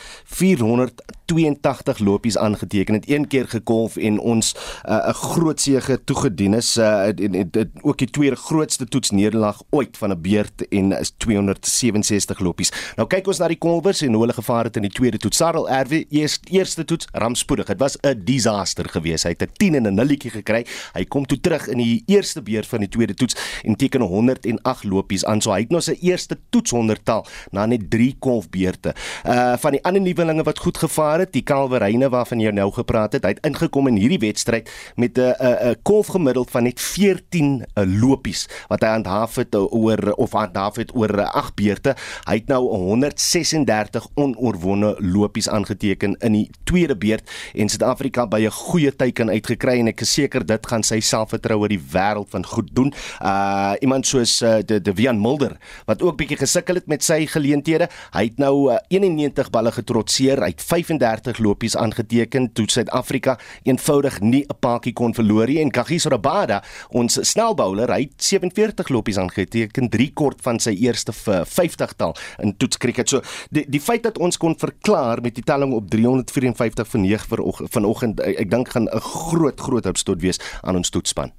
482 1.25 1.99
lopies 1.99 2.37
aangeteken 2.37 2.93
het 2.93 3.09
een 3.09 3.27
keer 3.27 3.47
gekolf 3.47 3.95
en 3.97 4.19
ons 4.19 4.55
uh, 4.55 4.91
'n 4.91 5.09
uh, 5.09 5.13
groot 5.13 5.61
sege 5.61 6.03
toegedien 6.03 6.53
is 6.53 6.77
uh, 6.77 7.07
en, 7.07 7.33
en, 7.33 7.49
en 7.51 7.71
ook 7.81 7.97
die 7.97 8.09
tweede 8.09 8.35
grootste 8.35 8.85
toetsnederlaag 8.85 9.61
ooit 9.69 9.97
van 9.97 10.11
'n 10.11 10.21
beurt 10.21 10.67
en 10.67 10.91
is 10.91 11.13
267 11.17 12.39
lopies. 12.39 12.71
Nou 12.95 13.07
kyk 13.07 13.27
ons 13.27 13.37
na 13.37 13.47
die 13.47 13.57
kolwers 13.57 14.01
en 14.01 14.13
hoe 14.13 14.21
hulle 14.21 14.33
gevaar 14.33 14.63
het 14.63 14.75
in 14.75 14.81
die 14.81 14.91
tweede 14.91 15.17
toets. 15.17 15.37
Sarel 15.37 15.69
Erwe, 15.69 16.05
eerste 16.09 16.49
eerste 16.51 16.85
toets 16.85 17.07
rampspoedig. 17.11 17.65
Dit 17.65 17.79
was 17.79 17.97
'n 18.01 18.21
disaster 18.23 18.89
geweest. 18.89 19.23
Hy 19.23 19.29
het 19.29 19.41
'n 19.41 19.51
10 19.57 19.75
en 19.75 19.87
'n 19.87 19.93
nulletjie 19.93 20.31
gekry. 20.31 20.65
Hy 20.93 21.05
kom 21.05 21.25
toe 21.25 21.39
terug 21.39 21.67
in 21.67 21.77
die 21.77 22.03
eerste 22.05 22.41
beurt 22.41 22.67
van 22.67 22.79
die 22.79 22.89
tweede 22.89 23.13
toets 23.13 23.35
en 23.63 23.75
teken 23.75 24.01
108 24.01 24.83
lopies 24.83 25.25
aan. 25.25 25.41
So 25.41 25.51
hy 25.51 25.59
het 25.59 25.69
nou 25.69 25.81
sy 25.81 25.97
eerste 26.01 26.37
toets 26.49 26.71
100tal 26.71 27.25
na 27.51 27.65
net 27.65 27.89
3 27.89 28.15
kolfbeurte. 28.19 28.93
Uh 29.25 29.57
van 29.57 29.71
die 29.71 29.83
ander 29.83 30.01
nuwelinge 30.01 30.43
wat 30.43 30.59
goed 30.59 30.77
gevaar 30.77 31.20
het, 31.21 31.31
die 31.35 31.45
Kalveryne 31.45 32.09
waarvan 32.11 32.41
jy 32.43 32.51
nou 32.55 32.69
gepraat 32.75 33.15
het, 33.17 33.25
hy 33.25 33.35
het 33.35 33.45
ingekom 33.47 33.87
in 33.91 33.99
hierdie 34.01 34.21
wedstryd 34.21 34.69
met 34.95 35.17
'n 35.17 35.33
'n 35.39 35.71
'n 35.71 35.75
kolf 35.83 36.07
gemiddeld 36.07 36.51
van 36.51 36.63
net 36.63 36.79
14 36.79 37.65
lopies 37.75 38.47
wat 38.67 38.81
hy 38.81 38.89
handhaaf 38.89 39.35
het 39.35 39.55
oor 39.55 40.13
of 40.17 40.31
handhaaf 40.31 40.75
het 40.75 40.95
oor 40.95 41.13
8 41.21 41.55
beurte. 41.55 41.95
Hy 42.27 42.35
het 42.35 42.47
nou 42.47 42.63
136 42.69 44.07
onoorwonde 44.15 44.95
lopies 44.99 45.49
aangeteken 45.49 46.15
in 46.19 46.31
die 46.31 46.49
tweede 46.63 46.97
beurt 46.97 47.29
en 47.53 47.69
Suid-Afrika 47.69 48.27
by 48.27 48.41
'n 48.45 48.51
goeie 48.51 48.95
teiken 48.95 49.29
uitgekry 49.29 49.79
en 49.79 49.87
ek 49.87 50.01
is 50.01 50.13
seker 50.13 50.45
dit 50.45 50.67
gaan 50.67 50.83
sy 50.83 50.99
selfvertroue 50.99 51.67
die 51.67 51.81
wêreld 51.93 52.29
van 52.29 52.45
goed 52.45 52.69
doen. 52.73 52.93
Uh 53.21 53.73
iemand 53.79 54.07
soos 54.07 54.41
uh, 54.41 54.59
de 54.65 54.81
de 54.81 54.93
Wian 54.93 55.21
Mulder 55.21 55.57
wat 55.85 56.01
ook 56.01 56.17
bietjie 56.17 56.37
gesukkel 56.37 56.75
het 56.75 56.87
met 56.87 57.03
sy 57.03 57.25
geleenthede. 57.25 57.89
Hy 58.13 58.23
het 58.23 58.37
nou 58.37 58.71
uh, 58.71 58.77
91 58.87 59.49
balle 59.49 59.71
getrotseer. 59.71 60.41
Hy 60.41 60.51
het 60.53 60.61
35 60.61 61.00
lopies 61.41 61.75
aangeteken 61.75 62.51
toe 62.53 62.67
Suid-Afrika 62.69 63.37
eenvoudig 63.63 64.19
nie 64.21 64.45
'n 64.47 64.57
paadjie 64.59 64.93
kon 64.93 65.13
verloor 65.13 65.47
nie 65.47 65.59
en 65.59 65.71
Kagiso 65.71 66.09
Rabada, 66.09 66.63
ons 66.89 67.19
snelbouler, 67.21 67.89
hy 67.89 68.01
het 68.01 68.13
47 68.17 68.89
lopies 68.89 69.17
aangeteken, 69.17 69.89
3 69.89 70.11
kort 70.13 70.41
van 70.41 70.59
sy 70.59 70.71
eerste 70.71 71.11
50tal 71.13 72.15
in 72.39 72.57
toetskriket. 72.57 73.09
So 73.09 73.21
die 73.49 73.65
die 73.69 73.81
feit 73.81 74.03
dat 74.03 74.17
ons 74.17 74.37
kon 74.37 74.55
verklaar 74.55 75.21
met 75.21 75.35
die 75.35 75.43
telling 75.43 75.73
op 75.73 75.89
354 75.89 76.87
vir 76.87 76.99
9 76.99 77.69
vanoggend 77.69 78.19
ek 78.19 78.49
dink 78.49 78.69
gaan 78.69 78.87
'n 78.87 78.99
groot 78.99 79.59
groot 79.59 79.83
hulpstot 79.83 80.21
wees 80.21 80.39
aan 80.61 80.75
ons 80.75 80.89
toetsspan. 80.89 81.31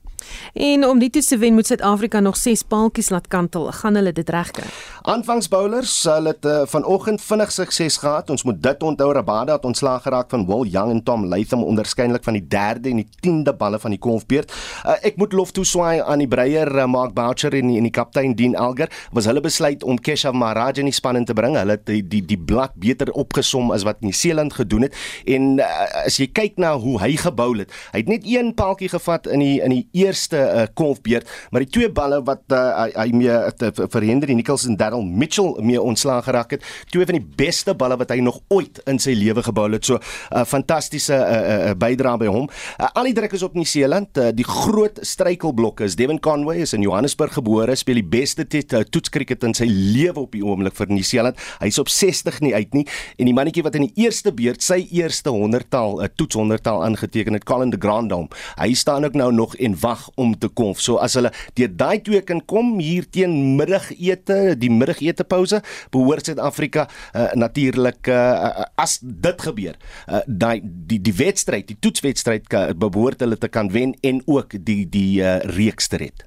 En 0.52 0.86
om 0.88 0.98
dit 0.98 1.12
te 1.12 1.38
wen 1.38 1.54
moet 1.54 1.66
Suid-Afrika 1.66 2.20
nog 2.20 2.36
6 2.36 2.62
paaltjies 2.62 3.08
laat 3.10 3.28
kantel. 3.28 3.72
Gaan 3.72 3.94
hulle 3.94 4.12
dit 4.12 4.28
regkry? 4.28 4.66
Aanvangsbowlers 5.02 5.92
sal 6.00 6.28
dit 6.30 6.44
uh, 6.46 6.62
vanoggend 6.66 7.22
vinnig 7.22 7.52
sukses 7.52 7.96
gehad. 7.96 8.30
Ons 8.30 8.42
moet 8.42 8.62
dit 8.62 8.82
onthou 8.82 9.12
Rabada 9.12 9.56
het 9.56 9.64
ontslaag 9.64 10.02
geraak 10.02 10.30
van 10.30 10.46
Will 10.46 10.70
Young 10.70 10.90
en 10.90 11.02
Tom 11.02 11.26
Latham 11.26 11.64
onderskynlik 11.64 12.24
van 12.24 12.38
die 12.38 12.44
3de 12.54 12.92
en 12.92 13.02
die 13.02 13.08
10de 13.26 13.56
balle 13.58 13.78
van 13.78 13.94
die 13.94 13.98
kolfbeurt. 13.98 14.52
Uh, 14.86 14.94
ek 15.02 15.16
moet 15.16 15.32
lof 15.32 15.50
toeswaai 15.56 16.00
aan 16.00 16.22
die 16.22 16.28
breier 16.30 16.70
uh, 16.76 16.86
Mark 16.86 17.14
Boucher 17.14 17.54
en 17.58 17.72
die, 17.72 17.78
en 17.80 17.88
die 17.88 17.94
kaptein 17.94 18.36
Dean 18.38 18.54
Elgar. 18.54 18.92
Was 19.12 19.26
hulle 19.30 19.42
besluit 19.44 19.82
om 19.82 19.98
Keshav 19.98 20.36
Maharaj 20.38 20.82
in 20.82 20.90
die 20.90 20.96
span 20.96 21.18
in 21.18 21.26
te 21.28 21.36
bring. 21.36 21.56
Hulle 21.58 21.78
het 21.78 21.86
die 21.88 22.02
die 22.02 22.22
die 22.26 22.38
blad 22.38 22.76
beter 22.80 23.10
opgesom 23.18 23.72
as 23.74 23.86
wat 23.88 24.00
Nieu-Seeland 24.00 24.54
gedoen 24.58 24.88
het. 24.88 24.96
En 25.26 25.58
uh, 25.58 25.70
as 26.06 26.18
jy 26.20 26.28
kyk 26.32 26.60
na 26.62 26.74
hoe 26.78 26.98
hy 27.02 27.14
gebou 27.20 27.50
het, 27.58 27.72
hy 27.92 28.04
het 28.04 28.10
net 28.10 28.28
een 28.28 28.52
paaltjie 28.58 28.90
gevat 28.92 29.28
in 29.32 29.42
die 29.42 29.58
in 29.62 29.74
die 29.74 29.84
eerste 30.12 30.38
uh, 30.38 30.66
kolfbeurt, 30.76 31.28
maar 31.50 31.64
die 31.64 31.70
twee 31.72 31.88
balle 31.92 32.20
wat 32.26 32.44
uh, 32.52 32.86
hy 32.92 33.08
mee 33.16 33.32
uh, 33.32 33.70
vir 33.92 34.06
Henry 34.06 34.36
Nichols 34.36 34.66
en 34.68 34.76
Darryl 34.76 35.04
Mitchell 35.04 35.54
mee 35.64 35.80
ontslaag 35.80 36.26
geraak 36.28 36.56
het, 36.56 36.66
twee 36.92 37.06
van 37.08 37.16
die 37.16 37.24
beste 37.40 37.74
balle 37.78 37.96
wat 38.00 38.12
hy 38.12 38.20
nog 38.24 38.42
ooit 38.52 38.82
in 38.90 39.00
sy 39.02 39.14
lewe 39.16 39.42
gebou 39.44 39.68
het. 39.72 39.84
So 39.88 39.96
'n 39.96 40.42
uh, 40.42 40.44
fantastiese 40.44 41.16
uh, 41.16 41.70
uh, 41.70 41.74
bydrae 41.78 42.18
by 42.18 42.28
hom. 42.28 42.48
Uh, 42.78 42.88
al 42.94 43.08
die 43.08 43.16
druk 43.16 43.32
is 43.32 43.42
op 43.42 43.54
Nieu-Seeland. 43.54 44.18
Uh, 44.18 44.28
die 44.34 44.46
groot 44.46 44.98
struikelblokke 45.00 45.84
is 45.84 45.96
Devin 45.96 46.20
Conway 46.20 46.62
is 46.62 46.72
in 46.76 46.82
Johannesburg 46.82 47.32
gebore, 47.32 47.74
speel 47.76 48.02
die 48.02 48.04
beste 48.06 48.44
uh, 48.44 48.82
toetskriket 48.84 49.44
in 49.44 49.54
sy 49.54 49.66
lewe 49.66 50.20
op 50.20 50.32
die 50.36 50.44
oomblik 50.44 50.76
vir 50.76 50.92
Nieu-Seeland. 50.92 51.40
Hy's 51.60 51.78
op 51.78 51.88
60 51.88 52.40
nie 52.40 52.54
uit 52.54 52.74
nie 52.74 52.86
en 53.18 53.26
die 53.26 53.34
mannetjie 53.34 53.64
wat 53.64 53.76
in 53.78 53.88
die 53.88 54.04
eerste 54.04 54.32
beurt 54.32 54.62
sy 54.62 54.86
eerste 54.90 55.30
100-taal 55.30 56.00
'n 56.00 56.04
uh, 56.04 56.12
toets 56.16 56.36
100-taal 56.36 56.84
aangeteken 56.84 57.32
het, 57.32 57.44
Colin 57.44 57.70
de 57.70 57.80
Grandhomme. 57.80 58.28
Hy 58.60 58.74
staan 58.74 59.04
ook 59.04 59.14
nou 59.14 59.32
nog 59.32 59.56
en 59.56 59.76
wag 59.80 60.01
om 60.14 60.34
te 60.38 60.48
kom. 60.48 60.74
So 60.78 60.98
as 61.02 61.16
hulle 61.18 61.32
deur 61.58 61.72
daai 61.76 62.02
twee 62.04 62.22
kan 62.26 62.42
kom 62.48 62.78
hier 62.80 63.06
teen 63.10 63.56
middagete, 63.58 64.56
die 64.58 64.70
middagete 64.72 65.26
pouse, 65.28 65.62
behoort 65.94 66.28
Suid-Afrika 66.28 66.86
uh, 66.88 67.28
natuurlik 67.38 68.08
uh, 68.12 68.66
as 68.80 68.98
dit 69.02 69.46
gebeur, 69.46 69.78
uh, 70.08 70.22
daai 70.26 70.60
die 70.62 71.00
die 71.02 71.14
wedstryd, 71.18 71.68
die 71.70 71.78
toetswedstryd 71.80 72.50
behoort 72.78 73.22
hulle 73.24 73.38
te 73.38 73.50
kan 73.52 73.72
wen 73.74 73.96
en 74.02 74.22
ook 74.26 74.58
die 74.58 74.84
die 74.88 75.22
uh, 75.22 75.38
reeks 75.56 75.90
te 75.92 76.02
red. 76.02 76.26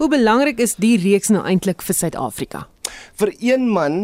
Hoe 0.00 0.08
belangrik 0.10 0.58
is 0.60 0.74
die 0.82 0.96
reeks 0.98 1.30
nou 1.30 1.44
eintlik 1.46 1.84
vir 1.86 1.96
Suid-Afrika? 1.96 2.66
Vir 3.20 3.32
een 3.38 3.68
man 3.70 4.00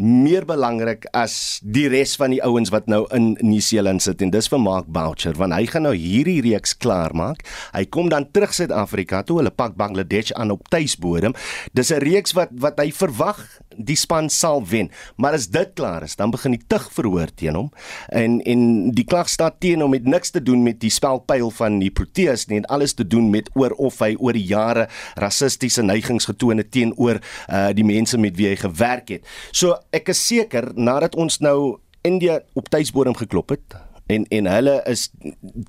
meer 0.00 0.44
belangrik 0.48 1.06
as 1.16 1.60
die 1.62 1.86
res 1.92 2.16
van 2.20 2.32
die 2.34 2.40
ouens 2.44 2.72
wat 2.72 2.88
nou 2.90 3.04
in 3.16 3.32
Nieu-Seeland 3.40 4.02
sit 4.02 4.22
en 4.24 4.32
dis 4.32 4.48
vir 4.50 4.60
Mark 4.62 4.88
Boucher 4.92 5.36
want 5.38 5.54
hy 5.56 5.66
gaan 5.70 5.86
nou 5.86 5.94
hierdie 5.94 6.40
reeks 6.44 6.74
klaar 6.80 7.14
maak. 7.16 7.44
Hy 7.74 7.84
kom 7.92 8.10
dan 8.12 8.26
terug 8.32 8.54
Suid-Afrika 8.56 9.22
toe. 9.26 9.40
Hulle 9.40 9.52
pak 9.54 9.76
Bangladesh 9.78 10.32
aan 10.32 10.54
op 10.54 10.68
tuisbodem. 10.72 11.36
Dis 11.76 11.92
'n 11.92 12.02
reeks 12.02 12.32
wat 12.32 12.50
wat 12.52 12.78
hy 12.80 12.90
verwag 12.90 13.44
die 13.76 13.96
span 13.96 14.28
sal 14.28 14.62
wen. 14.66 14.90
Maar 15.16 15.36
as 15.38 15.48
dit 15.48 15.70
klaar 15.74 16.02
is, 16.02 16.16
dan 16.16 16.30
begin 16.30 16.56
die 16.56 16.64
tug 16.66 16.90
verhoor 16.92 17.30
teen 17.34 17.54
hom. 17.54 17.70
En 18.08 18.40
en 18.40 18.90
die 18.94 19.04
klag 19.04 19.28
staan 19.28 19.52
teen 19.58 19.80
hom 19.80 19.90
met 19.90 20.04
niks 20.04 20.30
te 20.30 20.42
doen 20.42 20.62
met 20.62 20.80
die 20.80 20.90
spelpyl 20.90 21.50
van 21.50 21.78
die 21.78 21.90
Proteas 21.90 22.46
nie 22.48 22.60
en 22.60 22.66
alles 22.66 22.94
te 22.94 23.06
doen 23.06 23.30
met 23.30 23.50
oor 23.54 23.70
of 23.78 23.98
hy 23.98 24.14
oor 24.18 24.32
die 24.32 24.46
jare 24.46 24.88
rassistiese 25.14 25.82
neigings 25.82 26.24
getoon 26.24 26.58
het 26.62 26.70
teenoor 26.70 27.20
uh 27.48 27.68
die 27.70 27.84
mense 27.84 28.18
met 28.18 28.36
wie 28.36 28.48
hy 28.48 28.56
gewerk 28.56 29.08
het. 29.08 29.26
So 29.52 29.76
ek 29.90 30.12
is 30.12 30.20
seker 30.22 30.70
nadat 30.78 31.16
ons 31.18 31.40
nou 31.42 31.78
India 32.06 32.38
op 32.54 32.68
tuisbodem 32.70 33.16
geklop 33.18 33.56
het 33.56 33.78
en 34.10 34.26
en 34.30 34.50
hulle 34.50 34.76
is 34.90 35.08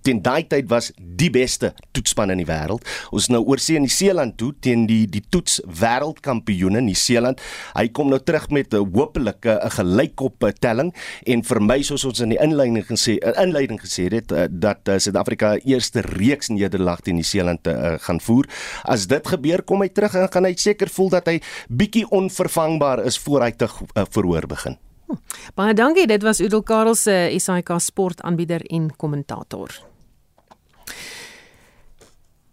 teen 0.06 0.22
daai 0.24 0.48
tyd 0.50 0.70
was 0.72 0.92
die 0.98 1.30
beste 1.34 1.74
toetsspan 1.96 2.34
in 2.34 2.42
die 2.42 2.50
wêreld. 2.50 2.86
Ons 3.12 3.30
nou 3.34 3.44
oor 3.46 3.62
see 3.62 3.78
in 3.80 3.88
die 3.88 3.94
Seeland 3.94 4.38
toe 4.42 4.52
teen 4.60 4.88
die 4.90 5.06
die 5.12 5.24
toets 5.30 5.60
wêreldkampioene 5.82 6.82
in 6.82 6.92
die 6.92 6.98
Seeland. 6.98 7.42
Hy 7.76 7.88
kom 7.96 8.10
nou 8.10 8.20
terug 8.20 8.50
met 8.50 8.74
'n 8.74 8.86
hopelike 8.94 9.60
'n 9.62 9.70
gelykop 9.78 10.52
telling 10.60 10.94
en 11.26 11.44
vir 11.44 11.60
my 11.62 11.82
soos 11.82 12.06
ons 12.06 12.20
in 12.20 12.30
die 12.30 12.42
inleiding 12.42 12.86
gesê 12.86 13.18
inleiding 13.22 13.80
gesê 13.80 14.10
het 14.12 14.32
eh, 14.32 14.48
dat 14.50 14.88
eh, 14.88 14.98
Suid-Afrika 14.98 15.58
eerste 15.66 16.02
reeks 16.02 16.50
nederlaag 16.50 17.02
teen 17.02 17.16
die 17.16 17.28
Seeland 17.28 17.64
te 17.64 17.72
uh, 17.72 17.96
gaan 18.00 18.20
voer. 18.22 18.48
As 18.84 19.08
dit 19.08 19.28
gebeur, 19.28 19.64
kom 19.64 19.82
hy 19.82 19.90
terug 19.90 20.16
en 20.16 20.32
gaan 20.32 20.48
hy 20.50 20.56
seker 20.58 20.90
voel 20.90 21.10
dat 21.18 21.28
hy 21.32 21.40
bietjie 21.70 22.06
onvervangbaar 22.10 23.06
is 23.06 23.20
voor 23.22 23.48
hy 23.48 23.52
te 23.52 23.68
uh, 23.68 24.06
verhoor 24.10 24.48
begin. 24.48 24.78
Baie 25.56 25.74
dankie. 25.74 26.08
Dit 26.08 26.24
was 26.24 26.40
Udel 26.40 26.64
Karel 26.64 26.96
se 26.96 27.36
SAK 27.38 27.74
sportaanbieder 27.78 28.62
en 28.62 28.90
kommentator. 28.96 29.70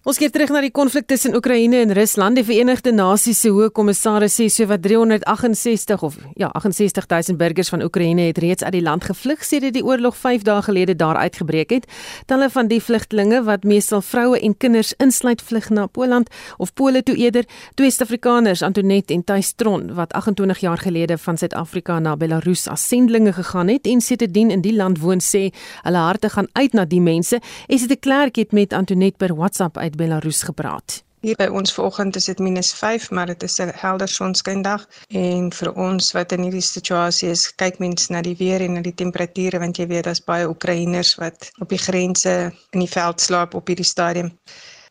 Ons 0.06 0.20
kyk 0.22 0.30
terug 0.30 0.52
na 0.54 0.60
die 0.62 0.70
konflik 0.70 1.08
tussen 1.10 1.34
Oekraïne 1.34 1.80
en 1.82 1.90
Rusland. 1.90 2.38
Die 2.38 2.44
Verenigde 2.46 2.92
Nasies 2.94 3.40
se 3.42 3.50
hoë 3.50 3.72
kommissaris 3.74 4.36
sê 4.38 4.44
so 4.46 4.68
wat 4.70 4.84
368 4.84 6.04
of 6.06 6.14
ja, 6.38 6.52
68000 6.54 7.34
burgers 7.34 7.72
van 7.72 7.82
Oekraïne 7.82 8.28
het 8.28 8.38
reeds 8.38 8.62
uit 8.62 8.76
die 8.76 8.82
land 8.86 9.02
gevlug 9.08 9.42
sedert 9.42 9.74
die 9.74 9.82
oorlog 9.82 10.14
5 10.16 10.44
dae 10.46 10.62
gelede 10.62 10.94
daar 10.94 11.18
uitgebreek 11.18 11.74
het. 11.74 11.88
Talle 12.30 12.46
van 12.46 12.70
die 12.70 12.78
vlugtlinge 12.78 13.40
wat 13.48 13.66
meestal 13.66 13.98
vroue 14.00 14.38
en 14.38 14.54
kinders 14.54 14.92
insluit 15.02 15.42
vlug 15.42 15.66
na 15.74 15.88
Poland 15.90 16.30
of 16.62 16.70
Pole 16.78 17.02
toe 17.02 17.16
eerder. 17.18 17.50
Twee 17.74 17.90
Suid-Afrikaners, 17.90 18.62
Antoinette 18.62 19.12
en 19.12 19.26
Thys 19.26 19.52
Tron, 19.58 19.90
wat 19.98 20.14
28 20.14 20.62
jaar 20.62 20.78
gelede 20.78 21.18
van 21.18 21.42
Suid-Afrika 21.42 21.98
na 21.98 22.14
Belarus 22.16 22.68
as 22.70 22.86
sendlinge 22.86 23.34
gegaan 23.34 23.74
het 23.74 23.90
en 23.90 24.00
siterdien 24.00 24.54
in 24.54 24.62
die 24.62 24.76
land 24.78 25.02
woon, 25.02 25.18
sê 25.18 25.48
hulle 25.82 26.06
harte 26.06 26.30
gaan 26.30 26.46
uit 26.54 26.78
na 26.78 26.86
die 26.86 27.02
mense. 27.02 27.42
Es 27.66 27.82
het 27.82 27.90
'n 27.90 27.98
klerk 27.98 28.36
het 28.36 28.52
met 28.52 28.72
Antoinette 28.72 29.18
per 29.18 29.34
WhatsApp 29.34 29.87
uit 29.88 29.96
Belarus 29.96 30.42
gepraat. 30.42 31.02
Hier 31.26 31.34
by 31.34 31.48
ons 31.50 31.72
vanoggend 31.74 32.16
is 32.16 32.28
dit 32.30 32.40
-5, 32.40 33.10
maar 33.10 33.26
dit 33.26 33.42
is 33.42 33.58
'n 33.58 33.72
helder 33.74 34.08
sonskyndag 34.08 34.86
en 35.08 35.52
vir 35.52 35.72
ons 35.74 36.12
wat 36.12 36.32
in 36.32 36.42
hierdie 36.42 36.62
situasie 36.62 37.30
is, 37.30 37.54
kyk 37.54 37.78
mens 37.78 38.08
na 38.08 38.22
die 38.22 38.36
weer 38.38 38.60
en 38.60 38.72
na 38.72 38.80
die 38.80 38.94
temperature 38.94 39.58
want 39.58 39.76
jy 39.76 39.86
weet 39.86 40.04
daar's 40.04 40.24
baie 40.24 40.48
Oekraïners 40.48 41.14
wat 41.14 41.50
op 41.58 41.68
die 41.68 41.84
grense 41.88 42.52
in 42.70 42.80
die 42.80 42.94
veld 42.96 43.20
slaap 43.20 43.54
op 43.54 43.66
hierdie 43.66 43.84
stadium. 43.94 44.30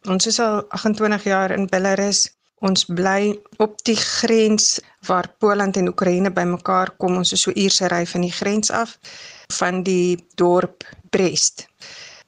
Ons 0.05 0.27
is 0.27 0.39
al 0.39 0.65
28 0.69 1.23
jaar 1.23 1.51
in 1.51 1.67
Belarus. 1.67 2.29
Ons 2.59 2.85
bly 2.85 3.39
op 3.57 3.77
die 3.83 3.95
grens 3.95 4.79
waar 5.05 5.29
Poland 5.39 5.77
en 5.77 5.87
Oekraïne 5.87 6.31
bymekaar 6.31 6.91
kom. 6.97 7.17
Ons 7.17 7.31
is 7.31 7.41
so 7.41 7.51
uur 7.55 7.71
se 7.71 7.87
ry 7.87 8.05
van 8.05 8.21
die 8.21 8.31
grens 8.31 8.71
af 8.71 8.97
van 9.53 9.83
die 9.83 10.25
dorp 10.35 10.83
Brest. 11.09 11.67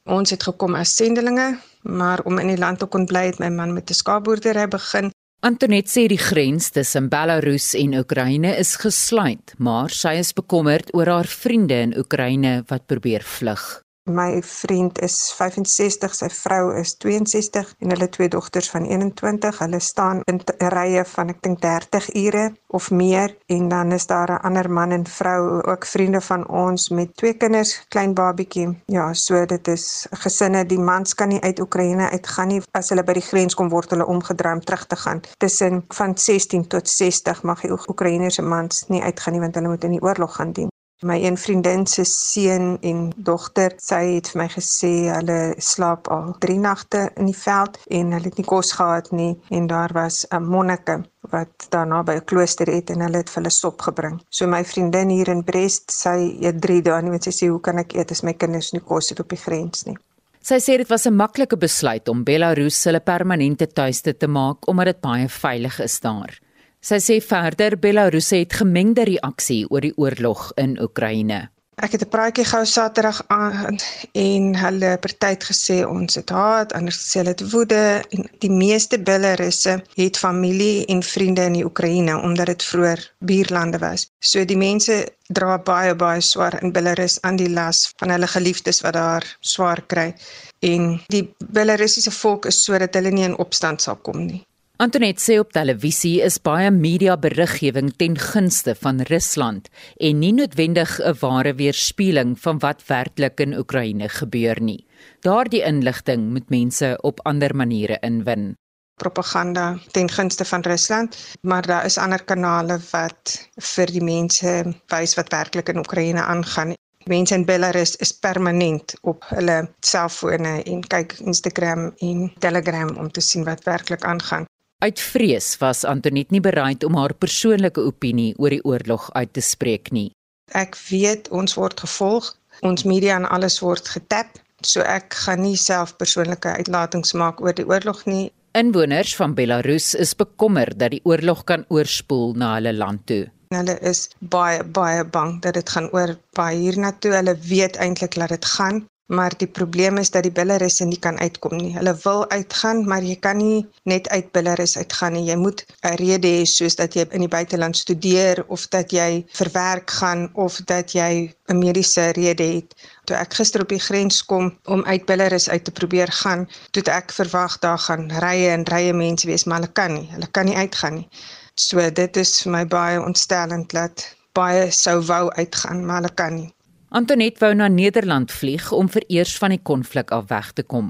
Ons 0.10 0.34
het 0.34 0.44
gekom 0.44 0.76
as 0.76 0.96
sendelinge 0.98 1.60
maar 1.82 2.20
om 2.26 2.40
in 2.40 2.48
die 2.48 2.58
land 2.58 2.80
te 2.80 2.86
kon 2.86 3.06
bly 3.06 3.30
het 3.30 3.40
my 3.40 3.50
man 3.50 3.74
met 3.74 3.90
'n 3.90 3.94
skaapboerdery 3.94 4.68
begin. 4.68 5.12
Antonet 5.40 5.88
sê 5.88 6.08
die 6.08 6.18
grens 6.18 6.70
tussen 6.70 7.10
Belarus 7.10 7.74
en 7.74 7.94
Oekraïne 7.94 8.58
is 8.58 8.76
gesluit, 8.76 9.54
maar 9.58 9.90
sy 9.90 10.14
is 10.20 10.34
bekommerd 10.34 10.94
oor 10.94 11.08
haar 11.08 11.26
vriende 11.26 11.74
in 11.74 11.98
Oekraïne 11.98 12.64
wat 12.68 12.86
probeer 12.86 13.24
vlug. 13.24 13.82
My 14.10 14.42
vriend 14.42 15.00
is 15.02 15.34
65, 15.38 16.16
sy 16.16 16.30
vrou 16.34 16.72
is 16.74 16.96
62 16.98 17.76
en 17.80 17.92
hulle 17.94 18.08
twee 18.10 18.30
dogters 18.34 18.70
van 18.74 18.88
21. 18.90 19.60
Hulle 19.62 19.80
staan 19.80 20.22
in 20.32 20.40
rye 20.74 21.04
van 21.06 21.30
ek 21.30 21.44
dink 21.46 21.62
30 21.62 22.08
ure 22.18 22.46
of 22.74 22.90
meer 22.92 23.36
en 23.54 23.68
dan 23.70 23.92
is 23.92 24.08
daar 24.10 24.32
'n 24.32 24.42
ander 24.50 24.70
man 24.72 24.92
en 24.92 25.06
vrou, 25.06 25.62
ook 25.62 25.86
vriende 25.86 26.22
van 26.22 26.48
ons 26.48 26.90
met 26.90 27.16
twee 27.16 27.34
kinders, 27.34 27.86
klein 27.88 28.14
babietjie. 28.14 28.82
Ja, 28.86 29.14
so 29.14 29.46
dit 29.46 29.68
is 29.68 30.08
gesinne. 30.12 30.66
Die 30.66 30.80
mans 30.80 31.14
kan 31.14 31.28
nie 31.28 31.42
uit 31.42 31.60
Oekraïne 31.60 32.10
uitgaan 32.10 32.48
nie. 32.48 32.62
As 32.72 32.90
hulle 32.90 33.04
by 33.04 33.14
die 33.14 33.30
grens 33.30 33.54
kom 33.54 33.70
word 33.70 33.90
hulle 33.90 34.06
omgedraai 34.06 34.54
om 34.54 34.64
terug 34.64 34.86
te 34.88 34.96
gaan. 34.96 35.22
Tussen 35.38 35.86
van 35.88 36.18
16 36.18 36.68
tot 36.68 36.90
60 36.90 37.44
mag 37.44 37.62
die 37.62 37.72
Oekraïense 37.72 38.42
mans 38.42 38.86
nie 38.88 39.04
uitgaan 39.04 39.34
nie 39.34 39.42
want 39.42 39.56
hulle 39.56 39.68
moet 39.68 39.84
in 39.84 39.92
die 39.92 40.02
oorlog 40.02 40.36
gaan 40.36 40.52
dien. 40.52 40.70
My 41.02 41.16
een 41.24 41.38
vriendin 41.38 41.86
se 41.88 42.04
seun 42.04 42.78
en 42.82 43.14
dogter, 43.16 43.72
sy 43.80 44.18
het 44.18 44.28
vir 44.34 44.40
my 44.42 44.48
gesê 44.52 44.90
hulle 45.08 45.38
slaap 45.64 46.10
al 46.12 46.34
3 46.44 46.58
nagte 46.60 47.06
in 47.16 47.30
die 47.30 47.38
veld 47.40 47.78
en 47.88 48.12
hulle 48.12 48.28
het 48.28 48.42
nie 48.42 48.48
kos 48.50 48.74
gehad 48.76 49.08
nie 49.16 49.30
en 49.56 49.70
daar 49.72 49.94
was 49.96 50.26
'n 50.28 50.44
monnike 50.44 50.98
wat 51.32 51.68
daarna 51.72 52.02
by 52.04 52.18
'n 52.20 52.26
klooster 52.26 52.68
het 52.68 52.90
en 52.90 53.00
hulle 53.02 53.18
het 53.18 53.30
vir 53.30 53.42
hulle 53.42 53.50
sop 53.50 53.82
gebring. 53.82 54.20
So 54.30 54.48
my 54.48 54.64
vriendin 54.66 55.10
hier 55.10 55.30
in 55.30 55.44
Brest, 55.44 55.92
sy 55.92 56.36
eet 56.42 56.62
3 56.62 56.82
dae 56.82 57.02
nie, 57.02 57.12
want 57.12 57.24
sy 57.24 57.32
sê 57.32 57.50
hoe 57.50 57.62
kan 57.62 57.78
ek 57.78 57.94
eet 57.94 58.12
as 58.12 58.24
my 58.24 58.34
kinders 58.34 58.74
nie 58.74 58.82
kos 58.82 59.10
het 59.10 59.20
op 59.20 59.30
die 59.30 59.44
grens 59.46 59.86
nie. 59.86 59.96
Sy 60.42 60.56
sê 60.60 60.78
dit 60.78 60.90
was 60.90 61.06
'n 61.06 61.16
maklike 61.16 61.58
besluit 61.58 62.10
om 62.10 62.24
Belarus 62.24 62.84
hulle 62.84 63.00
permanente 63.00 63.68
tuiste 63.68 64.18
te 64.18 64.28
maak 64.28 64.68
omdat 64.68 64.86
dit 64.86 65.02
baie 65.02 65.30
veilig 65.30 65.80
is 65.80 66.00
daar. 66.00 66.40
Sy 66.80 66.96
sê 67.04 67.16
verder 67.20 67.76
Belarus 67.76 68.30
het 68.32 68.54
gemengde 68.56 69.04
reaksie 69.04 69.66
oor 69.68 69.84
die 69.84 69.96
oorlog 70.00 70.52
in 70.56 70.78
Oekraïne. 70.80 71.50
Ek 71.86 71.92
het 71.92 72.04
'n 72.04 72.12
praatjie 72.12 72.46
gehou 72.46 72.66
Saterdag 72.66 73.20
aan 73.28 73.78
en 74.14 74.56
hulle 74.56 74.98
party 75.04 75.30
het 75.36 75.44
gesê 75.50 75.78
ons 75.88 76.16
het 76.16 76.30
haat, 76.30 76.74
ander 76.74 76.94
sê 76.94 77.20
hulle 77.20 77.36
het 77.36 77.52
woede 77.52 77.84
en 78.16 78.30
die 78.40 78.52
meeste 78.52 79.00
Belarusse 79.00 79.84
het 79.96 80.18
familie 80.18 80.86
en 80.86 81.04
vriende 81.04 81.44
in 81.44 81.54
die 81.54 81.66
Oekraïne 81.66 82.22
omdat 82.22 82.46
dit 82.46 82.64
vroeër 82.64 83.12
buurlande 83.20 83.78
was. 83.78 84.08
So 84.20 84.46
die 84.46 84.58
mense 84.58 85.06
dra 85.28 85.58
baie 85.58 85.96
baie 85.96 86.22
swaar 86.22 86.64
in 86.64 86.72
Belarus 86.72 87.22
aan 87.22 87.36
die 87.36 87.50
las 87.50 87.94
van 87.98 88.10
hulle 88.10 88.28
geliefdes 88.28 88.82
wat 88.82 88.94
daar 88.94 89.38
swaar 89.40 89.82
kry 89.88 90.14
en 90.60 91.02
die 91.08 91.34
Belarusiese 91.38 92.12
volk 92.12 92.46
is 92.46 92.64
sodat 92.64 92.94
hulle 92.94 93.12
nie 93.12 93.24
in 93.24 93.38
opstand 93.38 93.82
sal 93.82 93.96
kom 93.96 94.26
nie. 94.26 94.49
Antoinette 94.80 95.20
sê 95.20 95.36
op 95.42 95.50
televisie 95.52 96.22
is 96.24 96.38
baie 96.40 96.70
media 96.72 97.18
beriggewing 97.20 97.90
ten 98.00 98.14
gunste 98.16 98.72
van 98.80 99.02
Rusland 99.10 99.66
en 100.08 100.20
nie 100.24 100.32
noodwendig 100.32 100.92
'n 101.04 101.18
ware 101.20 101.52
weerspieëling 101.62 102.30
van 102.44 102.60
wat 102.64 102.86
werklik 102.88 103.42
in 103.44 103.58
Oekraïne 103.58 104.08
gebeur 104.08 104.62
nie. 104.62 104.88
Daardie 105.28 105.66
inligting 105.68 106.30
moet 106.32 106.50
mense 106.50 106.98
op 107.02 107.20
ander 107.26 107.56
maniere 107.56 107.98
inwin. 108.02 108.56
Propaganda 108.96 109.80
ten 109.92 110.10
gunste 110.10 110.46
van 110.46 110.62
Rusland, 110.62 111.18
maar 111.42 111.68
daar 111.68 111.86
is 111.86 111.98
ander 111.98 112.24
kanale 112.24 112.80
wat 112.92 113.50
vir 113.58 113.86
die 113.86 114.04
mense 114.04 114.76
wys 114.88 115.16
wat 115.16 115.32
werklik 115.32 115.70
in 115.70 115.78
Oekraïne 115.78 116.24
aangaan. 116.24 116.74
Mense 117.06 117.36
in 117.36 117.46
Belarus 117.46 117.96
is 117.96 118.20
permanent 118.20 118.94
op 119.02 119.26
hulle 119.28 119.70
selfone 119.80 120.64
en 120.64 120.88
kyk 120.88 121.20
Instagram 121.20 121.94
en 121.98 122.32
Telegram 122.40 122.98
om 122.98 123.12
te 123.12 123.22
sien 123.22 123.44
wat 123.44 123.64
werklik 123.64 124.04
aangaan. 124.04 124.48
Uit 124.80 125.00
vrees 125.04 125.58
was 125.60 125.82
Antoinette 125.84 126.32
nie 126.32 126.40
bereid 126.40 126.86
om 126.88 126.96
haar 126.96 127.12
persoonlike 127.12 127.82
opinie 127.84 128.30
oor 128.40 128.54
die 128.56 128.64
oorlog 128.64 129.10
uit 129.12 129.34
te 129.36 129.42
spreek 129.44 129.90
nie. 129.92 130.08
Ek 130.56 130.78
weet 130.88 131.28
ons 131.36 131.58
word 131.60 131.82
gevolg, 131.84 132.30
ons 132.64 132.86
media 132.88 133.18
en 133.20 133.28
alles 133.28 133.60
word 133.60 133.92
getap, 133.92 134.40
so 134.64 134.80
ek 134.88 135.18
gaan 135.26 135.44
nie 135.44 135.60
self 135.60 135.92
persoonlike 136.00 136.54
uitlatings 136.62 137.12
maak 137.12 137.44
oor 137.44 137.58
die 137.58 137.68
oorlog 137.68 138.06
nie. 138.08 138.30
Inwoners 138.56 139.12
van 139.20 139.36
Belarus 139.36 139.92
is 140.00 140.16
bekommer 140.16 140.72
dat 140.72 140.96
die 140.96 141.04
oorlog 141.04 141.44
kan 141.52 141.68
oorspoel 141.68 142.32
na 142.40 142.54
hulle 142.56 142.72
land 142.78 143.04
toe. 143.12 143.26
Hulle 143.52 143.76
is 143.84 144.08
baie 144.32 144.64
baie 144.64 145.04
bang 145.04 145.42
dat 145.44 145.60
dit 145.60 145.76
gaan 145.76 145.92
oor 145.92 146.16
baie 146.40 146.56
hiernatoe. 146.56 147.18
Hulle 147.20 147.36
weet 147.52 147.76
eintlik 147.84 148.16
dat 148.16 148.32
dit 148.32 148.48
gaan, 148.56 148.86
maar 149.10 149.34
die 149.42 149.48
probleem 149.48 149.98
is 149.98 150.12
dat 150.14 150.24
die 150.24 150.32
Belarusse 150.32 150.86
nie 150.86 151.00
kan 151.02 151.18
uitkom 151.20 151.56
nie. 151.58 151.72
Hulle 151.74 151.96
wil 152.04 152.28
uitgaan, 152.30 152.84
maar 152.88 153.02
jy 153.02 153.16
kan 153.18 153.40
nie 153.42 153.66
net 153.90 154.10
uit 154.14 154.28
Belarus 154.38 154.78
uitgaan 154.78 155.16
nie. 155.18 155.24
Jy 155.30 155.36
moet 155.36 155.66
'n 155.82 155.96
rede 156.02 156.28
hê 156.28 156.44
soos 156.46 156.76
dat 156.76 156.94
jy 156.94 157.06
in 157.10 157.26
die 157.26 157.32
buiteland 157.38 157.78
studeer 157.78 158.44
of 158.48 158.68
dat 158.68 158.92
jy 158.92 159.26
vir 159.40 159.50
werk 159.54 159.90
gaan 159.90 160.30
of 160.34 160.62
dat 160.66 160.94
jy 160.94 161.34
'n 161.48 161.58
mediese 161.58 162.12
rede 162.12 162.44
het. 162.44 162.76
Toe 163.06 163.16
ek 163.16 163.34
gister 163.34 163.62
op 163.62 163.70
die 163.70 163.82
grens 163.88 164.26
kom 164.26 164.58
om 164.66 164.86
uit 164.86 165.06
Belarus 165.06 165.50
uit 165.50 165.64
te 165.64 165.72
probeer 165.72 166.12
gaan, 166.12 166.48
toe 166.72 166.84
ek 166.84 167.12
verwag 167.12 167.60
daar 167.60 167.80
gaan 167.80 168.12
rye 168.12 168.50
en 168.50 168.64
rye 168.64 168.94
mense 168.94 169.28
wees, 169.28 169.44
maar 169.44 169.60
hulle 169.60 169.74
kan 169.74 169.94
nie. 169.94 170.10
Hulle 170.12 170.28
kan 170.32 170.46
nie 170.46 170.56
uitgaan 170.56 170.94
nie. 170.94 171.10
So 171.56 171.90
dit 171.92 172.18
is 172.18 172.42
vir 172.42 172.52
my 172.52 172.66
baie 172.66 173.02
ontstellend 173.02 173.72
dat 173.72 174.16
baie 174.34 174.72
sou 174.72 175.02
wou 175.02 175.30
uitgaan, 175.30 175.86
maar 175.86 176.02
hulle 176.02 176.14
kan 176.14 176.36
nie. 176.36 176.54
Antoinette 176.92 177.38
wou 177.44 177.54
na 177.54 177.68
Nederland 177.70 178.32
vlieg 178.34 178.72
om 178.74 178.88
vereers 178.90 179.36
van 179.38 179.52
die 179.54 179.62
konflik 179.62 180.10
af 180.16 180.24
weg 180.32 180.48
te 180.58 180.64
kom. 180.64 180.88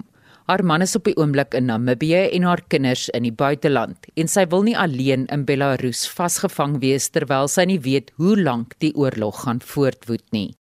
Haar 0.48 0.62
man 0.64 0.82
is 0.82 0.96
op 0.96 1.10
die 1.10 1.16
oomblik 1.20 1.58
in 1.60 1.66
Namibië 1.68 2.22
en 2.38 2.46
haar 2.48 2.62
kinders 2.72 3.10
in 3.18 3.26
die 3.28 3.34
buiteland 3.42 4.08
en 4.16 4.32
sy 4.32 4.46
wil 4.54 4.64
nie 4.64 4.78
alleen 4.80 5.26
in 5.36 5.44
Belarus 5.50 6.06
vasgevang 6.08 6.78
wees 6.80 7.10
terwyl 7.12 7.52
sy 7.52 7.68
nie 7.68 7.82
weet 7.84 8.14
hoe 8.16 8.38
lank 8.40 8.78
die 8.80 8.94
oorlog 8.96 9.44
gaan 9.44 9.60
voortwoed 9.74 10.24
nie. 10.32 10.54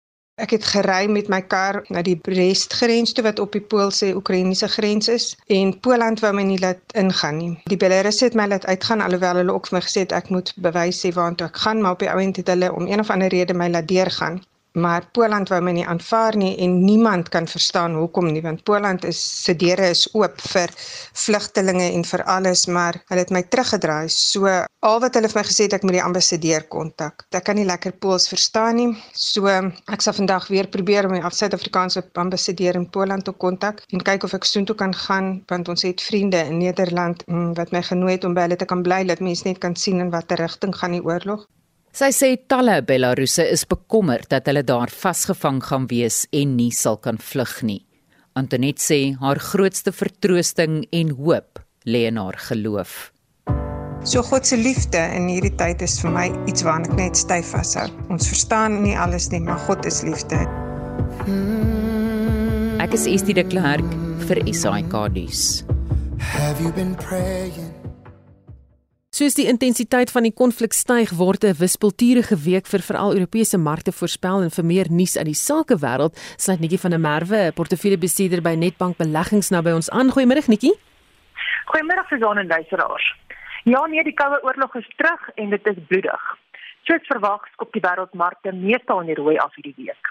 Ek 0.40 0.56
het 0.56 0.64
gery 0.70 1.04
met 1.12 1.28
my 1.28 1.42
kar 1.44 1.82
na 1.92 2.00
die 2.08 2.16
Brest 2.16 2.72
grens 2.80 3.12
toe 3.12 3.28
wat 3.28 3.38
op 3.44 3.52
die 3.52 3.64
Poolse 3.74 4.14
Oekraïense 4.16 4.72
grens 4.78 5.12
is 5.12 5.30
en 5.52 5.76
Poland 5.84 6.24
wou 6.24 6.32
my 6.32 6.48
nie 6.48 6.60
laat 6.64 6.96
ingaan 6.96 7.40
nie. 7.42 7.52
Die 7.68 7.82
Belarusse 7.84 8.30
het 8.30 8.40
my 8.40 8.48
laat 8.48 8.64
uitgaan 8.64 9.04
alhoewel 9.04 9.44
hulle 9.44 9.60
ook 9.60 9.68
vir 9.68 9.82
my 9.82 9.84
gesê 9.84 10.08
het 10.08 10.16
ek 10.16 10.32
moet 10.32 10.56
bewys 10.56 11.04
sê 11.04 11.12
waartoe 11.12 11.52
ek 11.52 11.64
gaan, 11.68 11.84
maar 11.84 12.00
op 12.00 12.04
die 12.08 12.12
ouend 12.16 12.40
het 12.40 12.56
hulle 12.56 12.72
om 12.72 12.88
een 12.88 13.04
of 13.04 13.12
ander 13.12 13.28
rede 13.28 13.52
my 13.52 13.68
laat 13.68 13.92
deurgaan 13.92 14.40
maar 14.76 15.06
Poland 15.16 15.48
wou 15.48 15.60
my 15.64 15.72
nie 15.72 15.86
aanvaar 15.88 16.36
nie 16.36 16.52
en 16.64 16.76
niemand 16.84 17.28
kan 17.32 17.46
verstaan 17.48 17.94
hoekom 17.96 18.28
nie 18.32 18.42
want 18.44 18.64
Poland 18.68 19.04
is 19.08 19.20
se 19.44 19.54
deure 19.56 19.88
is 19.94 20.04
oop 20.12 20.40
vir 20.52 20.72
vlugtelinge 21.24 21.86
en 21.96 22.04
vir 22.04 22.24
alles 22.36 22.66
maar 22.66 22.98
hulle 23.08 23.24
het 23.24 23.32
my 23.32 23.42
teruggedraai. 23.42 24.08
So 24.12 24.50
al 24.86 25.00
wat 25.00 25.16
hulle 25.16 25.30
vir 25.32 25.40
my 25.40 25.46
gesê 25.48 25.66
het 25.66 25.78
ek 25.78 25.86
moet 25.88 25.96
die 25.98 26.04
ambassadeur 26.04 26.66
kontak. 26.72 27.24
Ek 27.32 27.46
kan 27.48 27.56
nie 27.56 27.66
lekker 27.68 27.96
Pools 28.02 28.28
verstaan 28.28 28.76
nie. 28.76 28.90
So 29.16 29.48
ek 29.48 30.04
sal 30.04 30.16
vandag 30.20 30.50
weer 30.52 30.68
probeer 30.68 31.08
om 31.08 31.16
die 31.16 31.24
Suid-Afrikaanse 31.24 32.04
ambassadeur 32.20 32.76
in 32.76 32.88
Poland 32.90 33.24
te 33.24 33.32
kontak 33.32 33.82
en 33.92 34.04
kyk 34.04 34.28
of 34.28 34.36
ek 34.36 34.44
soontoe 34.48 34.76
kan 34.76 34.94
gaan 35.06 35.32
want 35.48 35.72
ons 35.72 35.88
het 35.88 36.04
vriende 36.04 36.44
in 36.44 36.60
Nederland 36.60 37.24
mm, 37.26 37.54
wat 37.56 37.72
my 37.72 37.82
genooi 37.82 38.16
het 38.16 38.28
om 38.28 38.36
by 38.36 38.46
hulle 38.46 38.60
te 38.60 38.68
kan 38.68 38.84
bly 38.84 39.04
dat 39.08 39.24
mense 39.24 39.48
net 39.48 39.60
kan 39.64 39.76
sien 39.76 40.04
in 40.04 40.12
watter 40.12 40.40
rigting 40.44 40.76
gaan 40.76 40.96
die 40.96 41.04
oorlog 41.04 41.46
Sy 41.96 42.10
sê 42.12 42.28
talle 42.44 42.82
Belarusse 42.84 43.46
is 43.48 43.62
bekommerd 43.64 44.28
dat 44.28 44.50
hulle 44.50 44.60
daar 44.68 44.90
vasgevang 44.92 45.62
gaan 45.64 45.86
wees 45.88 46.26
en 46.28 46.50
nie 46.58 46.72
sal 46.76 46.98
kan 47.00 47.16
vlug 47.16 47.54
nie. 47.64 47.78
Antoinette 48.36 48.84
sê 48.84 48.98
haar 49.16 49.40
grootste 49.40 49.94
vertroosting 49.96 50.82
en 50.92 51.14
hoop 51.16 51.62
lê 51.88 52.02
in 52.10 52.20
haar 52.20 52.36
geloof. 52.50 53.14
So 54.04 54.20
God 54.20 54.44
se 54.44 54.58
liefde 54.60 55.00
in 55.16 55.30
hierdie 55.32 55.54
tyd 55.56 55.80
is 55.86 55.96
vir 56.02 56.12
my 56.12 56.26
iets 56.44 56.66
waaraan 56.66 56.84
ek 56.90 56.98
net 57.00 57.16
styf 57.16 57.54
vashou. 57.56 57.88
Ons 58.12 58.28
verstaan 58.28 58.82
nie 58.84 58.92
alles 58.92 59.30
nie, 59.32 59.40
maar 59.40 59.64
God 59.64 59.88
is 59.88 60.02
liefde. 60.04 60.42
Ek 62.84 62.92
is 62.92 63.08
Estie 63.08 63.40
de 63.40 63.46
Klerk 63.48 63.96
vir 64.28 64.44
SAK 64.52 65.00
nuus. 65.16 65.64
Have 66.20 66.60
you 66.60 66.76
been 66.76 66.92
praying? 67.00 67.75
Soos 69.16 69.32
die 69.32 69.46
intensiteit 69.48 70.10
van 70.12 70.26
die 70.26 70.34
konflik 70.36 70.74
styg, 70.76 71.08
word 71.16 71.44
'n 71.44 71.56
wispelturige 71.56 72.36
week 72.36 72.66
vir 72.66 72.82
veral 72.84 73.14
Europese 73.16 73.56
markte 73.56 73.92
voorspel 73.92 74.42
en 74.42 74.50
vir 74.50 74.64
meer 74.64 74.86
nuus 74.90 75.16
uit 75.16 75.24
die 75.32 75.40
sakewêreld, 75.48 76.12
sluit 76.36 76.60
Netjie 76.60 76.78
van 76.78 76.90
der 76.90 77.00
Merwe, 77.00 77.52
portefeuljebestuurder 77.54 78.42
by 78.42 78.54
Netbank 78.56 78.98
Beleggings 78.98 79.48
nou 79.50 79.62
by 79.62 79.72
ons 79.72 79.88
aan. 79.90 80.12
Goeiemôre 80.12 80.44
Netjie. 80.48 80.74
Goeiemôre 81.72 82.04
Suzan 82.08 82.38
en 82.38 82.46
luisteraars. 82.46 83.06
Ja 83.64 83.86
nee, 83.86 84.04
die 84.04 84.12
koue 84.12 84.38
oorlog 84.44 84.74
is 84.74 84.88
terug 84.96 85.30
en 85.36 85.50
dit 85.50 85.66
is 85.66 85.78
bloedig. 85.88 86.22
Soos 86.84 87.06
verwag, 87.08 87.48
skop 87.52 87.72
die 87.72 87.80
wêreldmarkte 87.80 88.52
meestal 88.52 89.00
in 89.00 89.06
die 89.06 89.22
rooi 89.22 89.38
af 89.38 89.54
hierdie 89.54 89.74
week. 89.76 90.04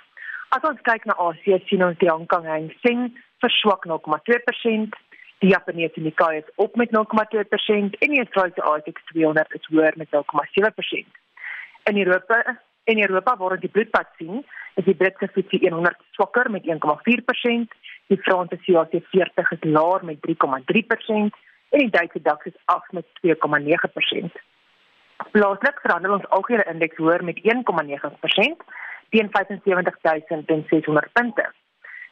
As 0.50 0.64
ons 0.64 0.82
kyk 0.82 1.06
na 1.06 1.14
Asië, 1.14 1.62
sien 1.68 1.84
ons 1.84 1.98
die 2.00 2.10
Hong 2.10 2.26
Kong 2.26 2.46
Hang 2.46 2.74
Seng 2.82 3.14
verswak 3.44 3.86
0,2%, 3.86 4.98
Die 5.44 5.50
Japaneese 5.50 6.00
Nikkei 6.00 6.38
is 6.38 6.52
op 6.56 6.76
met 6.76 6.90
0,2% 6.90 7.98
en 8.00 8.14
die 8.14 8.22
Australiese 8.24 8.64
ASX 8.64 9.06
200 9.12 9.54
is 9.54 9.68
hoër 9.72 9.94
met 9.96 10.08
0,7%. 10.16 11.20
In 11.84 11.98
Europa 11.98 12.60
in 12.86 13.02
Europa 13.02 13.38
waar 13.38 13.52
ons 13.52 13.62
die 13.62 13.70
bloedpad 13.70 14.08
sien, 14.18 14.44
is 14.76 14.86
die 14.86 14.96
Britse 14.96 15.28
FTSE 15.28 15.70
100 15.74 15.96
swakker 16.12 16.52
met 16.52 16.68
1,4%, 16.70 17.78
die 18.08 18.22
Franse 18.22 18.58
CAC 18.66 18.94
40 19.12 19.52
is 19.52 19.64
laer 19.64 20.06
met 20.06 20.18
3,3% 20.28 21.40
en 21.70 21.82
die 21.82 21.90
Duitse 21.90 22.22
DAX 22.22 22.46
is 22.46 22.58
af 22.66 22.86
met 22.92 23.06
2,9%. 23.26 24.38
Plaaslik 25.32 25.80
verhandel 25.82 26.18
ons 26.20 26.30
algehele 26.38 26.66
indeks 26.72 27.02
hoër 27.02 27.24
met 27.24 27.42
1,9% 27.42 28.66
teen 29.10 29.30
75600 29.32 31.12
punte. 31.14 31.46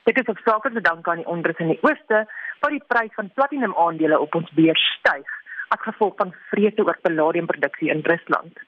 Dit 0.03 0.17
is 0.17 0.25
te 0.25 0.81
danke 0.81 1.09
aan 1.09 1.21
die 1.21 1.25
onrus 1.25 1.57
in 1.57 1.67
die 1.67 1.79
ooste 1.81 2.25
waar 2.59 2.71
die 2.71 2.83
prys 2.87 3.13
van 3.15 3.31
platinum 3.33 3.75
aandele 3.75 4.19
op 4.19 4.35
ons 4.35 4.51
beurs 4.51 4.83
styg 4.99 5.29
as 5.67 5.81
gevolg 5.81 6.17
van 6.17 6.33
vrese 6.49 6.83
oor 6.83 6.97
palladiumproduksie 7.01 7.89
in 7.89 8.03
Rusland. 8.03 8.59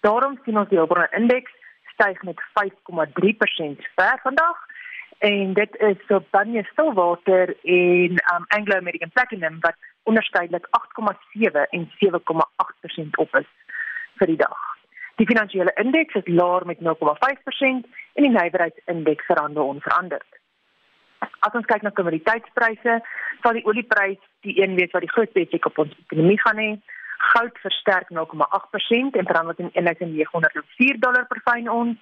Daarom 0.00 0.38
sien 0.44 0.58
ons 0.58 0.68
die 0.68 0.78
Hulbron 0.78 1.12
indeks 1.12 1.52
styg 1.92 2.22
met 2.22 2.40
5,3% 2.60 3.84
ver 4.00 4.18
vandag 4.22 4.64
en 5.28 5.52
dit 5.52 5.76
is 5.90 6.00
so 6.08 6.22
baie 6.30 6.64
Stillwater 6.70 7.54
en 7.62 8.18
um, 8.32 8.48
Anglo 8.56 8.76
American 8.76 9.12
Platinum 9.12 9.60
wat 9.60 9.76
onderskeidelik 10.02 10.66
8,7 10.80 11.68
en 11.70 11.90
7,8% 12.00 13.20
op 13.24 13.36
is 13.42 13.52
vir 14.16 14.32
die 14.32 14.40
dag. 14.40 14.66
Die 15.20 15.26
finansiële 15.26 15.76
indeks 15.76 16.14
is 16.14 16.34
laer 16.40 16.66
met 16.66 16.80
0,5% 16.80 16.92
en 17.60 18.24
die 18.24 18.34
nywerheidsindeks 18.34 19.24
verhandel 19.26 19.66
onveranderd. 19.76 20.38
As 21.46 21.54
ons 21.54 21.66
kyk 21.70 21.82
na 21.82 21.94
kommoditeitspryse, 21.94 22.98
sal 23.42 23.58
die 23.58 23.64
olieprys 23.66 24.18
die 24.46 24.56
een 24.62 24.74
wees 24.78 24.92
wat 24.94 25.04
die 25.06 25.12
grootste 25.12 25.40
effek 25.44 25.66
op 25.70 25.78
ons 25.84 25.94
ekonomie 26.06 26.40
gaan 26.42 26.60
hê. 26.62 26.70
Goud 27.32 27.56
versterk 27.62 28.10
0,8% 28.14 29.18
en 29.18 29.30
verhandel 29.30 29.54
teen 29.58 29.70
1904 29.74 31.00
dollar 31.02 31.26
per 31.30 31.40
fyn 31.46 31.70
ons. 31.70 31.96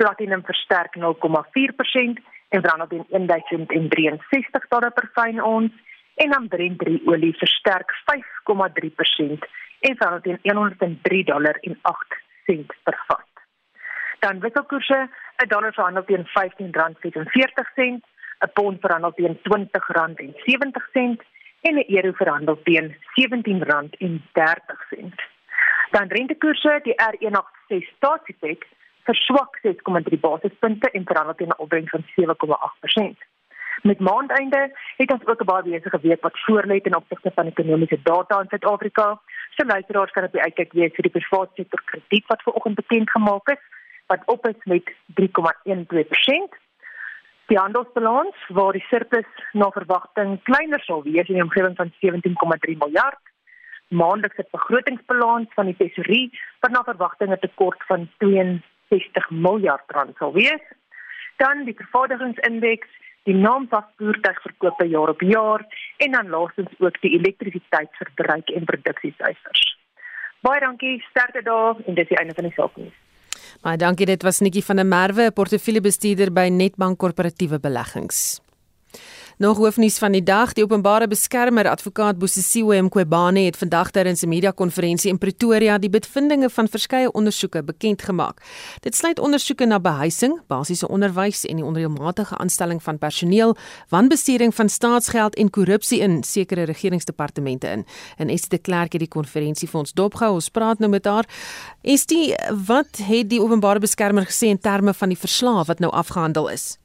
Platinum 0.00 0.42
versterk 0.44 0.96
0,4% 0.96 2.20
en 2.50 2.64
verhandel 2.64 2.90
teen 2.92 3.06
1063 3.08 4.68
dollar 4.74 4.92
per 4.96 5.08
fyn 5.16 5.40
ons. 5.44 5.72
En 6.20 6.30
dan 6.30 6.48
Brent 6.52 6.82
olie 7.08 7.32
versterk 7.40 7.92
5,3% 8.12 9.48
en 9.88 9.96
verhandel 9.96 10.22
teen 10.26 10.38
103 10.42 11.24
dollar 11.24 11.56
en 11.60 11.78
8 11.82 12.20
sent 12.46 12.72
per 12.84 12.98
vat. 13.08 13.28
Dan 14.20 14.40
wisselkoerse, 14.40 15.08
'n 15.44 15.48
dollar 15.48 15.72
verhandel 15.72 16.04
teen 16.04 16.26
R15.44 16.26 18.00
'n 18.40 18.50
pond 18.52 18.80
verhandel 18.80 19.12
teen 19.12 19.38
R20.70 19.38 19.42
en 21.60 21.74
'n 21.74 21.84
euro 21.86 22.12
verhandel 22.12 22.58
teen 22.62 22.96
R17.30. 23.20 25.14
Dan 25.90 26.08
rentekoerse, 26.08 26.80
die 26.82 26.94
R186 26.94 27.88
staatsiefek 27.96 28.66
verswak 29.02 29.58
6,3 29.62 30.20
basispunte 30.20 30.90
en 30.90 31.04
verhandel 31.04 31.34
teen 31.34 31.48
'n 31.48 31.62
opbrengs 31.64 31.90
van 31.90 32.04
7,8%. 32.14 33.18
Met 33.82 33.98
maandeinde 33.98 34.72
het 34.96 35.12
ons 35.12 35.26
ook 35.26 35.40
'n 35.40 35.44
baie 35.44 35.62
besige 35.62 36.00
week 36.00 36.22
wat 36.22 36.40
voorlê 36.44 36.80
ten 36.80 36.96
opsigte 36.96 37.30
van 37.34 37.46
ekonomiese 37.46 38.02
data 38.02 38.40
in 38.40 38.48
Suid-Afrika. 38.48 39.20
So 39.50 39.66
luisteraars 39.66 40.10
kan 40.10 40.24
op 40.24 40.32
die 40.32 40.42
uitkyk 40.42 40.72
wees 40.72 40.94
vir 40.94 41.02
die 41.02 41.20
private 41.20 41.50
sektor 41.54 41.82
krediet 41.84 42.26
wat 42.26 42.42
vanoggend 42.42 42.74
bekend 42.74 43.10
gemaak 43.10 43.48
is 43.48 43.62
wat 44.06 44.22
op 44.24 44.46
is 44.46 44.64
met 44.64 44.92
3,12% 45.14 46.58
die 47.50 47.58
handelsbalans 47.58 48.36
waar 48.54 48.76
die 48.76 48.84
surplus 48.88 49.26
na 49.52 49.70
verwagting 49.74 50.38
kleiner 50.46 50.82
sal 50.86 51.02
wees 51.02 51.28
in 51.28 51.40
die 51.40 51.44
omgewing 51.44 51.76
van 51.76 51.90
17,3 52.02 52.76
miljard. 52.78 53.22
Maandelikse 53.88 54.46
begrotingsbalans 54.54 55.50
van 55.58 55.66
die 55.66 55.78
tesorie 55.78 56.26
wat 56.62 56.70
na 56.70 56.82
verwagting 56.86 57.32
'n 57.32 57.42
tekort 57.42 57.82
van 57.90 58.08
62 58.18 59.30
miljard 59.30 59.96
rand 59.96 60.16
sal 60.16 60.32
wees. 60.32 60.62
dan 61.40 61.64
die 61.64 61.74
vervaardigingsindeks, 61.74 62.88
die 63.28 63.34
naamsafvoertuigverkope 63.34 64.86
jaar 64.88 65.08
op 65.08 65.20
jaar 65.20 65.64
en 65.96 66.12
dan 66.12 66.28
laastens 66.28 66.72
ook 66.78 67.00
die 67.00 67.14
elektrisiteitsverbruik 67.18 68.48
en 68.48 68.64
produksiesyfers. 68.64 69.62
Baie 70.40 70.60
dankie, 70.60 71.04
sterkte 71.10 71.42
daar 71.42 71.74
en 71.86 71.94
dis 71.94 72.08
die 72.08 72.16
einde 72.16 72.34
van 72.34 72.48
die 72.48 72.56
saak 72.56 72.76
nie. 72.76 72.92
Baie 73.62 73.76
dankie, 73.76 74.06
dit 74.06 74.22
was 74.22 74.40
Nikki 74.40 74.62
van 74.66 74.76
der 74.76 74.86
Merwe, 74.86 75.30
portefeuljebestuurder 75.30 76.32
by 76.32 76.48
Netbank 76.50 76.98
Korporatiewe 76.98 77.60
Beleggings. 77.60 78.40
Nog 79.40 79.56
hoofnuus 79.56 79.98
van 79.98 80.12
die 80.12 80.22
dag, 80.22 80.50
die 80.52 80.64
openbare 80.64 81.06
beskermer 81.08 81.64
advokaat 81.70 82.18
Bosisiwe 82.20 82.76
Mqwebane 82.84 83.46
het 83.46 83.56
vandag 83.56 83.90
tydens 83.90 84.22
'n 84.22 84.28
media-konferensie 84.28 85.10
in 85.10 85.18
Pretoria 85.18 85.78
die 85.78 85.90
bevindinge 85.90 86.50
van 86.50 86.68
verskeie 86.68 87.12
ondersoeke 87.12 87.64
bekend 87.64 88.02
gemaak. 88.02 88.42
Dit 88.80 88.94
sluit 88.94 89.18
ondersoeke 89.18 89.66
na 89.66 89.80
behuising, 89.80 90.40
basiese 90.46 90.88
onderwys 90.88 91.44
en 91.46 91.56
die 91.56 91.64
onreëlmatige 91.64 92.36
aanstelling 92.36 92.82
van 92.82 92.98
personeel, 92.98 93.56
wanbestuuring 93.88 94.54
van 94.54 94.68
staatsgeld 94.68 95.34
en 95.34 95.50
korrupsie 95.50 96.00
in 96.00 96.22
sekere 96.22 96.62
regeringsdepartemente 96.62 97.66
in. 97.66 97.86
En 98.16 98.28
Estie 98.28 98.48
de 98.48 98.58
Klerk 98.58 98.92
het 98.92 99.00
die 99.00 99.08
konferensie 99.08 99.68
vir 99.68 99.80
ons 99.80 99.92
dopgehou. 99.92 100.34
Ons 100.34 100.48
praat 100.48 100.78
nou 100.78 100.90
met 100.90 101.04
haar. 101.04 101.24
Estie, 101.80 102.34
wat 102.66 102.96
het 102.96 103.30
die 103.30 103.42
openbare 103.42 103.78
beskermer 103.78 104.26
gesê 104.26 104.46
in 104.46 104.60
terme 104.60 104.94
van 104.94 105.08
die 105.08 105.18
verslae 105.18 105.64
wat 105.64 105.78
nou 105.78 105.92
afgehandel 105.92 106.48
is? 106.48 106.78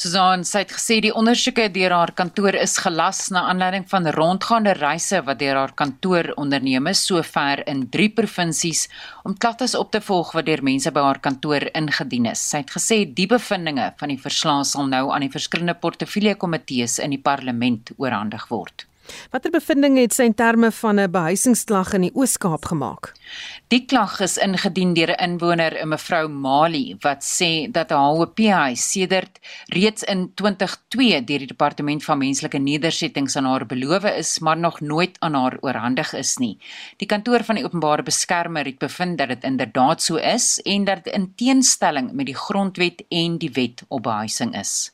Susan 0.00 0.46
sê 0.48 0.62
het 0.62 0.70
gesê 0.72 0.96
die 1.04 1.10
ondersoeke 1.12 1.66
deur 1.74 1.92
haar 1.92 2.14
kantoor 2.16 2.56
is 2.56 2.78
gelas 2.80 3.18
na 3.34 3.42
aanleiding 3.50 3.84
van 3.90 4.08
rondgaande 4.16 4.72
reise 4.78 5.20
wat 5.26 5.42
deur 5.42 5.58
haar 5.60 5.74
kantoor 5.76 6.30
onderneem 6.40 6.88
is 6.88 7.02
sover 7.04 7.60
in 7.68 7.82
3 7.98 8.08
provinsies 8.16 8.86
om 9.28 9.36
klagtes 9.36 9.76
op 9.76 9.92
te 9.92 10.00
volg 10.00 10.32
wat 10.38 10.48
deur 10.48 10.64
mense 10.64 10.88
by 10.96 11.04
haar 11.04 11.20
kantoor 11.20 11.68
ingedien 11.76 12.32
is. 12.32 12.40
Sy 12.40 12.64
het 12.64 12.72
gesê 12.78 13.02
die 13.04 13.28
bevindinge 13.28 13.92
van 14.00 14.14
die 14.14 14.22
verslag 14.24 14.64
sal 14.72 14.88
nou 14.88 15.10
aan 15.12 15.28
die 15.28 15.34
verskillende 15.36 15.76
portefeuljekomitees 15.84 16.96
in 17.04 17.12
die 17.18 17.20
parlement 17.20 17.92
oorhandig 17.98 18.48
word. 18.48 18.89
Watter 19.30 19.50
bevindinge 19.50 20.00
het 20.00 20.14
sy 20.14 20.22
in 20.30 20.34
terme 20.34 20.70
van 20.70 21.00
'n 21.00 21.10
behuisingsklag 21.10 21.92
in 21.94 22.02
die 22.02 22.14
Oos-Kaap 22.14 22.64
gemaak? 22.64 23.12
Die 23.68 23.84
klag 23.86 24.20
is 24.20 24.36
ingedien 24.38 24.94
deur 24.94 25.10
'n 25.14 25.22
inwoner, 25.26 25.76
'n 25.82 25.88
mevrou 25.88 26.28
Mali, 26.28 26.96
wat 27.00 27.22
sê 27.22 27.70
dat 27.70 27.90
haar 27.90 28.16
HOP-huis 28.18 28.90
sedert 28.92 29.38
reeds 29.68 30.02
in 30.02 30.34
2002 30.34 31.24
deur 31.24 31.38
die 31.38 31.46
Departement 31.46 32.04
van 32.04 32.18
Menslike 32.18 32.58
Nedersettings 32.58 33.36
aan 33.36 33.44
haar 33.44 33.66
beloof 33.66 34.04
is, 34.04 34.38
maar 34.38 34.58
nog 34.58 34.80
nooit 34.80 35.16
aan 35.20 35.34
haar 35.34 35.58
oorhandig 35.60 36.12
is 36.12 36.36
nie. 36.36 36.58
Die 36.96 37.06
kantoor 37.06 37.44
van 37.44 37.54
die 37.54 37.64
openbare 37.64 38.02
beskermer 38.02 38.64
het 38.64 38.78
bevind 38.78 39.18
dat 39.18 39.28
dit 39.28 39.44
inderdaad 39.44 40.02
so 40.02 40.16
is 40.16 40.60
en 40.62 40.84
dat 40.84 41.04
dit 41.04 41.14
in 41.14 41.32
teenstelling 41.36 42.12
met 42.12 42.26
die 42.26 42.36
grondwet 42.36 43.04
en 43.08 43.38
die 43.38 43.50
wet 43.52 43.84
op 43.88 44.02
behuising 44.02 44.56
is. 44.58 44.90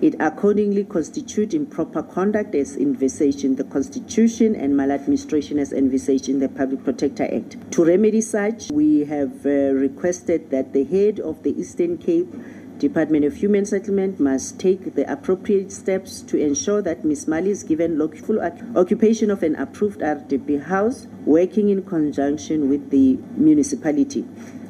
It 0.00 0.14
accordingly 0.18 0.84
constitute 0.84 1.52
improper 1.52 2.02
conduct 2.02 2.54
as 2.54 2.74
envisaged 2.74 3.44
in 3.44 3.56
the 3.56 3.64
Constitution 3.64 4.54
and 4.56 4.74
maladministration 4.74 5.58
as 5.58 5.74
envisaged 5.74 6.28
in 6.28 6.38
the 6.38 6.48
Public 6.48 6.84
Protector 6.84 7.24
Act. 7.24 7.70
To 7.72 7.84
remedy 7.84 8.22
such, 8.22 8.70
we 8.70 9.04
have 9.04 9.44
uh, 9.44 9.74
requested 9.74 10.50
that 10.50 10.72
the 10.72 10.84
head 10.84 11.20
of 11.20 11.42
the 11.42 11.50
Eastern 11.60 11.98
Cape 11.98 12.32
Department 12.78 13.26
of 13.26 13.36
Human 13.36 13.66
Settlement 13.66 14.18
must 14.18 14.58
take 14.58 14.94
the 14.94 15.04
appropriate 15.12 15.70
steps 15.70 16.22
to 16.22 16.38
ensure 16.38 16.80
that 16.80 17.04
Ms. 17.04 17.28
Mali 17.28 17.50
is 17.50 17.62
given 17.62 17.98
lawful 17.98 18.40
occupation 18.74 19.30
of 19.30 19.42
an 19.42 19.54
approved 19.56 20.00
RDP 20.00 20.62
house, 20.64 21.06
working 21.26 21.68
in 21.68 21.82
conjunction 21.82 22.70
with 22.70 22.88
the 22.88 23.18
municipality 23.36 24.22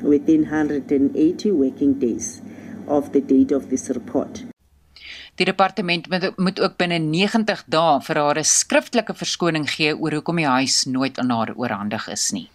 within 0.03 0.43
180 0.43 1.53
working 1.53 2.01
days 2.01 2.43
of 2.89 3.13
the 3.13 3.21
date 3.21 3.53
of 3.53 3.71
this 3.71 3.89
report. 3.91 4.43
Die 5.41 5.49
departement 5.49 6.09
moet, 6.13 6.37
moet 6.37 6.59
ook 6.61 6.75
binne 6.77 6.99
90 7.01 7.63
dae 7.73 8.01
vir 8.05 8.19
haar 8.21 8.39
'n 8.39 8.45
skriftelike 8.45 9.15
verskoning 9.17 9.65
gee 9.65 9.95
oor 9.97 10.13
hoekom 10.13 10.37
die 10.37 10.45
huis 10.47 10.85
nooit 10.85 11.19
aan 11.19 11.31
haar 11.31 11.55
oorhandig 11.57 12.09
is 12.13 12.31
nie. 12.37 12.51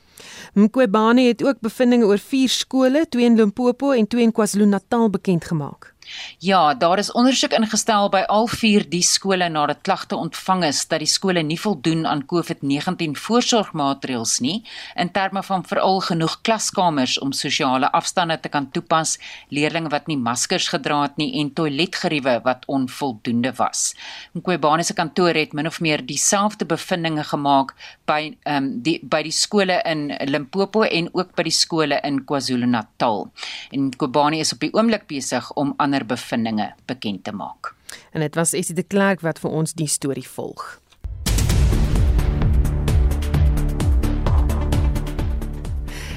Mqwebane 0.54 1.26
het 1.26 1.42
ook 1.44 1.60
bevindinge 1.66 2.06
oor 2.06 2.22
vier 2.22 2.50
skole, 2.50 3.06
twee 3.10 3.26
in 3.26 3.36
Limpopo 3.36 3.92
en 3.92 4.08
twee 4.08 4.24
in 4.24 4.32
KwaZulu-Natal 4.32 5.10
bekend 5.10 5.46
gemaak. 5.46 5.95
Ja, 6.40 6.74
daar 6.74 7.00
is 7.00 7.12
ondersoek 7.12 7.54
ingestel 7.58 8.10
by 8.10 8.24
al 8.30 8.48
vier 8.48 8.84
die 8.90 9.04
skole 9.04 9.48
nadat 9.50 9.82
klagte 9.88 10.16
ontvang 10.16 10.64
is 10.68 10.84
dat 10.88 11.02
die 11.02 11.10
skole 11.10 11.42
nie 11.44 11.58
voldoen 11.60 12.06
aan 12.06 12.26
COVID-19 12.30 13.18
voorsorgmaatreëls 13.20 14.40
nie 14.46 14.58
in 14.96 15.12
terme 15.12 15.44
van 15.44 15.66
veral 15.66 16.02
genoeg 16.06 16.40
klaskamers 16.42 17.18
om 17.20 17.32
sosiale 17.32 17.92
afstande 17.92 18.40
te 18.40 18.50
kan 18.50 18.70
toepas, 18.72 19.18
leerders 19.50 19.92
wat 19.92 20.08
nie 20.08 20.18
maskers 20.18 20.68
gedra 20.72 21.02
het 21.02 21.18
nie 21.18 21.32
en 21.42 21.52
toiletgeriewe 21.54 22.40
wat 22.46 22.64
onvoldoende 22.72 23.52
was. 23.58 23.94
Nkwebane 24.38 24.84
se 24.84 24.94
kantoor 24.94 25.36
het 25.36 25.54
min 25.54 25.68
of 25.68 25.82
meer 25.82 26.06
dieselfde 26.06 26.66
bevindinge 26.66 27.24
gemaak 27.24 27.74
by 28.06 28.36
ehm 28.44 28.64
um, 28.64 28.70
die 28.86 29.00
by 29.04 29.22
die 29.26 29.34
skole 29.34 29.80
in 29.86 30.08
Limpopo 30.30 30.84
en 30.84 31.10
ook 31.14 31.36
by 31.36 31.44
die 31.48 31.56
skole 31.56 32.00
in 32.04 32.24
KwaZulu-Natal. 32.26 33.28
En 33.72 33.90
Nkwebane 33.90 34.40
is 34.40 34.54
op 34.54 34.60
die 34.60 34.74
oomblik 34.74 35.08
besig 35.08 35.52
om 35.54 35.74
ander 35.78 36.06
bevindinge 36.06 36.74
bekend 36.86 37.24
te 37.24 37.32
maak. 37.32 37.74
En 38.12 38.22
dit 38.22 38.36
was 38.36 38.54
Essie 38.54 38.76
de 38.76 38.84
Klerk 38.84 39.22
wat 39.22 39.40
vir 39.40 39.52
ons 39.52 39.74
die 39.74 39.88
storie 39.88 40.28
volg. 40.28 40.80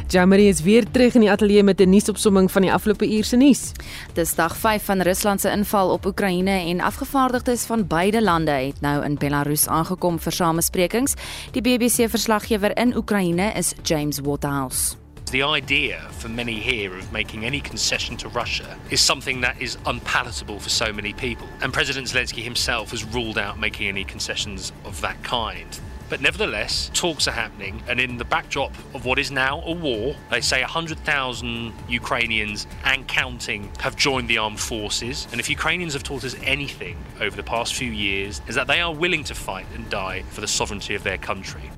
Jamari 0.09 0.49
is 0.49 0.63
weer 0.63 0.87
terug 0.91 1.15
in 1.15 1.21
die 1.21 1.31
ateljee 1.31 1.63
met 1.63 1.81
'n 1.81 1.91
nuusopsomming 1.91 2.51
van 2.51 2.63
die 2.63 2.73
afgelope 2.73 3.13
uur 3.17 3.25
se 3.25 3.37
nuus. 3.37 3.73
Dis 4.13 4.35
dag 4.35 4.57
5 4.57 4.85
van 4.85 5.01
Rusland 5.01 5.41
se 5.41 5.51
inval 5.51 5.91
op 5.91 6.07
Oekraïne 6.07 6.51
en 6.51 6.81
afgevaardigdes 6.81 7.65
van 7.65 7.87
beide 7.87 8.23
lande 8.23 8.51
het 8.51 8.81
nou 8.81 9.05
in 9.05 9.15
Belarus 9.15 9.67
aangekom 9.67 10.19
vir 10.19 10.33
samesprekings. 10.33 11.15
Die 11.51 11.63
BBC 11.63 12.09
verslaggewer 12.11 12.77
in 12.77 12.97
Oekraïne 12.97 13.53
is 13.53 13.75
James 13.83 14.19
Waterhouse. 14.21 14.97
The 15.25 15.45
idea 15.57 15.99
for 16.19 16.31
many 16.31 16.61
here 16.61 16.99
of 16.99 17.13
making 17.13 17.45
any 17.45 17.61
concession 17.61 18.17
to 18.17 18.29
Russia 18.29 18.77
is 18.89 19.05
something 19.05 19.43
that 19.43 19.55
is 19.59 19.77
unpalatable 19.85 20.59
for 20.61 20.71
so 20.71 20.93
many 20.93 21.13
people. 21.13 21.47
And 21.61 21.73
President 21.73 22.09
Zelensky 22.09 22.43
himself 22.43 22.91
has 22.91 23.05
ruled 23.05 23.39
out 23.39 23.59
making 23.59 23.89
any 23.89 24.05
concessions 24.05 24.73
of 24.85 25.01
that 25.01 25.23
kind. 25.23 25.81
But 26.09 26.23
nevertheless, 26.23 26.91
talks 26.95 27.29
are 27.29 27.33
happening, 27.33 27.83
and 27.87 28.01
in 28.01 28.17
the 28.17 28.25
backdrop 28.25 28.73
of 28.95 29.05
what 29.05 29.19
is 29.19 29.31
now 29.31 29.63
a 29.67 29.73
war, 29.73 30.17
they 30.31 30.41
say 30.41 30.63
100,000 30.63 31.73
Ukrainians 31.87 32.67
and 32.85 33.07
counting 33.07 33.71
have 33.81 33.95
joined 33.95 34.29
the 34.29 34.39
armed 34.39 34.59
forces. 34.59 35.29
And 35.33 35.41
if 35.41 35.51
Ukrainians 35.51 35.93
have 35.93 36.03
taught 36.03 36.25
us 36.25 36.35
anything 36.43 36.97
over 37.21 37.37
the 37.37 37.43
past 37.43 37.75
few 37.75 37.91
years, 37.91 38.41
is 38.47 38.55
that 38.55 38.67
they 38.67 38.81
are 38.81 38.95
willing 38.95 39.23
to 39.25 39.35
fight 39.35 39.67
and 39.75 39.89
die 39.91 40.23
for 40.31 40.41
the 40.41 40.49
sovereignty 40.49 40.95
of 40.95 41.03
their 41.03 41.19
country. 41.19 41.71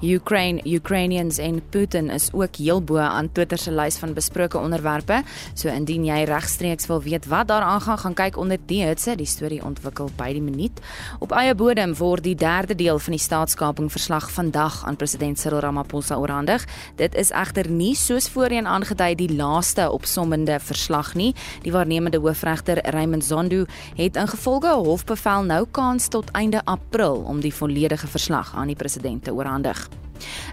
Ukraine, 0.00 0.60
Ukrainians 0.64 1.38
en 1.38 1.62
Putin 1.70 2.10
is 2.10 2.28
ook 2.32 2.56
heel 2.56 2.82
bo 2.82 2.96
aan 2.96 3.32
Twitter 3.32 3.58
se 3.58 3.72
lys 3.72 3.98
van 3.98 4.14
besproke 4.14 4.58
onderwerpe. 4.58 5.22
So 5.54 5.68
indien 5.68 6.04
jy 6.04 6.22
regstreeks 6.24 6.86
wil 6.86 7.02
weet 7.02 7.26
wat 7.26 7.48
daar 7.48 7.62
aangaan, 7.62 7.98
gaan 7.98 8.14
kyk 8.14 8.36
onder 8.36 8.58
die 8.66 8.82
hitse, 8.84 9.16
die 9.16 9.26
storie 9.26 9.62
ontwikkel 9.64 10.10
by 10.16 10.32
die 10.32 10.42
minuut. 10.42 10.80
Op 11.18 11.32
eie 11.32 11.54
bodem 11.54 11.94
word 11.98 12.24
die 12.24 12.34
derde 12.34 12.74
deel 12.74 12.98
van 12.98 13.16
die 13.16 13.22
staatskaping 13.22 13.90
verslag 13.92 14.30
vandag 14.30 14.84
aan 14.86 14.96
president 14.96 15.38
Cyril 15.38 15.62
Ramaphosa 15.64 16.16
oorhandig. 16.16 16.66
Dit 16.96 17.14
is 17.14 17.30
egter 17.30 17.70
nie 17.70 17.94
soos 17.98 18.28
voorheen 18.28 18.66
aangedui 18.66 19.14
die 19.14 19.30
laaste 19.36 19.90
opsommende 19.90 20.58
verslag 20.60 21.14
nie. 21.14 21.34
Die 21.64 21.72
waarnemende 21.72 22.18
hoofregter 22.18 22.82
Raymond 22.94 23.24
Zondo 23.24 23.64
het 23.96 24.16
ingevolge 24.16 24.74
hofbevel 24.74 25.48
nou 25.48 25.64
kans 25.70 26.08
tot 26.08 26.30
einde 26.30 26.64
April 26.64 27.24
om 27.26 27.40
die 27.40 27.54
volledige 27.54 28.06
verslag 28.06 28.54
aan 28.54 28.72
die 28.72 28.76
president 28.78 29.24
te 29.24 29.34
oorhandig. 29.34 29.79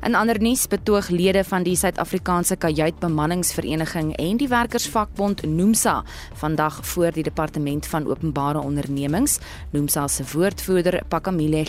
In 0.05 0.15
ander 0.15 0.39
nuus 0.41 0.67
betoog 0.67 1.09
lede 1.09 1.43
van 1.43 1.63
die 1.63 1.75
Suid-Afrikaanse 1.75 2.55
Kajuitbemanningsvereniging 2.55 4.15
en 4.15 4.37
die 4.37 4.47
werkersvakbond 4.47 5.43
Nomsa 5.43 6.03
vandag 6.33 6.79
voor 6.85 7.11
die 7.11 7.23
departement 7.23 7.85
van 7.85 8.07
openbare 8.07 8.59
ondernemings. 8.59 9.39
Nomsa 9.71 10.07
se 10.07 10.23
woordvoerder 10.33 11.01
Pakamile 11.07 11.65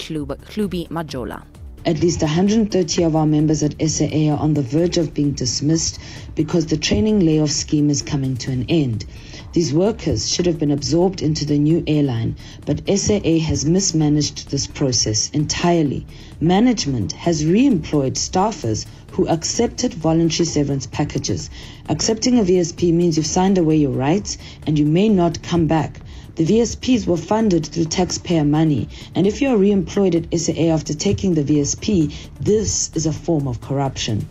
Khlubi 0.49 0.87
Majola. 0.91 1.43
At 1.87 2.01
least 2.01 2.21
130 2.21 3.03
of 3.05 3.15
our 3.15 3.27
members 3.27 3.63
at 3.63 3.81
SAA 3.81 4.31
are 4.31 4.39
on 4.39 4.55
the 4.55 4.63
verge 4.63 4.99
of 4.99 5.15
being 5.15 5.33
dismissed 5.33 5.99
because 6.35 6.67
the 6.67 6.77
training 6.77 7.21
layoff 7.21 7.51
scheme 7.51 7.89
is 7.89 8.03
coming 8.03 8.37
to 8.39 8.51
an 8.51 8.67
end. 8.69 9.05
These 9.53 9.73
workers 9.73 10.29
should 10.29 10.47
have 10.47 10.59
been 10.59 10.73
absorbed 10.73 11.23
into 11.23 11.47
the 11.47 11.57
new 11.57 11.83
airline, 11.87 12.37
but 12.67 12.83
SAA 12.89 13.39
has 13.39 13.65
mismanaged 13.65 14.51
this 14.51 14.67
process 14.67 15.31
entirely. 15.31 16.05
Management 16.41 17.13
has 17.13 17.47
re 17.47 17.65
employed 17.65 18.15
staffers 18.15 18.85
who 19.13 19.29
accepted 19.29 19.95
voluntary 19.95 20.47
severance 20.47 20.87
packages. 20.87 21.49
Accepting 21.89 22.39
a 22.39 22.43
VSP 22.43 22.93
means 22.93 23.17
you've 23.17 23.27
signed 23.27 23.57
away 23.57 23.77
your 23.77 23.93
rights 23.93 24.37
and 24.67 24.79
you 24.79 24.85
may 24.85 25.09
not 25.09 25.43
come 25.43 25.67
back. 25.67 26.01
The 26.39 26.45
VSPs 26.45 27.05
were 27.09 27.17
funded 27.17 27.67
through 27.67 27.87
taxpayer 27.87 28.45
money, 28.45 28.87
and 29.17 29.27
if 29.27 29.41
you 29.43 29.49
are 29.49 29.57
re 29.57 29.73
employed 29.73 30.15
at 30.15 30.41
SAA 30.41 30.71
after 30.73 30.95
taking 30.95 31.35
the 31.35 31.43
VSP, 31.43 32.15
this 32.41 32.93
is 32.95 33.07
a 33.07 33.13
form 33.13 33.49
of 33.49 33.61
corruption. 33.61 34.29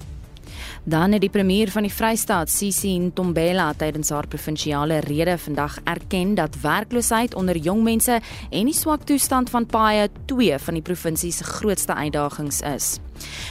Dan 0.83 1.11
het 1.11 1.21
die 1.21 1.29
premier 1.29 1.67
van 1.67 1.83
die 1.83 1.91
Vrystaat, 1.91 2.47
Sisi 2.49 2.93
Ntombela, 2.97 3.73
tydens 3.75 4.13
haar 4.15 4.27
provinsiale 4.31 5.01
rede 5.03 5.35
vandag 5.37 5.81
erken 5.83 6.31
dat 6.35 6.55
werkloosheid 6.61 7.35
onder 7.35 7.57
jong 7.57 7.83
mense 7.83 8.21
en 8.49 8.71
die 8.71 8.75
swak 8.75 9.03
toestand 9.03 9.51
van 9.51 9.65
paaie 9.65 10.07
twee 10.31 10.55
van 10.63 10.79
die 10.79 10.83
provinsie 10.83 11.31
se 11.35 11.43
grootste 11.43 11.93
uitdagings 11.93 12.61
is. 12.61 12.87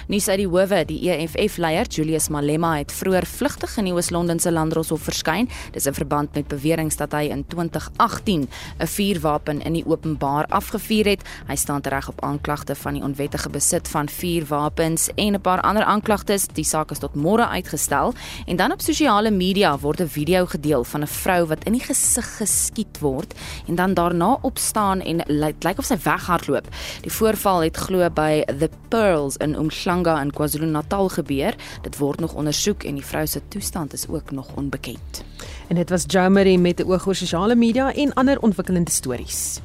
Nuus 0.08 0.28
uit 0.28 0.38
die 0.38 0.48
howe, 0.48 0.84
die 0.84 1.10
EFF-leier 1.10 1.86
Julius 1.86 2.28
Malema 2.28 2.76
het 2.78 2.92
vroeër 2.92 3.26
vlugtig 3.26 3.76
in 3.78 3.88
die 3.88 3.92
Oos-London 3.92 4.38
se 4.38 4.52
Landdroshof 4.52 5.02
verskyn. 5.02 5.48
Dis 5.72 5.86
in 5.86 5.94
verband 5.94 6.34
met 6.34 6.48
beweringe 6.48 6.96
dat 6.96 7.12
hy 7.12 7.24
in 7.32 7.44
2018 7.46 8.48
'n 8.78 8.86
vuurwapen 8.86 9.62
in 9.62 9.72
die 9.72 9.86
openbaar 9.86 10.46
afgevuur 10.46 11.04
het. 11.04 11.22
Hy 11.48 11.56
staan 11.56 11.80
tereg 11.80 12.08
op 12.08 12.22
aanklagte 12.22 12.74
van 12.74 12.94
die 12.94 13.02
onwettige 13.02 13.48
besit 13.48 13.88
van 13.88 14.08
vuurwapens 14.08 15.08
en 15.14 15.34
'n 15.34 15.40
paar 15.40 15.60
ander 15.60 15.84
aanklagtes. 15.84 16.46
Die 16.52 16.64
saak 16.64 16.90
is 16.90 16.98
tot 16.98 17.14
môre 17.14 17.48
uitgestel 17.48 18.14
en 18.46 18.56
dan 18.56 18.72
op 18.72 18.80
sosiale 18.80 19.30
media 19.30 19.78
word 19.78 20.00
'n 20.00 20.08
video 20.08 20.46
gedeel 20.46 20.84
van 20.84 21.02
'n 21.02 21.06
vrou 21.06 21.46
wat 21.46 21.64
in 21.64 21.72
die 21.72 21.82
gesig 21.82 22.36
geskiet 22.36 22.98
word 23.00 23.34
en 23.66 23.74
dan 23.74 23.94
daarna 23.94 24.38
opstaan 24.42 25.00
en 25.00 25.22
lyk 25.26 25.64
like 25.64 25.78
of 25.78 25.84
sy 25.84 25.96
weghardloop. 26.02 26.66
Die 27.02 27.12
voorval 27.12 27.60
het 27.60 27.76
glo 27.76 28.10
by 28.10 28.44
The 28.58 28.70
Pearls 28.88 29.36
in 29.36 29.55
Umhlanga 29.56 30.20
in 30.20 30.30
KwaZulu-Natal 30.30 31.08
gebeur. 31.08 31.54
Dit 31.82 31.98
word 31.98 32.20
nog 32.20 32.34
ondersoek 32.34 32.82
en 32.82 32.94
die 32.94 33.04
vrou 33.04 33.26
se 33.26 33.40
toestand 33.48 33.92
is 33.92 34.08
ook 34.08 34.30
nog 34.30 34.48
onbekend. 34.54 35.24
En 35.68 35.74
dit 35.76 35.90
was 35.90 36.04
Jomari 36.06 36.58
met 36.58 36.80
'n 36.80 36.90
oog 36.90 37.06
oor 37.06 37.14
sosiale 37.14 37.54
media 37.54 37.94
en 37.94 38.14
ander 38.14 38.40
ontwikkelende 38.40 38.90
stories. 38.90 39.60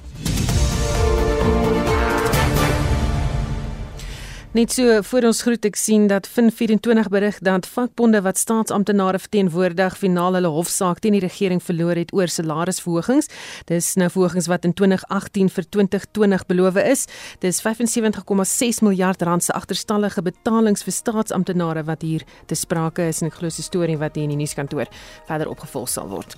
Net 4.52 4.74
so 4.76 4.84
voor 5.02 5.24
ons 5.30 5.40
groet 5.46 5.64
ek 5.64 5.78
sien 5.80 6.10
dat 6.12 6.26
Fin24 6.28 7.08
berig 7.08 7.38
dat 7.40 7.64
vakbonde 7.72 8.20
wat 8.26 8.36
staatsamptenare 8.36 9.22
verteenwoordig 9.24 9.94
finaal 9.96 10.36
hulle 10.36 10.50
hofsaak 10.52 11.00
teen 11.00 11.16
die 11.16 11.22
regering 11.24 11.62
verloor 11.64 11.96
het 11.96 12.12
oor 12.12 12.28
salarisverhogings. 12.28 13.32
Dis 13.72 13.94
nou 13.96 14.10
verhogings 14.12 14.50
wat 14.52 14.68
in 14.68 14.74
2018 14.76 15.48
vir 15.56 15.70
2020 15.78 16.44
beloof 16.52 16.82
is. 16.84 17.06
Dis 17.40 17.64
75,6 17.64 18.84
miljard 18.84 19.24
rand 19.24 19.48
se 19.48 19.56
agterstallige 19.56 20.20
betalings 20.22 20.84
vir 20.84 20.98
staatsamptenare 21.00 21.86
wat 21.88 22.04
hier 22.04 22.28
te 22.52 22.56
sprake 22.60 23.08
is 23.08 23.24
en 23.24 23.32
ek 23.32 23.40
glo 23.40 23.48
'n 23.48 23.52
storie 23.64 23.98
wat 24.04 24.16
hier 24.20 24.28
in 24.28 24.36
die 24.36 24.44
nuuskantoor 24.44 24.88
verder 25.32 25.48
opgevolg 25.48 25.88
sal 25.88 26.10
word. 26.10 26.36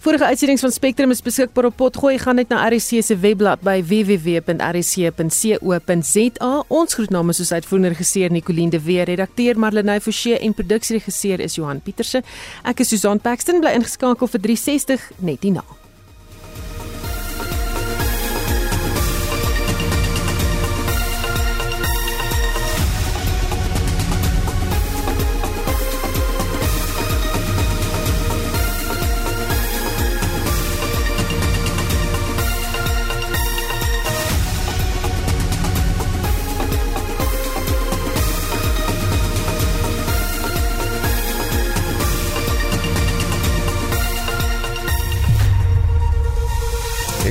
Vorige 0.00 0.24
uitsendings 0.24 0.60
van 0.60 0.70
Spectrum 0.70 1.10
is 1.10 1.22
beskikbaar 1.22 1.64
op 1.64 1.76
Potgooi. 1.76 2.18
Gaan 2.18 2.34
net 2.34 2.48
na 2.48 2.68
RC 2.68 3.02
se 3.02 3.16
webblad 3.18 3.60
by 3.60 3.82
www.rc.co.za. 3.82 4.64
Ons 6.68 6.94
groet 6.94 7.10
namens 7.10 7.35
ons 7.40 7.52
uitvoerende 7.52 7.94
regisseur 7.94 8.30
Nicoline 8.34 8.70
de 8.70 8.82
Weer, 8.82 9.06
redakteur 9.08 9.58
Marlenae 9.58 10.00
Forsie 10.00 10.36
en 10.38 10.54
produksieregisseur 10.54 11.40
is 11.40 11.58
Johan 11.58 11.80
Pieterse. 11.80 12.22
Ek 12.64 12.84
is 12.84 12.94
Susan 12.94 13.20
Paxton 13.22 13.60
bly 13.64 13.76
ingeskakel 13.78 14.30
vir 14.34 14.46
360 14.50 15.10
net 15.24 15.44
hierna. 15.46 15.85